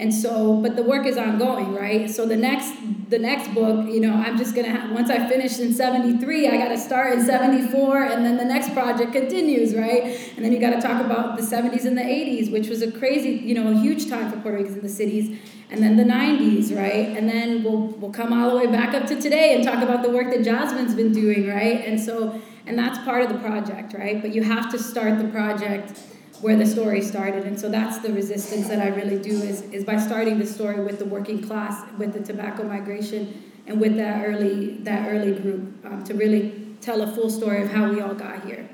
and 0.00 0.12
so 0.14 0.54
but 0.54 0.76
the 0.76 0.82
work 0.82 1.06
is 1.06 1.18
ongoing 1.18 1.74
right? 1.74 2.10
So 2.10 2.26
the 2.26 2.36
next 2.36 2.72
the 3.10 3.18
next 3.18 3.52
book 3.52 3.86
you 3.92 4.00
know 4.00 4.14
i'm 4.14 4.38
just 4.38 4.54
gonna 4.54 4.68
have, 4.68 4.90
once 4.92 5.10
i 5.10 5.28
finish 5.28 5.58
in 5.58 5.74
73 5.74 6.48
i 6.48 6.56
gotta 6.56 6.78
start 6.78 7.12
in 7.12 7.24
74 7.24 8.04
and 8.04 8.24
then 8.24 8.36
the 8.36 8.44
next 8.44 8.72
project 8.72 9.12
continues 9.12 9.74
right? 9.74 10.04
And 10.36 10.44
then 10.44 10.52
you 10.52 10.60
gotta 10.60 10.80
talk 10.80 11.04
about 11.04 11.36
the 11.36 11.42
70s 11.42 11.84
and 11.84 11.98
the 11.98 12.02
80s 12.02 12.52
which 12.52 12.68
was 12.68 12.82
a 12.82 12.90
crazy 12.92 13.30
you 13.30 13.54
know 13.54 13.70
a 13.72 13.74
huge 13.74 14.08
time 14.08 14.30
for 14.30 14.38
puerto 14.38 14.58
ricans 14.58 14.76
in 14.76 14.82
the 14.82 14.88
cities 14.88 15.36
and 15.70 15.82
then 15.82 15.96
the 15.96 16.04
90s 16.04 16.74
right? 16.74 17.16
And 17.16 17.28
then 17.28 17.62
we'll 17.64 17.88
we'll 17.98 18.12
come 18.12 18.32
all 18.32 18.50
the 18.50 18.56
way 18.56 18.66
back 18.66 18.94
up 18.94 19.06
to 19.08 19.20
today 19.20 19.54
and 19.54 19.64
talk 19.64 19.82
about 19.82 20.02
the 20.02 20.10
work 20.10 20.30
that 20.30 20.44
jasmine's 20.44 20.94
been 20.94 21.12
doing 21.12 21.48
right? 21.48 21.84
And 21.84 22.00
so 22.00 22.40
and 22.66 22.78
that's 22.78 22.98
part 22.98 23.22
of 23.22 23.28
the 23.28 23.38
project 23.38 23.92
right? 23.92 24.22
But 24.22 24.34
you 24.34 24.44
have 24.44 24.70
to 24.70 24.78
start 24.78 25.18
the 25.18 25.28
project 25.28 26.00
where 26.40 26.56
the 26.56 26.66
story 26.66 27.02
started. 27.02 27.44
And 27.44 27.58
so 27.58 27.68
that's 27.68 27.98
the 27.98 28.12
resistance 28.12 28.68
that 28.68 28.80
I 28.80 28.88
really 28.88 29.18
do 29.18 29.30
is, 29.30 29.62
is 29.72 29.84
by 29.84 29.98
starting 29.98 30.38
the 30.38 30.46
story 30.46 30.80
with 30.80 30.98
the 30.98 31.04
working 31.04 31.42
class, 31.42 31.84
with 31.98 32.12
the 32.12 32.20
tobacco 32.20 32.64
migration, 32.64 33.42
and 33.66 33.80
with 33.80 33.96
that 33.96 34.24
early 34.26 34.78
that 34.78 35.08
early 35.08 35.32
group 35.32 35.84
um, 35.84 36.02
to 36.04 36.14
really 36.14 36.74
tell 36.80 37.02
a 37.02 37.14
full 37.14 37.30
story 37.30 37.62
of 37.62 37.70
how 37.70 37.90
we 37.90 38.00
all 38.00 38.14
got 38.14 38.44
here. 38.44 38.68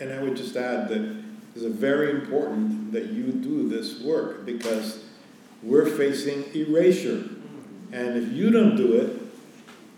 And 0.00 0.12
I 0.12 0.22
would 0.22 0.36
just 0.36 0.56
add 0.56 0.88
that 0.88 1.24
it's 1.54 1.64
very 1.64 2.10
important 2.10 2.92
that 2.92 3.06
you 3.06 3.32
do 3.32 3.68
this 3.68 4.00
work 4.00 4.44
because 4.44 5.04
we're 5.62 5.86
facing 5.86 6.44
erasure. 6.54 7.28
And 7.92 8.16
if 8.16 8.32
you 8.32 8.50
don't 8.50 8.76
do 8.76 8.94
it, 8.94 9.20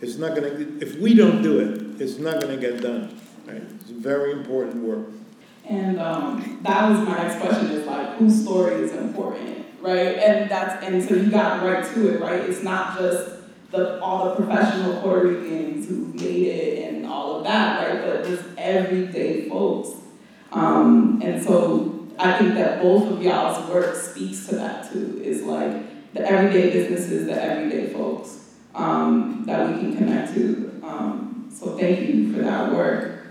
it's 0.00 0.16
not 0.16 0.34
going 0.34 0.54
to, 0.54 0.86
if 0.86 0.98
we 0.98 1.14
don't 1.14 1.42
do 1.42 1.60
it, 1.60 2.00
it's 2.00 2.18
not 2.18 2.40
going 2.40 2.54
to 2.54 2.60
get 2.60 2.82
done. 2.82 3.18
Right? 3.46 3.62
It's 3.80 3.90
very 3.90 4.32
important 4.32 4.84
work. 4.84 5.06
And 5.68 6.00
um, 6.00 6.60
that 6.62 6.88
was 6.88 7.00
my 7.00 7.16
next 7.16 7.40
question 7.40 7.70
is 7.72 7.86
like, 7.86 8.16
whose 8.18 8.42
story 8.42 8.74
is 8.74 8.92
important, 8.92 9.66
right? 9.80 10.16
And 10.16 10.50
that's 10.50 10.84
and 10.84 11.02
so 11.02 11.14
you 11.14 11.30
got 11.30 11.62
right 11.64 11.84
to 11.94 12.14
it, 12.14 12.20
right? 12.20 12.40
It's 12.40 12.62
not 12.62 12.96
just 12.98 13.32
the 13.72 14.00
all 14.00 14.30
the 14.30 14.36
professional 14.36 15.00
Puerto 15.02 15.26
Ricans 15.28 15.88
who 15.88 16.06
made 16.14 16.46
it 16.46 16.94
and 16.94 17.06
all 17.06 17.38
of 17.38 17.44
that, 17.44 17.88
right? 17.88 18.04
But 18.04 18.24
just 18.26 18.44
everyday 18.56 19.48
folks. 19.48 19.90
Um, 20.52 21.20
and 21.24 21.42
so 21.42 22.06
I 22.18 22.38
think 22.38 22.54
that 22.54 22.80
both 22.80 23.10
of 23.10 23.22
y'all's 23.22 23.68
work 23.68 23.96
speaks 23.96 24.46
to 24.46 24.54
that 24.56 24.92
too. 24.92 25.20
Is 25.22 25.42
like 25.42 26.14
the 26.14 26.20
everyday 26.20 26.70
businesses, 26.70 27.26
the 27.26 27.42
everyday 27.42 27.92
folks 27.92 28.54
um, 28.72 29.42
that 29.46 29.68
we 29.68 29.80
can 29.80 29.96
connect 29.96 30.32
to. 30.34 30.80
Um, 30.84 31.50
so 31.52 31.76
thank 31.76 32.08
you 32.08 32.32
for 32.32 32.38
that 32.42 32.72
work. 32.72 33.26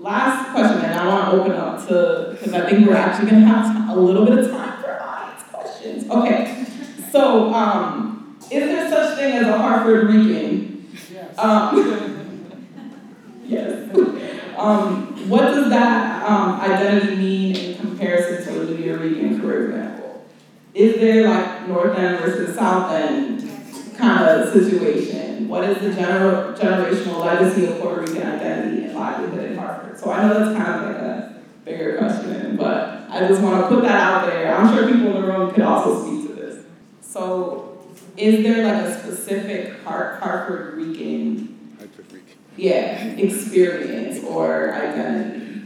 Last 0.00 0.52
question, 0.52 0.84
and 0.84 0.94
I 0.94 1.06
want 1.08 1.30
to 1.30 1.40
open 1.40 1.52
up 1.52 1.86
to, 1.88 2.28
because 2.30 2.54
I 2.54 2.70
think 2.70 2.86
we're 2.86 2.94
actually 2.94 3.30
going 3.30 3.42
to 3.42 3.48
have 3.48 3.96
a 3.96 4.00
little 4.00 4.24
bit 4.24 4.38
of 4.38 4.50
time 4.50 4.80
for 4.80 5.02
audience 5.02 5.42
questions. 5.50 6.08
Okay, 6.08 6.66
so 7.10 7.52
um, 7.52 8.38
is 8.44 8.64
there 8.64 8.88
such 8.88 9.18
thing 9.18 9.34
as 9.34 9.46
a 9.46 9.58
Hartford 9.58 10.06
Rican? 10.06 10.88
Yes. 11.12 11.38
Um, 11.38 12.68
yes. 13.44 13.96
Um, 14.56 15.28
what 15.28 15.42
does 15.42 15.68
that 15.70 16.24
um, 16.28 16.60
identity 16.60 17.16
mean 17.16 17.56
in 17.56 17.78
comparison 17.78 18.54
to 18.54 18.62
a 18.62 18.64
New 18.66 18.96
Rican, 18.96 19.40
for 19.40 19.66
example? 19.66 20.26
Is 20.74 21.00
there 21.00 21.28
like 21.28 21.68
North 21.68 21.98
End 21.98 22.20
versus 22.20 22.54
South 22.54 22.92
End 22.92 23.47
kind 23.98 24.40
of 24.40 24.52
situation? 24.52 25.48
What 25.48 25.64
is 25.64 25.78
the 25.78 25.90
gener- 26.00 26.56
generational 26.56 27.24
legacy 27.24 27.66
of 27.66 27.80
Puerto 27.80 28.00
Rican 28.02 28.22
identity 28.22 28.84
and 28.84 28.94
livelihood 28.94 29.50
in 29.52 29.58
Hartford? 29.58 29.98
So 29.98 30.10
I 30.10 30.22
know 30.22 30.34
that's 30.34 30.56
kind 30.56 30.84
of 30.84 30.92
like 30.92 31.02
a 31.02 31.40
bigger 31.64 31.98
question, 31.98 32.56
but 32.56 33.06
I 33.10 33.26
just 33.26 33.42
want 33.42 33.62
to 33.62 33.68
put 33.68 33.82
that 33.82 34.00
out 34.00 34.26
there. 34.26 34.54
I'm 34.56 34.74
sure 34.74 34.86
people 34.86 35.16
in 35.16 35.22
the 35.22 35.28
room 35.28 35.50
could 35.52 35.64
also 35.64 36.06
speak 36.06 36.28
to 36.28 36.34
this. 36.34 36.64
So 37.00 37.78
is 38.16 38.42
there 38.42 38.64
like 38.64 38.84
a 38.84 39.00
specific 39.00 39.80
Hart- 39.82 40.20
Hartford 40.20 40.76
Rican, 40.76 41.76
Rican. 41.80 42.22
yeah, 42.56 43.04
experience 43.04 44.22
or 44.24 44.74
identity? 44.74 45.62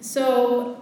So 0.00 0.79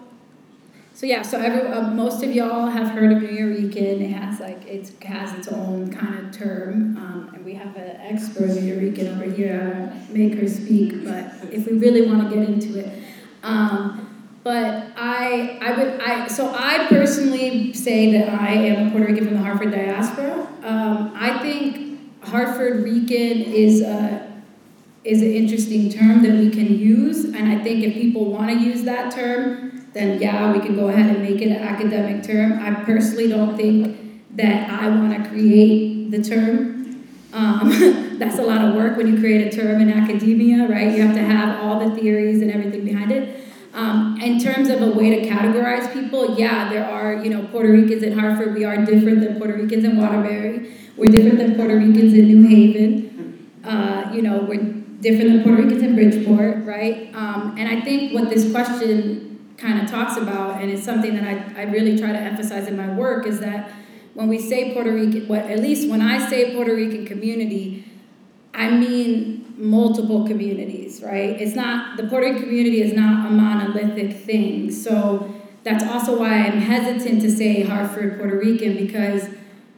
so 0.98 1.06
yeah, 1.06 1.22
so 1.22 1.38
every, 1.38 1.60
uh, 1.60 1.90
most 1.92 2.24
of 2.24 2.32
y'all 2.32 2.66
have 2.66 2.88
heard 2.88 3.12
of 3.12 3.22
Nuyorican. 3.22 4.00
It 4.00 4.10
has 4.10 4.40
like 4.40 4.66
it 4.66 4.92
has 5.04 5.32
its 5.34 5.46
own 5.46 5.92
kind 5.92 6.18
of 6.18 6.36
term, 6.36 6.96
um, 6.96 7.30
and 7.32 7.44
we 7.44 7.54
have 7.54 7.76
an 7.76 8.00
expert 8.00 8.48
Nuyorican 8.48 9.14
over 9.14 9.30
here. 9.30 9.92
I 9.94 10.12
make 10.12 10.34
her 10.34 10.48
speak, 10.48 11.04
but 11.04 11.32
if 11.52 11.66
we 11.66 11.78
really 11.78 12.04
want 12.04 12.28
to 12.28 12.34
get 12.34 12.48
into 12.48 12.80
it, 12.80 13.00
um, 13.44 14.32
but 14.42 14.88
I 14.96 15.60
I 15.62 15.78
would 15.78 16.00
I 16.00 16.26
so 16.26 16.52
I 16.52 16.88
personally 16.88 17.72
say 17.74 18.10
that 18.18 18.30
I 18.30 18.54
am 18.54 18.88
a 18.88 18.90
Puerto 18.90 19.06
Rican 19.06 19.26
from 19.26 19.36
the 19.36 19.42
Hartford 19.44 19.70
diaspora. 19.70 20.48
Um, 20.64 21.12
I 21.14 21.38
think 21.38 22.24
Hartford 22.24 22.82
Rican 22.82 23.44
is 23.44 23.82
a 23.82 24.42
is 25.04 25.22
an 25.22 25.30
interesting 25.30 25.90
term 25.90 26.24
that 26.24 26.32
we 26.32 26.50
can 26.50 26.76
use, 26.76 27.24
and 27.24 27.48
I 27.52 27.62
think 27.62 27.84
if 27.84 27.94
people 27.94 28.32
want 28.32 28.50
to 28.50 28.56
use 28.58 28.82
that 28.82 29.12
term 29.12 29.77
then 29.98 30.22
yeah, 30.22 30.52
we 30.52 30.60
can 30.60 30.76
go 30.76 30.88
ahead 30.88 31.10
and 31.10 31.22
make 31.22 31.42
it 31.42 31.50
an 31.50 31.56
academic 31.56 32.22
term. 32.22 32.52
I 32.60 32.72
personally 32.84 33.28
don't 33.28 33.56
think 33.56 34.36
that 34.36 34.70
I 34.70 34.88
want 34.88 35.12
to 35.12 35.28
create 35.28 36.10
the 36.12 36.22
term. 36.22 37.04
Um, 37.32 38.16
that's 38.18 38.38
a 38.38 38.42
lot 38.42 38.64
of 38.64 38.74
work 38.74 38.96
when 38.96 39.08
you 39.12 39.18
create 39.18 39.52
a 39.52 39.56
term 39.56 39.82
in 39.82 39.92
academia, 39.92 40.68
right? 40.68 40.94
You 40.96 41.02
have 41.02 41.16
to 41.16 41.22
have 41.22 41.60
all 41.60 41.80
the 41.80 41.94
theories 42.00 42.40
and 42.42 42.50
everything 42.50 42.84
behind 42.84 43.10
it. 43.10 43.44
Um, 43.74 44.20
in 44.20 44.38
terms 44.38 44.70
of 44.70 44.82
a 44.82 44.90
way 44.90 45.20
to 45.20 45.28
categorize 45.28 45.92
people, 45.92 46.38
yeah, 46.38 46.70
there 46.70 46.84
are, 46.84 47.22
you 47.22 47.30
know, 47.30 47.46
Puerto 47.48 47.70
Ricans 47.70 48.02
in 48.02 48.16
Hartford. 48.16 48.54
We 48.54 48.64
are 48.64 48.76
different 48.84 49.20
than 49.20 49.36
Puerto 49.36 49.54
Ricans 49.54 49.84
in 49.84 49.96
Waterbury. 49.96 50.74
We're 50.96 51.12
different 51.12 51.38
than 51.38 51.56
Puerto 51.56 51.76
Ricans 51.76 52.14
in 52.14 52.26
New 52.26 52.48
Haven. 52.48 53.50
Uh, 53.64 54.10
you 54.12 54.22
know, 54.22 54.38
we're 54.38 54.62
different 55.00 55.32
than 55.32 55.42
Puerto 55.42 55.62
Ricans 55.62 55.82
in 55.82 55.94
Bridgeport, 55.94 56.64
right? 56.64 57.10
Um, 57.14 57.56
and 57.58 57.68
I 57.68 57.80
think 57.80 58.14
what 58.14 58.30
this 58.30 58.50
question 58.50 59.27
kind 59.58 59.80
of 59.80 59.86
mm-hmm. 59.86 59.94
talks 59.94 60.16
about, 60.16 60.62
and 60.62 60.70
it's 60.70 60.84
something 60.84 61.14
that 61.14 61.24
I, 61.24 61.62
I 61.62 61.64
really 61.64 61.98
try 61.98 62.12
to 62.12 62.18
emphasize 62.18 62.66
in 62.66 62.76
my 62.76 62.88
work, 62.94 63.26
is 63.26 63.40
that 63.40 63.70
when 64.14 64.28
we 64.28 64.38
say 64.38 64.72
Puerto 64.72 64.92
Rican, 64.92 65.28
what 65.28 65.42
at 65.42 65.60
least 65.60 65.88
when 65.88 66.00
I 66.00 66.28
say 66.28 66.54
Puerto 66.54 66.74
Rican 66.74 67.04
community, 67.06 67.84
I 68.54 68.70
mean 68.70 69.54
multiple 69.56 70.26
communities, 70.26 71.02
right? 71.02 71.40
It's 71.40 71.54
not 71.54 71.96
the 71.96 72.04
Puerto 72.04 72.26
Rican 72.26 72.42
community 72.42 72.80
is 72.80 72.92
not 72.92 73.26
a 73.26 73.30
monolithic 73.30 74.16
thing. 74.16 74.70
So 74.70 75.34
that's 75.64 75.84
also 75.84 76.18
why 76.18 76.44
I'm 76.44 76.60
hesitant 76.60 77.20
to 77.22 77.30
say 77.30 77.62
Hartford 77.62 78.18
Puerto 78.18 78.38
Rican 78.38 78.76
because 78.76 79.28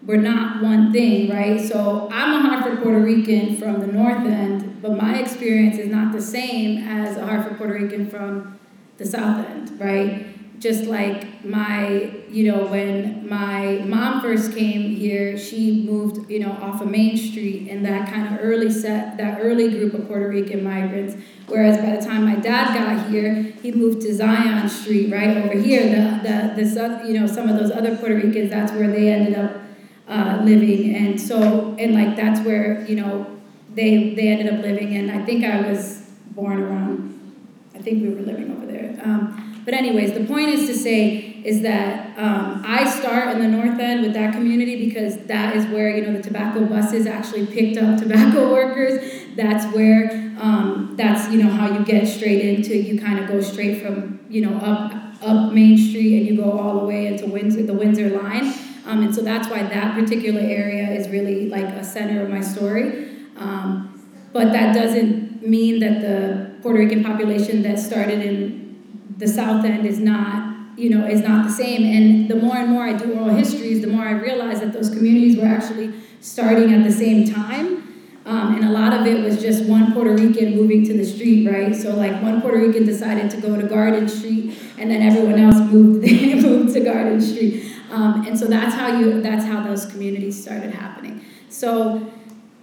we're 0.07 0.17
not 0.17 0.63
one 0.63 0.93
thing, 0.93 1.31
right? 1.31 1.61
So 1.61 2.09
I'm 2.13 2.45
a 2.45 2.49
Hartford 2.49 2.83
Puerto 2.83 3.01
Rican 3.01 3.57
from 3.57 3.81
the 3.81 3.87
North 3.87 4.25
End, 4.27 4.81
but 4.81 4.97
my 4.97 5.19
experience 5.19 5.79
is 5.79 5.89
not 5.89 6.13
the 6.13 6.23
same 6.23 6.87
as 6.89 7.17
a 7.17 7.27
Hartford 7.27 7.59
Puerto 7.59 7.75
Rican 7.75 8.09
from 8.09 8.60
the 9.01 9.07
South 9.07 9.47
End, 9.47 9.81
right? 9.81 10.27
Just 10.61 10.85
like 10.85 11.43
my, 11.43 12.13
you 12.29 12.53
know, 12.53 12.67
when 12.67 13.27
my 13.27 13.79
mom 13.87 14.21
first 14.21 14.55
came 14.55 14.95
here, 14.95 15.39
she 15.39 15.87
moved, 15.87 16.31
you 16.31 16.39
know, 16.39 16.53
off 16.53 16.83
of 16.83 16.91
Main 16.91 17.17
Street 17.17 17.67
in 17.67 17.83
that 17.85 18.13
kind 18.13 18.27
of 18.27 18.41
early 18.43 18.71
set, 18.71 19.17
that 19.17 19.39
early 19.41 19.71
group 19.71 19.95
of 19.95 20.07
Puerto 20.07 20.29
Rican 20.29 20.63
migrants. 20.63 21.17
Whereas 21.47 21.79
by 21.79 21.97
the 21.97 22.05
time 22.05 22.27
my 22.27 22.37
dad 22.37 22.75
got 22.75 23.11
here, 23.11 23.55
he 23.63 23.73
moved 23.73 24.03
to 24.03 24.15
Zion 24.15 24.69
Street, 24.69 25.11
right 25.11 25.35
over 25.35 25.59
here. 25.59 25.83
The, 25.89 26.29
the, 26.29 26.63
the, 26.63 26.71
South 26.71 27.07
you 27.07 27.19
know, 27.19 27.27
some 27.27 27.49
of 27.49 27.59
those 27.59 27.71
other 27.71 27.97
Puerto 27.97 28.17
Ricans, 28.17 28.51
that's 28.51 28.73
where 28.73 28.91
they 28.91 29.09
ended 29.09 29.37
up 29.37 29.63
uh, 30.09 30.43
living. 30.45 30.95
And 30.95 31.19
so, 31.19 31.75
and 31.79 31.95
like, 31.95 32.17
that's 32.17 32.45
where, 32.45 32.85
you 32.85 32.97
know, 32.97 33.41
they, 33.75 34.13
they 34.13 34.29
ended 34.29 34.53
up 34.53 34.61
living. 34.61 34.95
And 34.95 35.11
I 35.11 35.25
think 35.25 35.43
I 35.43 35.71
was 35.71 36.03
born 36.35 36.61
around 36.61 37.11
I 37.81 37.83
think 37.83 38.03
we 38.03 38.11
were 38.11 38.21
living 38.21 38.55
over 38.55 38.67
there. 38.67 38.90
Um, 39.05 39.63
but 39.65 39.75
anyways, 39.75 40.15
the 40.15 40.25
point 40.25 40.49
is 40.49 40.67
to 40.67 40.75
say 40.75 41.41
is 41.45 41.63
that 41.63 42.19
um, 42.19 42.63
I 42.67 42.89
start 42.89 43.29
in 43.35 43.41
the 43.41 43.49
North 43.49 43.79
End 43.79 44.03
with 44.03 44.15
that 44.15 44.35
community 44.35 44.89
because 44.89 45.17
that 45.27 45.57
is 45.57 45.67
where 45.67 45.95
you 45.95 46.03
know 46.03 46.13
the 46.13 46.23
tobacco 46.23 46.67
buses 46.67 47.07
actually 47.07 47.47
picked 47.47 47.79
up 47.79 47.99
tobacco 47.99 48.51
workers. 48.53 49.27
That's 49.37 49.73
where 49.75 50.11
um, 50.41 50.95
that's 50.97 51.31
you 51.31 51.43
know 51.43 51.51
how 51.51 51.71
you 51.71 51.85
get 51.85 52.07
straight 52.09 52.45
into. 52.45 52.77
You 52.77 53.01
kind 53.01 53.19
of 53.19 53.29
go 53.29 53.41
straight 53.41 53.83
from 53.83 54.21
you 54.29 54.43
know 54.43 54.57
up 54.59 54.93
up 55.23 55.53
Main 55.53 55.77
Street 55.77 56.19
and 56.19 56.27
you 56.27 56.43
go 56.43 56.59
all 56.59 56.81
the 56.81 56.87
way 56.87 57.07
into 57.07 57.27
Windsor, 57.27 57.63
the 57.63 57.75
Windsor 57.75 58.11
line. 58.11 58.53
Um, 58.87 59.03
and 59.03 59.15
so 59.15 59.23
that's 59.23 59.49
why 59.49 59.63
that 59.63 59.95
particular 59.95 60.41
area 60.41 60.89
is 60.91 61.09
really 61.09 61.49
like 61.49 61.67
a 61.67 61.85
center 61.85 62.23
of 62.23 62.31
my 62.31 62.41
story. 62.41 63.09
Um, 63.37 63.87
but 64.33 64.53
that 64.53 64.75
doesn't 64.75 65.47
mean 65.47 65.81
that 65.81 66.01
the 66.01 66.61
Puerto 66.63 66.79
Rican 66.79 67.05
population 67.05 67.63
that 67.63 67.79
started 67.79 68.21
in 68.21 68.70
the 69.21 69.29
South 69.29 69.65
End 69.65 69.87
is 69.87 70.01
not, 70.01 70.79
you 70.79 70.91
know, 70.91 71.07
is 71.07 71.21
not 71.21 71.47
the 71.47 71.53
same. 71.53 71.85
And 71.85 72.29
the 72.29 72.37
more 72.37 72.57
and 72.57 72.71
more 72.71 72.83
I 72.83 72.95
do 72.95 73.13
oral 73.13 73.29
histories, 73.29 73.83
the 73.83 73.87
more 73.87 74.03
I 74.03 74.13
realize 74.13 74.61
that 74.61 74.73
those 74.73 74.89
communities 74.89 75.37
were 75.37 75.47
actually 75.47 75.93
starting 76.21 76.73
at 76.73 76.83
the 76.83 76.91
same 76.91 77.31
time. 77.31 77.87
Um, 78.27 78.55
and 78.55 78.65
a 78.65 78.71
lot 78.71 78.93
of 78.93 79.07
it 79.07 79.23
was 79.23 79.41
just 79.41 79.65
one 79.65 79.93
Puerto 79.93 80.15
Rican 80.15 80.57
moving 80.57 80.85
to 80.87 80.95
the 80.95 81.05
street, 81.05 81.49
right? 81.49 81.75
So 81.75 81.95
like 81.95 82.23
one 82.23 82.41
Puerto 82.41 82.59
Rican 82.59 82.85
decided 82.85 83.31
to 83.33 83.41
go 83.41 83.61
to 83.61 83.67
Garden 83.67 84.09
Street, 84.09 84.59
and 84.79 84.91
then 84.91 85.03
everyone 85.03 85.39
else 85.39 85.57
moved 85.73 86.03
moved 86.43 86.75
to 86.75 86.81
Garden 86.81 87.21
Street. 87.21 87.73
Um, 87.91 88.27
and 88.27 88.39
so 88.39 88.47
that's 88.47 88.75
how 88.75 88.99
you 88.99 89.21
that's 89.21 89.45
how 89.45 89.63
those 89.63 89.87
communities 89.87 90.41
started 90.41 90.73
happening. 90.73 91.25
So 91.49 92.11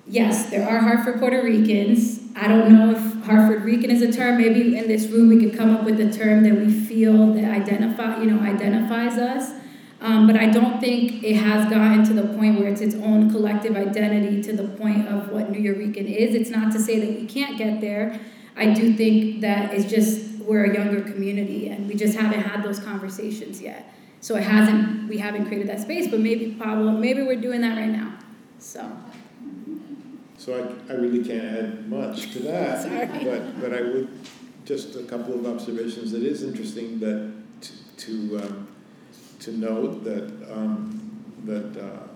yes, 0.05 0.49
there 0.49 0.67
are 0.67 0.79
Hartford 0.79 1.19
Puerto 1.19 1.43
Ricans. 1.43 2.19
I 2.37 2.47
don't 2.47 2.69
know 2.69 2.91
if 2.91 3.25
Hartford 3.25 3.63
Rican 3.63 3.89
is 3.89 4.03
a 4.03 4.11
term. 4.11 4.37
Maybe 4.37 4.77
in 4.77 4.87
this 4.87 5.07
room 5.07 5.27
we 5.27 5.39
can 5.39 5.57
come 5.57 5.75
up 5.75 5.83
with 5.83 5.99
a 5.99 6.11
term 6.11 6.43
that 6.43 6.55
we 6.55 6.71
feel 6.71 7.33
that 7.33 7.43
identify 7.43 8.21
you 8.21 8.29
know 8.29 8.39
identifies 8.41 9.17
us. 9.17 9.53
Um, 9.99 10.27
but 10.27 10.35
I 10.35 10.47
don't 10.51 10.79
think 10.79 11.23
it 11.23 11.37
has 11.37 11.67
gotten 11.71 12.03
to 12.05 12.13
the 12.13 12.27
point 12.37 12.59
where 12.59 12.69
it's 12.69 12.81
its 12.81 12.93
own 12.93 13.31
collective 13.31 13.75
identity 13.75 14.43
to 14.43 14.53
the 14.53 14.67
point 14.67 15.07
of 15.07 15.31
what 15.31 15.49
New 15.49 15.59
Nuyorican 15.59 16.05
is. 16.05 16.35
It's 16.35 16.51
not 16.51 16.71
to 16.73 16.79
say 16.79 16.99
that 16.99 17.19
we 17.19 17.25
can't 17.25 17.57
get 17.57 17.81
there. 17.81 18.19
I 18.55 18.73
do 18.73 18.93
think 18.93 19.41
that 19.41 19.73
it's 19.73 19.89
just 19.89 20.39
we're 20.41 20.65
a 20.65 20.73
younger 20.73 21.01
community 21.01 21.69
and 21.69 21.87
we 21.87 21.95
just 21.95 22.15
haven't 22.15 22.41
had 22.41 22.63
those 22.63 22.79
conversations 22.79 23.59
yet. 23.61 23.91
So 24.21 24.35
it 24.35 24.43
hasn't 24.43 25.09
we 25.09 25.17
haven't 25.17 25.47
created 25.47 25.67
that 25.69 25.79
space, 25.79 26.07
but 26.07 26.19
maybe 26.19 26.55
Pablo, 26.59 26.91
maybe 26.91 27.23
we're 27.23 27.41
doing 27.41 27.61
that 27.61 27.77
right 27.77 27.89
now. 27.89 28.13
So 28.59 28.91
So 30.47 30.55
I, 30.55 30.93
I 30.93 30.95
really 30.95 31.25
can't 31.25 31.43
add 31.43 31.89
much 31.89 32.31
to 32.31 32.39
that. 32.43 32.87
But, 33.25 33.59
but 33.59 33.73
I 33.73 33.81
would, 33.81 34.07
just 34.63 34.95
a 34.95 35.03
couple 35.03 35.33
of 35.33 35.45
observations. 35.45 36.13
It 36.13 36.23
is 36.23 36.41
interesting 36.41 37.01
that 37.01 37.33
to, 37.59 37.71
to, 37.97 38.37
um, 38.37 38.67
to 39.41 39.51
note 39.51 40.05
that, 40.05 40.23
um, 40.49 41.21
that 41.43 41.77
uh, 41.77 42.07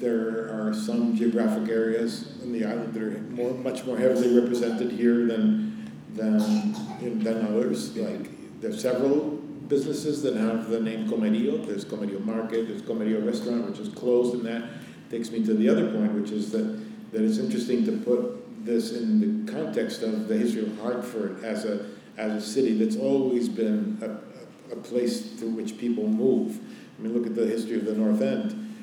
there 0.00 0.52
are 0.52 0.74
some 0.74 1.14
geographic 1.14 1.68
areas 1.68 2.42
in 2.42 2.52
the 2.52 2.64
island 2.64 2.92
that 2.92 3.02
are 3.04 3.20
more, 3.30 3.54
much 3.54 3.84
more 3.84 3.98
heavily 3.98 4.36
represented 4.36 4.90
here 4.90 5.24
than, 5.26 5.92
than, 6.16 7.22
than 7.22 7.46
others. 7.46 7.96
Like, 7.96 8.60
there's 8.62 8.82
several 8.82 9.30
businesses 9.68 10.22
that 10.22 10.34
have 10.34 10.70
the 10.70 10.80
name 10.80 11.08
Comerio. 11.08 11.64
There's 11.64 11.84
Comerio 11.84 12.18
Market, 12.18 12.66
there's 12.66 12.82
Comerio 12.82 13.24
Restaurant, 13.24 13.70
which 13.70 13.78
is 13.78 13.94
closed, 13.94 14.34
and 14.34 14.44
that 14.44 14.70
takes 15.08 15.30
me 15.30 15.44
to 15.44 15.54
the 15.54 15.68
other 15.68 15.92
point, 15.92 16.14
which 16.14 16.32
is 16.32 16.50
that 16.50 16.82
that 17.14 17.22
it's 17.22 17.38
interesting 17.38 17.84
to 17.86 17.92
put 17.92 18.66
this 18.66 18.92
in 18.92 19.46
the 19.46 19.52
context 19.52 20.02
of 20.02 20.26
the 20.26 20.36
history 20.36 20.62
of 20.62 20.78
Hartford 20.80 21.44
as 21.44 21.64
a, 21.64 21.86
as 22.16 22.32
a 22.32 22.40
city 22.40 22.76
that's 22.76 22.96
always 22.96 23.48
been 23.48 23.96
a, 24.02 24.72
a, 24.72 24.76
place 24.76 25.30
through 25.34 25.50
which 25.50 25.78
people 25.78 26.08
move. 26.08 26.58
I 26.98 27.02
mean, 27.02 27.14
look 27.14 27.26
at 27.26 27.36
the 27.36 27.46
history 27.46 27.76
of 27.76 27.84
the 27.84 27.94
North 27.94 28.20
End, 28.20 28.74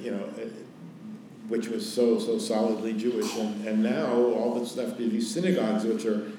you 0.00 0.10
know, 0.10 0.28
eh, 0.36 0.48
which 1.46 1.68
was 1.68 1.90
so, 1.90 2.18
so 2.18 2.38
solidly 2.38 2.92
Jewish. 2.92 3.36
And, 3.36 3.68
and 3.68 3.82
now 3.84 4.12
all 4.12 4.58
that's 4.58 4.76
left 4.76 5.00
are 5.00 5.08
these 5.08 5.32
synagogues, 5.32 5.84
which 5.84 6.04
are 6.06 6.32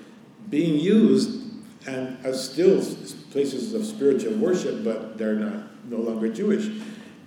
being 0.49 0.77
used 0.77 1.43
and 1.87 2.17
as 2.25 2.51
still 2.51 2.83
places 3.31 3.73
of 3.73 3.85
spiritual 3.85 4.33
worship, 4.33 4.83
but 4.83 5.17
they're 5.17 5.35
not 5.35 5.85
no 5.89 5.97
longer 5.97 6.27
Jewish. 6.27 6.69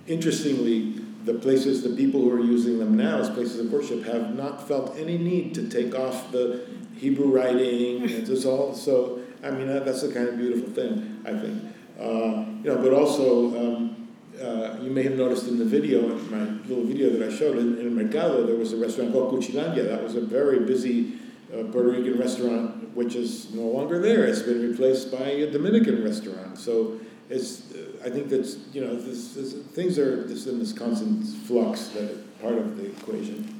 Interestingly, 0.05 1.00
the 1.25 1.35
places, 1.35 1.83
the 1.83 1.95
people 1.95 2.21
who 2.21 2.31
are 2.31 2.39
using 2.39 2.79
them 2.79 2.97
now 2.97 3.19
as 3.19 3.29
places 3.29 3.59
of 3.59 3.71
worship 3.71 4.03
have 4.03 4.35
not 4.35 4.67
felt 4.67 4.97
any 4.97 5.17
need 5.17 5.53
to 5.55 5.69
take 5.69 5.95
off 5.95 6.31
the 6.31 6.65
Hebrew 6.97 7.27
writing 7.27 8.03
and 8.11 8.25
just 8.25 8.45
all. 8.45 8.73
So, 8.73 9.21
I 9.43 9.51
mean, 9.51 9.67
that's 9.67 10.03
a 10.03 10.13
kind 10.13 10.27
of 10.27 10.37
beautiful 10.37 10.71
thing, 10.71 11.21
I 11.25 11.31
think. 11.31 11.63
Uh, 11.99 12.45
you 12.63 12.69
know, 12.69 12.77
but 12.81 12.93
also, 12.93 13.47
um, 13.57 14.07
uh, 14.41 14.77
you 14.81 14.89
may 14.89 15.03
have 15.03 15.15
noticed 15.15 15.47
in 15.47 15.59
the 15.59 15.65
video, 15.65 16.09
in 16.09 16.31
my 16.31 16.67
little 16.67 16.85
video 16.85 17.09
that 17.11 17.31
I 17.31 17.35
showed 17.35 17.57
in, 17.57 17.77
in 17.77 17.95
Mercado, 17.95 18.45
there 18.45 18.55
was 18.55 18.73
a 18.73 18.77
restaurant 18.77 19.13
called 19.13 19.33
Cuchilandia. 19.33 19.87
That 19.87 20.01
was 20.01 20.15
a 20.15 20.21
very 20.21 20.59
busy 20.59 21.13
uh, 21.53 21.63
Puerto 21.71 21.89
Rican 21.89 22.17
restaurant, 22.17 22.95
which 22.95 23.15
is 23.15 23.53
no 23.53 23.63
longer 23.63 23.99
there. 23.99 24.25
It's 24.25 24.41
been 24.41 24.61
replaced 24.61 25.11
by 25.11 25.25
a 25.25 25.51
Dominican 25.51 26.03
restaurant. 26.03 26.57
So 26.57 26.99
it's 27.31 27.63
I 28.03 28.09
think 28.09 28.29
that's 28.29 28.57
you 28.73 28.81
know 28.81 28.95
this, 28.95 29.33
this, 29.33 29.53
things 29.53 29.97
are 29.97 30.27
just 30.27 30.47
in 30.47 30.59
this 30.59 30.73
constant 30.73 31.25
flux 31.25 31.89
that 31.89 32.41
part 32.41 32.57
of 32.57 32.77
the 32.77 32.87
equation. 32.87 33.57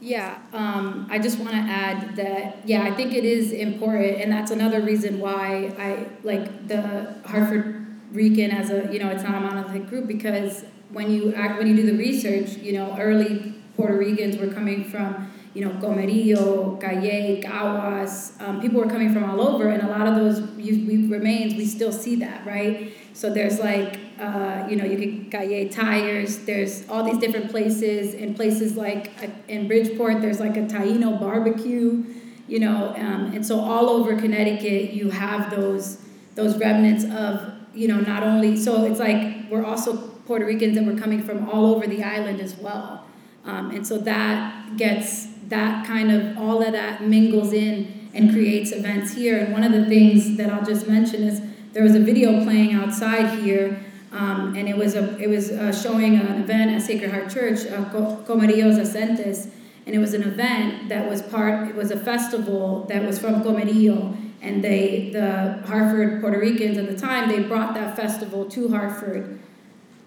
Yeah, 0.00 0.38
um, 0.54 1.06
I 1.10 1.18
just 1.18 1.38
want 1.38 1.50
to 1.50 1.56
add 1.56 2.16
that 2.16 2.66
yeah, 2.66 2.82
I 2.84 2.92
think 2.92 3.12
it 3.12 3.24
is 3.24 3.52
important, 3.52 4.20
and 4.20 4.32
that's 4.32 4.50
another 4.50 4.80
reason 4.80 5.20
why 5.20 5.74
I 5.78 6.06
like 6.22 6.68
the 6.68 7.16
Hartford 7.26 7.86
Rican 8.12 8.50
as 8.50 8.70
a 8.70 8.88
you 8.92 8.98
know 8.98 9.10
it's 9.10 9.22
not 9.22 9.34
a 9.34 9.40
monolithic 9.40 9.88
group 9.88 10.06
because 10.06 10.64
when 10.90 11.10
you 11.10 11.34
act 11.34 11.58
when 11.58 11.66
you 11.66 11.76
do 11.76 11.84
the 11.84 11.98
research, 11.98 12.56
you 12.56 12.72
know 12.72 12.96
early 12.98 13.54
Puerto 13.76 13.96
Ricans 13.96 14.36
were 14.36 14.52
coming 14.52 14.84
from 14.84 15.29
you 15.54 15.64
know, 15.64 15.70
Comerio, 15.80 16.80
Cayey, 16.80 17.42
Caguas, 17.42 18.40
um, 18.40 18.60
people 18.60 18.80
were 18.80 18.88
coming 18.88 19.12
from 19.12 19.28
all 19.28 19.40
over, 19.40 19.68
and 19.68 19.82
a 19.82 19.88
lot 19.88 20.06
of 20.06 20.14
those 20.14 20.40
remains, 20.40 21.54
we 21.54 21.66
still 21.66 21.92
see 21.92 22.16
that, 22.16 22.46
right? 22.46 22.92
So 23.14 23.32
there's 23.32 23.58
like, 23.58 23.98
uh, 24.20 24.66
you 24.68 24.76
know, 24.76 24.84
you 24.84 24.96
get 24.96 25.30
Cayey 25.30 25.68
tires, 25.68 26.38
there's 26.38 26.88
all 26.88 27.02
these 27.02 27.18
different 27.18 27.50
places, 27.50 28.14
in 28.14 28.34
places 28.34 28.76
like 28.76 29.10
uh, 29.22 29.26
in 29.48 29.66
Bridgeport, 29.66 30.20
there's 30.20 30.40
like 30.40 30.56
a 30.56 30.62
Taino 30.62 31.18
barbecue, 31.18 32.04
you 32.46 32.60
know, 32.60 32.94
um, 32.96 33.32
and 33.34 33.44
so 33.44 33.58
all 33.60 33.90
over 33.90 34.16
Connecticut, 34.16 34.92
you 34.92 35.10
have 35.10 35.50
those 35.50 35.98
those 36.36 36.56
remnants 36.58 37.04
of, 37.04 37.52
you 37.74 37.88
know, 37.88 38.00
not 38.00 38.22
only, 38.22 38.56
so 38.56 38.84
it's 38.84 39.00
like 39.00 39.50
we're 39.50 39.64
also 39.64 39.96
Puerto 40.26 40.46
Ricans 40.46 40.76
and 40.76 40.86
we're 40.86 40.98
coming 40.98 41.22
from 41.22 41.48
all 41.50 41.74
over 41.74 41.88
the 41.88 42.04
island 42.04 42.40
as 42.40 42.54
well. 42.56 43.04
Um, 43.44 43.70
and 43.72 43.84
so 43.86 43.98
that 43.98 44.76
gets 44.76 45.26
that 45.50 45.86
kind 45.86 46.10
of 46.10 46.38
all 46.38 46.62
of 46.62 46.72
that 46.72 47.02
mingles 47.02 47.52
in 47.52 48.08
and 48.14 48.32
creates 48.32 48.72
events 48.72 49.14
here. 49.14 49.38
And 49.38 49.52
one 49.52 49.62
of 49.62 49.72
the 49.72 49.84
things 49.84 50.36
that 50.36 50.50
I'll 50.50 50.64
just 50.64 50.88
mention 50.88 51.22
is 51.22 51.42
there 51.72 51.82
was 51.82 51.94
a 51.94 52.00
video 52.00 52.42
playing 52.44 52.72
outside 52.72 53.38
here, 53.40 53.84
um, 54.12 54.54
and 54.56 54.68
it 54.68 54.76
was 54.76 54.94
a 54.94 55.16
it 55.18 55.28
was 55.28 55.50
uh, 55.50 55.72
showing 55.72 56.16
an 56.16 56.40
event 56.40 56.70
at 56.72 56.82
Sacred 56.82 57.10
Heart 57.10 57.30
Church, 57.30 57.66
uh, 57.66 57.84
Comerillos 58.24 58.78
Ascentes, 58.78 59.48
and 59.86 59.94
it 59.94 59.98
was 59.98 60.14
an 60.14 60.22
event 60.22 60.88
that 60.88 61.08
was 61.08 61.22
part. 61.22 61.68
It 61.68 61.76
was 61.76 61.90
a 61.90 61.98
festival 61.98 62.84
that 62.88 63.04
was 63.04 63.18
from 63.18 63.42
Comerillo, 63.42 64.16
and 64.42 64.64
they 64.64 65.10
the 65.12 65.62
Hartford 65.66 66.20
Puerto 66.20 66.38
Ricans 66.38 66.78
at 66.78 66.88
the 66.88 66.96
time 66.96 67.28
they 67.28 67.40
brought 67.40 67.74
that 67.74 67.94
festival 67.96 68.46
to 68.46 68.68
Hartford 68.68 69.38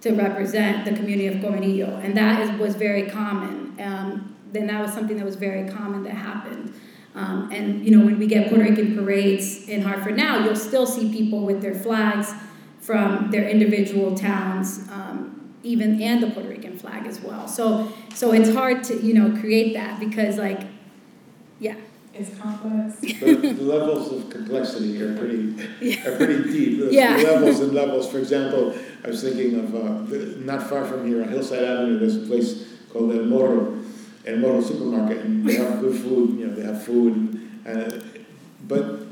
to 0.01 0.11
represent 0.11 0.83
the 0.83 0.91
community 0.91 1.27
of 1.27 1.35
Comerillo, 1.35 2.03
and 2.03 2.15
that 2.17 2.41
is, 2.41 2.59
was 2.59 2.75
very 2.75 3.09
common. 3.09 3.73
Um, 3.79 4.32
then 4.53 4.67
that 4.67 4.81
was 4.81 4.93
something 4.93 5.17
that 5.17 5.25
was 5.25 5.35
very 5.35 5.67
common 5.69 6.03
that 6.03 6.13
happened. 6.13 6.73
Um, 7.15 7.51
and 7.51 7.85
you 7.85 7.95
know, 7.95 8.05
when 8.05 8.17
we 8.17 8.27
get 8.27 8.49
Puerto 8.49 8.63
Rican 8.63 8.95
parades 8.95 9.67
in 9.67 9.81
Hartford 9.81 10.15
now, 10.15 10.43
you'll 10.43 10.55
still 10.55 10.85
see 10.85 11.11
people 11.11 11.41
with 11.45 11.61
their 11.61 11.75
flags 11.75 12.33
from 12.79 13.29
their 13.31 13.47
individual 13.47 14.15
towns, 14.15 14.89
um, 14.91 15.53
even 15.63 16.01
and 16.01 16.23
the 16.23 16.29
Puerto 16.31 16.49
Rican 16.49 16.77
flag 16.77 17.05
as 17.05 17.21
well. 17.21 17.47
So, 17.47 17.91
so 18.13 18.33
it's 18.33 18.53
hard 18.53 18.83
to 18.85 18.95
you 19.01 19.13
know 19.13 19.39
create 19.39 19.73
that 19.73 19.99
because 19.99 20.37
like, 20.37 20.61
yeah. 21.59 21.75
It's 22.15 22.37
complex. 22.37 22.99
the, 22.99 23.33
the 23.33 23.63
levels 23.63 24.11
of 24.11 24.29
complexity 24.29 25.01
are 25.01 25.17
pretty 25.17 25.55
yeah. 25.81 26.07
are 26.07 26.15
pretty 26.15 26.43
deep. 26.43 26.79
The, 26.79 26.93
yeah. 26.93 27.17
the 27.17 27.23
levels 27.23 27.59
and 27.59 27.73
levels. 27.73 28.07
For 28.07 28.19
example, 28.19 28.75
I 29.03 29.07
was 29.07 29.23
thinking 29.23 29.55
of 29.55 29.73
uh, 29.73 30.37
not 30.45 30.69
far 30.69 30.85
from 30.85 31.07
here 31.07 31.23
on 31.23 31.29
Hillside 31.29 31.63
Avenue. 31.63 31.97
There's 31.97 32.17
a 32.17 32.27
place 32.27 32.67
called 32.91 33.11
El 33.15 33.23
Morro 33.23 33.82
and 34.26 34.41
Morro 34.41 34.61
supermarket, 34.61 35.19
and 35.19 35.47
they 35.47 35.55
have 35.55 35.82
good 35.82 35.99
food. 35.99 36.39
You 36.39 36.47
know, 36.47 36.55
they 36.55 36.63
have 36.63 36.84
food, 36.84 37.49
and, 37.65 37.93
uh, 37.93 37.99
but 38.67 39.03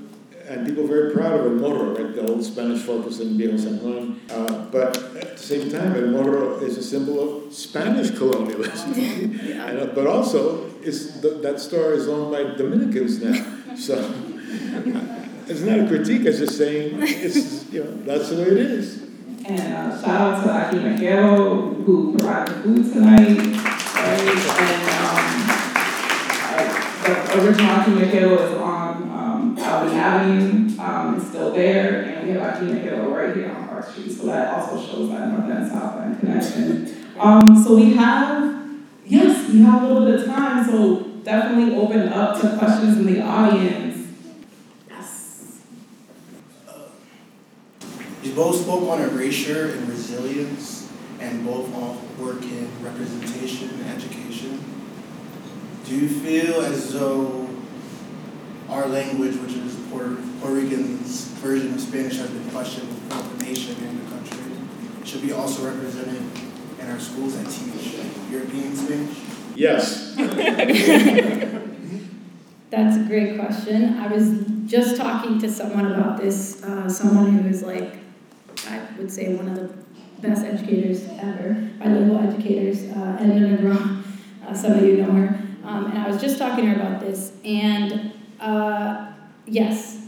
and 0.48 0.66
people 0.66 0.84
are 0.84 0.88
very 0.88 1.14
proud 1.14 1.40
of 1.40 1.46
El 1.46 1.52
Morro, 1.54 1.96
right? 1.96 2.14
The 2.14 2.28
old 2.28 2.44
Spanish 2.44 2.82
fortress 2.82 3.20
in 3.20 3.38
Viejo 3.38 3.58
San 3.58 3.82
Juan. 3.82 4.20
Uh, 4.30 4.66
but 4.66 4.98
at 5.16 5.38
the 5.38 5.44
same 5.44 5.72
time, 5.72 5.96
El 5.96 6.08
Morro 6.08 6.60
is 6.60 6.78
a 6.78 6.84
symbol 6.84 7.46
of 7.48 7.54
Spanish 7.54 8.12
colonialism. 8.12 8.94
yeah. 8.96 9.66
and, 9.68 9.80
uh, 9.80 9.86
but 9.88 10.08
also, 10.08 10.70
is 10.82 11.22
the, 11.22 11.30
that 11.42 11.60
store 11.60 11.94
is 11.94 12.08
owned 12.08 12.32
by 12.32 12.44
Dominicans 12.56 13.22
now. 13.22 13.58
So 13.72 13.96
it's 15.48 15.62
not 15.62 15.80
a 15.80 15.88
critique. 15.88 16.26
It's 16.26 16.40
just 16.40 16.58
saying 16.58 16.98
it's 17.02 17.72
you 17.72 17.86
know 17.86 17.96
that's 18.04 18.30
the 18.30 18.36
way 18.36 18.50
it 18.50 18.58
is. 18.58 19.02
And 19.46 19.74
uh, 19.74 20.02
shout 20.02 20.22
out 20.22 20.44
to 20.44 20.52
Aki 20.52 20.80
Miguel 20.80 21.74
who 21.86 22.18
provided 22.18 22.58
the 22.58 22.62
food 22.64 22.94
tonight. 22.94 23.30
And 23.30 24.30
uh, 24.30 24.34
the 24.34 24.81
original 27.36 27.72
Aki 27.72 27.92
Miguel 27.92 28.34
is 28.34 28.58
on 28.58 29.04
um, 29.04 29.58
Albany 29.60 29.96
Avenue. 29.96 30.80
Um, 30.80 31.16
it's 31.16 31.28
still 31.30 31.54
there, 31.54 32.04
and 32.04 32.28
we 32.28 32.34
have 32.34 32.56
Aki 32.56 32.66
Miguel 32.74 33.10
right 33.10 33.36
here 33.36 33.50
on 33.52 33.68
Park 33.68 33.90
Street. 33.90 34.12
So 34.12 34.26
that 34.26 34.54
also 34.54 34.86
shows 34.86 35.10
that 35.10 35.30
North 35.30 35.50
and 35.50 35.72
South 35.72 36.02
End 36.02 36.20
connection. 36.20 37.14
Um, 37.20 37.62
so 37.64 37.76
we 37.76 37.94
have, 37.94 38.70
yes, 39.06 39.50
we 39.50 39.62
have 39.62 39.84
a 39.84 39.88
little 39.88 40.06
bit 40.06 40.22
of 40.22 40.26
time. 40.26 40.66
So 40.66 41.04
definitely 41.24 41.76
open 41.76 42.10
up 42.10 42.42
to 42.42 42.58
questions 42.58 42.98
in 42.98 43.06
the 43.06 43.22
audience. 43.22 44.08
Yes. 44.90 45.62
You 48.24 48.34
both 48.34 48.62
spoke 48.62 48.90
on 48.90 49.02
erasure 49.02 49.72
and 49.72 49.88
resilience, 49.88 50.92
and 51.20 51.46
both 51.46 51.74
all 51.76 52.02
work 52.20 52.42
in 52.44 52.70
representation 52.84 53.70
and 53.70 53.90
education. 53.90 54.71
Do 55.86 55.96
you 55.96 56.08
feel 56.08 56.62
as 56.62 56.94
though 56.94 57.50
our 58.70 58.88
language, 58.88 59.36
which 59.38 59.54
is 59.54 59.76
Puerto, 59.90 60.16
Puerto 60.40 60.56
Rican's 60.56 61.26
version 61.42 61.74
of 61.74 61.82
Spanish, 61.82 62.18
has 62.18 62.30
been 62.30 62.50
questioned 62.52 62.88
throughout 63.10 63.38
the 63.38 63.44
nation 63.46 63.76
and 63.84 64.00
the 64.00 64.12
country, 64.12 64.40
should 65.04 65.22
be 65.22 65.34
also 65.34 65.66
represented 65.66 66.22
in 66.80 66.90
our 66.90 67.00
schools 67.00 67.36
that 67.36 67.50
teach 67.50 67.96
European 68.30 68.76
Spanish? 68.76 69.18
Yes. 69.56 70.16
That's 72.70 72.96
a 72.96 73.04
great 73.04 73.38
question. 73.38 73.98
I 74.00 74.08
was 74.08 74.46
just 74.66 74.96
talking 74.96 75.40
to 75.40 75.52
someone 75.52 75.92
about 75.92 76.18
this, 76.22 76.64
uh, 76.64 76.88
someone 76.88 77.38
who 77.38 77.50
is 77.50 77.64
like, 77.64 77.96
I 78.68 78.82
would 78.98 79.12
say 79.12 79.34
one 79.34 79.50
of 79.50 79.56
the 79.56 79.74
best 80.22 80.46
educators 80.46 81.04
ever, 81.20 81.70
bilingual 81.80 82.20
educators, 82.20 82.84
uh, 82.96 83.18
Edna 83.20 83.58
Negron. 83.58 84.04
Uh, 84.48 84.54
some 84.54 84.72
of 84.74 84.84
you 84.84 84.98
know 84.98 85.12
her. 85.12 85.41
Um, 85.64 85.88
and 85.88 85.98
I 85.98 86.08
was 86.08 86.20
just 86.20 86.38
talking 86.38 86.66
to 86.66 86.72
her 86.72 86.82
about 86.82 87.00
this. 87.02 87.34
And 87.44 88.14
uh, 88.40 89.12
yes, 89.46 90.02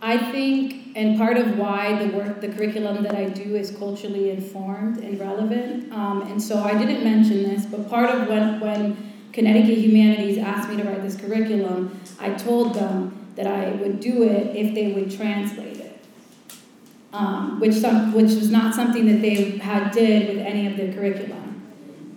I 0.00 0.18
think, 0.30 0.96
and 0.96 1.18
part 1.18 1.36
of 1.36 1.58
why 1.58 2.04
the 2.04 2.14
work, 2.16 2.40
the 2.40 2.48
curriculum 2.48 3.02
that 3.04 3.14
I 3.14 3.24
do 3.24 3.56
is 3.56 3.70
culturally 3.70 4.30
informed 4.30 4.98
and 4.98 5.18
relevant. 5.18 5.92
Um, 5.92 6.22
and 6.22 6.42
so 6.42 6.62
I 6.62 6.76
didn't 6.76 7.02
mention 7.02 7.42
this, 7.42 7.64
but 7.66 7.88
part 7.88 8.10
of 8.10 8.28
when, 8.28 8.60
when 8.60 9.12
Connecticut 9.32 9.78
Humanities 9.78 10.38
asked 10.38 10.68
me 10.68 10.76
to 10.76 10.84
write 10.84 11.02
this 11.02 11.16
curriculum, 11.16 11.98
I 12.20 12.34
told 12.34 12.74
them 12.74 13.26
that 13.36 13.46
I 13.46 13.70
would 13.72 14.00
do 14.00 14.22
it 14.22 14.54
if 14.54 14.74
they 14.74 14.92
would 14.92 15.10
translate 15.10 15.78
it. 15.78 16.00
Um, 17.12 17.60
which, 17.60 17.74
some, 17.74 18.12
which 18.12 18.32
was 18.32 18.50
not 18.50 18.74
something 18.74 19.06
that 19.06 19.22
they 19.22 19.58
had 19.58 19.92
did 19.92 20.28
with 20.28 20.44
any 20.44 20.66
of 20.66 20.76
their 20.76 20.92
curriculum. 20.92 21.43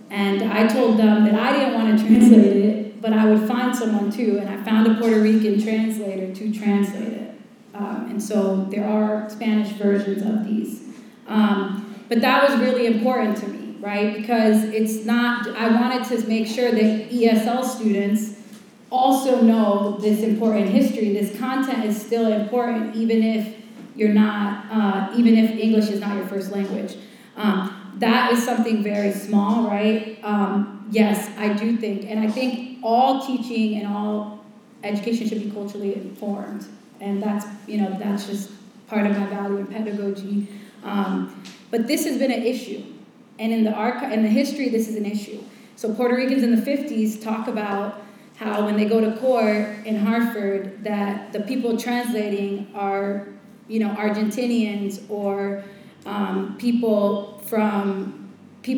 And 0.10 0.44
I 0.44 0.68
told 0.68 0.98
them 0.98 1.26
that 1.26 1.36
I 1.36 1.52
didn't 1.58 1.74
want 1.74 2.00
to 2.00 2.06
translate 2.06 2.56
it, 2.58 3.02
but 3.02 3.14
I 3.14 3.26
would 3.26 3.48
find 3.48 3.76
someone 3.76 4.10
too, 4.12 4.38
and 4.40 4.50
I 4.50 4.64
found 4.64 4.88
a 4.88 4.96
Puerto 4.96 5.20
Rican 5.20 5.62
translator 5.62 6.34
to 6.34 6.54
translate 6.54 7.14
it. 7.14 7.42
Um, 7.74 8.08
and 8.10 8.24
so 8.24 8.66
there 8.72 8.88
are 8.88 9.30
Spanish 9.30 9.70
versions 9.74 10.24
of 10.24 10.46
these. 10.46 10.84
Um, 11.28 11.96
but 12.10 12.22
that 12.22 12.50
was 12.50 12.60
really 12.60 12.88
important 12.88 13.38
to 13.38 13.48
me, 13.48 13.76
right? 13.80 14.16
Because 14.16 14.64
it's 14.64 15.06
not, 15.06 15.48
I 15.50 15.68
wanted 15.70 16.06
to 16.06 16.28
make 16.28 16.48
sure 16.48 16.72
that 16.72 17.10
ESL 17.12 17.64
students 17.66 18.38
also 18.90 19.42
know 19.42 19.98
this 20.00 20.22
important 20.22 20.70
history. 20.70 21.14
This 21.14 21.38
content 21.38 21.84
is 21.84 22.02
still 22.02 22.32
important, 22.32 22.96
even 22.96 23.22
if 23.22 23.56
you're 23.96 24.14
not, 24.14 24.66
uh, 24.72 25.14
even 25.18 25.36
if 25.38 25.52
English 25.52 25.90
is 25.90 26.00
not 26.00 26.16
your 26.16 26.26
first 26.28 26.52
language. 26.52 26.96
Um, 27.36 27.77
that 28.00 28.32
is 28.34 28.44
something 28.44 28.84
very 28.84 29.12
small, 29.12 29.68
right? 29.68 30.20
Um, 30.24 30.88
yes, 30.92 31.30
I 31.38 31.54
do 31.54 31.78
think, 31.78 32.06
and 32.10 32.20
I 32.20 32.30
think 32.30 32.80
all 32.84 33.26
teaching 33.26 33.80
and 33.80 33.88
all 33.88 34.46
education 34.84 35.28
should 35.28 35.44
be 35.44 35.52
culturally 35.52 35.96
informed 35.96 36.66
and 37.00 37.22
that's 37.22 37.46
you 37.68 37.80
know 37.80 37.98
that's 38.00 38.28
just 38.28 38.52
part 38.88 39.06
of 39.06 39.18
my 39.18 39.26
value 39.28 39.58
in 39.58 39.68
pedagogy. 39.68 40.48
Um, 40.84 41.44
but 41.72 41.88
this 41.88 42.06
has 42.06 42.18
been 42.18 42.32
an 42.32 42.44
issue, 42.44 42.84
and 43.40 43.52
in 43.52 43.64
the 43.64 43.74
archive, 43.74 44.12
in 44.12 44.24
the 44.24 44.30
history, 44.30 44.70
this 44.70 44.88
is 44.88 44.96
an 44.96 45.06
issue. 45.06 45.42
So 45.76 45.94
Puerto 45.94 46.16
Ricans 46.16 46.44
in 46.44 46.56
the 46.56 46.62
'50s 46.62 47.22
talk 47.22 47.48
about 47.48 48.02
how 48.38 48.66
when 48.66 48.78
they 48.78 48.86
go 48.86 49.02
to 49.02 49.18
court 49.18 49.68
in 49.86 49.98
Hartford, 49.98 50.84
that 50.84 51.34
the 51.34 51.42
people 51.42 51.78
translating 51.78 52.72
are 52.74 53.28
you 53.68 53.80
know 53.80 53.90
Argentinians 53.90 55.10
or 55.10 55.64
um, 56.06 56.56
people 56.58 57.37
from 57.48 58.28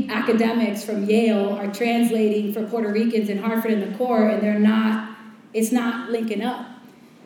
academics 0.10 0.84
from 0.84 1.06
Yale 1.06 1.54
are 1.54 1.72
translating 1.72 2.54
for 2.54 2.66
Puerto 2.66 2.92
Ricans 2.92 3.30
in 3.30 3.40
Hartford 3.40 3.72
in 3.72 3.92
the 3.92 3.98
core, 3.98 4.28
and 4.28 4.42
they're 4.42 4.60
not. 4.60 5.18
It's 5.54 5.72
not 5.72 6.12
linking 6.12 6.44
up. 6.44 6.68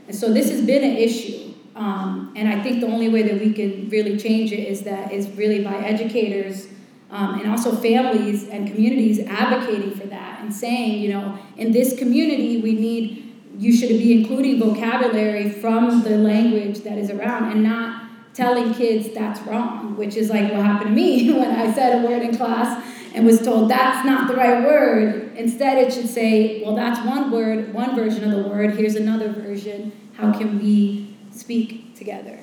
And 0.07 0.15
so 0.15 0.31
this 0.31 0.49
has 0.49 0.65
been 0.65 0.83
an 0.83 0.95
issue. 0.95 1.53
Um, 1.75 2.31
and 2.35 2.47
I 2.47 2.61
think 2.61 2.81
the 2.81 2.87
only 2.87 3.09
way 3.09 3.23
that 3.23 3.39
we 3.39 3.51
can 3.51 3.89
really 3.89 4.17
change 4.17 4.51
it 4.51 4.67
is 4.67 4.81
that 4.83 5.11
is 5.11 5.29
really 5.31 5.63
by 5.63 5.75
educators 5.75 6.67
um, 7.09 7.39
and 7.39 7.49
also 7.49 7.75
families 7.75 8.47
and 8.47 8.67
communities 8.67 9.19
advocating 9.19 9.91
for 9.91 10.07
that 10.07 10.39
and 10.41 10.53
saying, 10.53 11.01
you 11.01 11.09
know, 11.09 11.37
in 11.57 11.71
this 11.71 11.97
community 11.97 12.61
we 12.61 12.73
need, 12.73 13.33
you 13.57 13.75
should 13.75 13.89
be 13.89 14.13
including 14.21 14.59
vocabulary 14.59 15.49
from 15.49 16.03
the 16.03 16.17
language 16.17 16.79
that 16.79 16.97
is 16.97 17.09
around 17.09 17.51
and 17.51 17.63
not 17.63 18.02
telling 18.33 18.73
kids 18.73 19.13
that's 19.13 19.39
wrong, 19.41 19.95
which 19.95 20.15
is 20.15 20.29
like 20.29 20.51
what 20.51 20.65
happened 20.65 20.89
to 20.89 20.95
me 20.95 21.31
when 21.39 21.51
I 21.51 21.71
said 21.73 22.03
a 22.03 22.07
word 22.07 22.21
in 22.21 22.35
class 22.35 22.83
and 23.13 23.25
was 23.25 23.41
told 23.41 23.69
that's 23.69 24.05
not 24.05 24.27
the 24.27 24.35
right 24.35 24.63
word. 24.63 25.35
Instead, 25.35 25.77
it 25.77 25.93
should 25.93 26.09
say, 26.09 26.63
well, 26.63 26.75
that's 26.75 27.05
one 27.05 27.31
word, 27.31 27.73
one 27.73 27.95
version 27.95 28.23
of 28.23 28.31
the 28.31 28.49
word, 28.49 28.75
here's 28.75 28.95
another 28.95 29.29
version. 29.31 29.91
How 30.13 30.31
can 30.31 30.59
we 30.59 31.15
speak 31.31 31.95
together? 31.95 32.39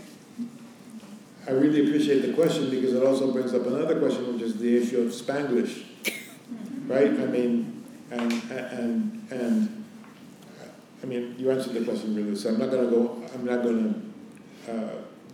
I 1.46 1.52
really 1.52 1.86
appreciate 1.88 2.20
the 2.20 2.32
question 2.34 2.70
because 2.70 2.94
it 2.94 3.02
also 3.02 3.32
brings 3.32 3.54
up 3.54 3.66
another 3.66 3.98
question, 3.98 4.32
which 4.32 4.42
is 4.42 4.58
the 4.58 4.76
issue 4.76 5.00
of 5.00 5.08
Spanglish. 5.08 5.84
right? 6.86 7.10
I 7.10 7.26
mean, 7.26 7.84
and, 8.10 8.32
and, 8.50 9.26
and, 9.30 9.84
I 11.02 11.06
mean, 11.06 11.34
you 11.38 11.50
answered 11.50 11.72
the 11.72 11.84
question 11.84 12.14
really, 12.14 12.36
so 12.36 12.50
I'm 12.50 12.58
not 12.58 12.70
going 12.70 12.84
to 12.84 12.94
go, 12.94 13.22
I'm 13.34 13.44
not 13.44 13.62
going 13.62 14.12
to 14.66 14.72
uh, 14.72 14.90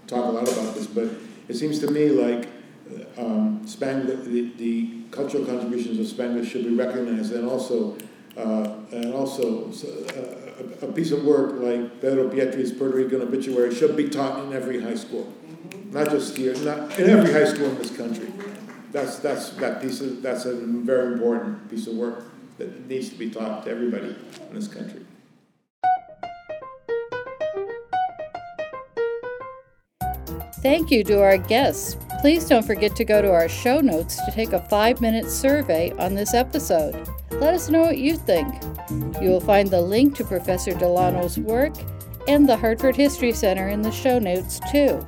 talk 0.07 0.25
a 0.25 0.31
lot 0.31 0.49
about 0.49 0.75
this, 0.75 0.87
but 0.87 1.09
it 1.49 1.55
seems 1.55 1.79
to 1.81 1.91
me 1.91 2.09
like 2.09 2.49
um, 3.19 3.61
Spanglish, 3.65 4.25
the, 4.25 4.53
the 4.57 4.91
cultural 5.11 5.45
contributions 5.45 5.99
of 5.99 6.19
Spanglish 6.19 6.51
should 6.51 6.65
be 6.65 6.75
recognized, 6.75 7.33
and 7.33 7.49
also, 7.49 7.97
uh, 8.37 8.75
and 8.93 9.13
also 9.13 9.71
uh, 9.71 10.83
a, 10.83 10.87
a, 10.87 10.93
piece 10.93 11.11
of 11.11 11.25
work 11.25 11.55
like 11.55 12.01
Pedro 12.01 12.29
Pietri's 12.29 12.73
Puerto 12.73 12.97
Rican 12.97 13.23
obituary 13.23 13.75
should 13.75 13.97
be 13.97 14.09
taught 14.09 14.45
in 14.45 14.53
every 14.53 14.81
high 14.81 14.95
school, 14.95 15.33
not 15.91 16.11
just 16.11 16.37
here, 16.37 16.55
not 16.59 16.99
in 16.99 17.11
every 17.11 17.33
high 17.33 17.45
school 17.45 17.67
in 17.67 17.79
this 17.79 17.97
country. 17.97 18.33
That's 18.93 19.19
that's 19.19 19.51
that 19.51 19.83
piece 19.83 20.01
of 20.01 20.23
that's 20.23 20.45
a 20.45 20.55
very 20.55 21.15
important 21.15 21.69
piece 21.71 21.87
of 21.87 21.95
work 21.95 22.31
that 22.59 22.87
needs 22.87 23.11
to 23.11 23.17
be 23.17 23.31
taught 23.31 23.65
to 23.65 23.71
everybody 23.71 24.15
in 24.49 24.55
this 24.55 24.69
country. 24.69 25.06
Thank 30.67 30.91
you 30.91 31.05
to 31.05 31.23
our 31.23 31.39
guests. 31.39 31.97
Please 32.21 32.49
don't 32.49 32.67
forget 32.67 32.97
to 32.97 33.05
go 33.05 33.23
to 33.23 33.31
our 33.31 33.49
show 33.49 33.81
notes 33.81 34.17
to 34.25 34.33
take 34.33 34.53
a 34.53 34.59
five 34.67 35.01
minute 35.01 35.31
survey 35.31 35.93
on 35.93 36.17
this 36.17 36.35
episode. 36.35 37.09
Let 37.31 37.55
us 37.55 37.71
know 37.71 37.83
what 37.83 37.99
you 37.99 38.17
think. 38.17 38.53
You 39.23 39.31
will 39.31 39.41
find 39.41 39.71
the 39.71 39.81
link 39.81 40.17
to 40.17 40.25
Professor 40.25 40.73
Delano's 40.73 41.39
work 41.39 41.73
and 42.27 42.49
the 42.49 42.57
Hartford 42.57 42.97
History 42.97 43.31
Center 43.31 43.69
in 43.69 43.81
the 43.81 43.93
show 43.93 44.19
notes, 44.19 44.59
too. 44.73 45.07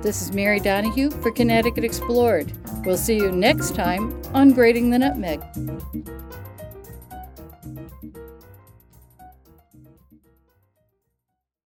This 0.00 0.22
is 0.22 0.32
Mary 0.32 0.60
Donahue 0.60 1.10
for 1.10 1.30
Connecticut 1.30 1.84
Explored. 1.84 2.50
We'll 2.86 2.96
see 2.96 3.16
you 3.16 3.30
next 3.30 3.74
time 3.74 4.18
on 4.32 4.54
Grating 4.54 4.88
the 4.88 4.98
Nutmeg. 4.98 5.42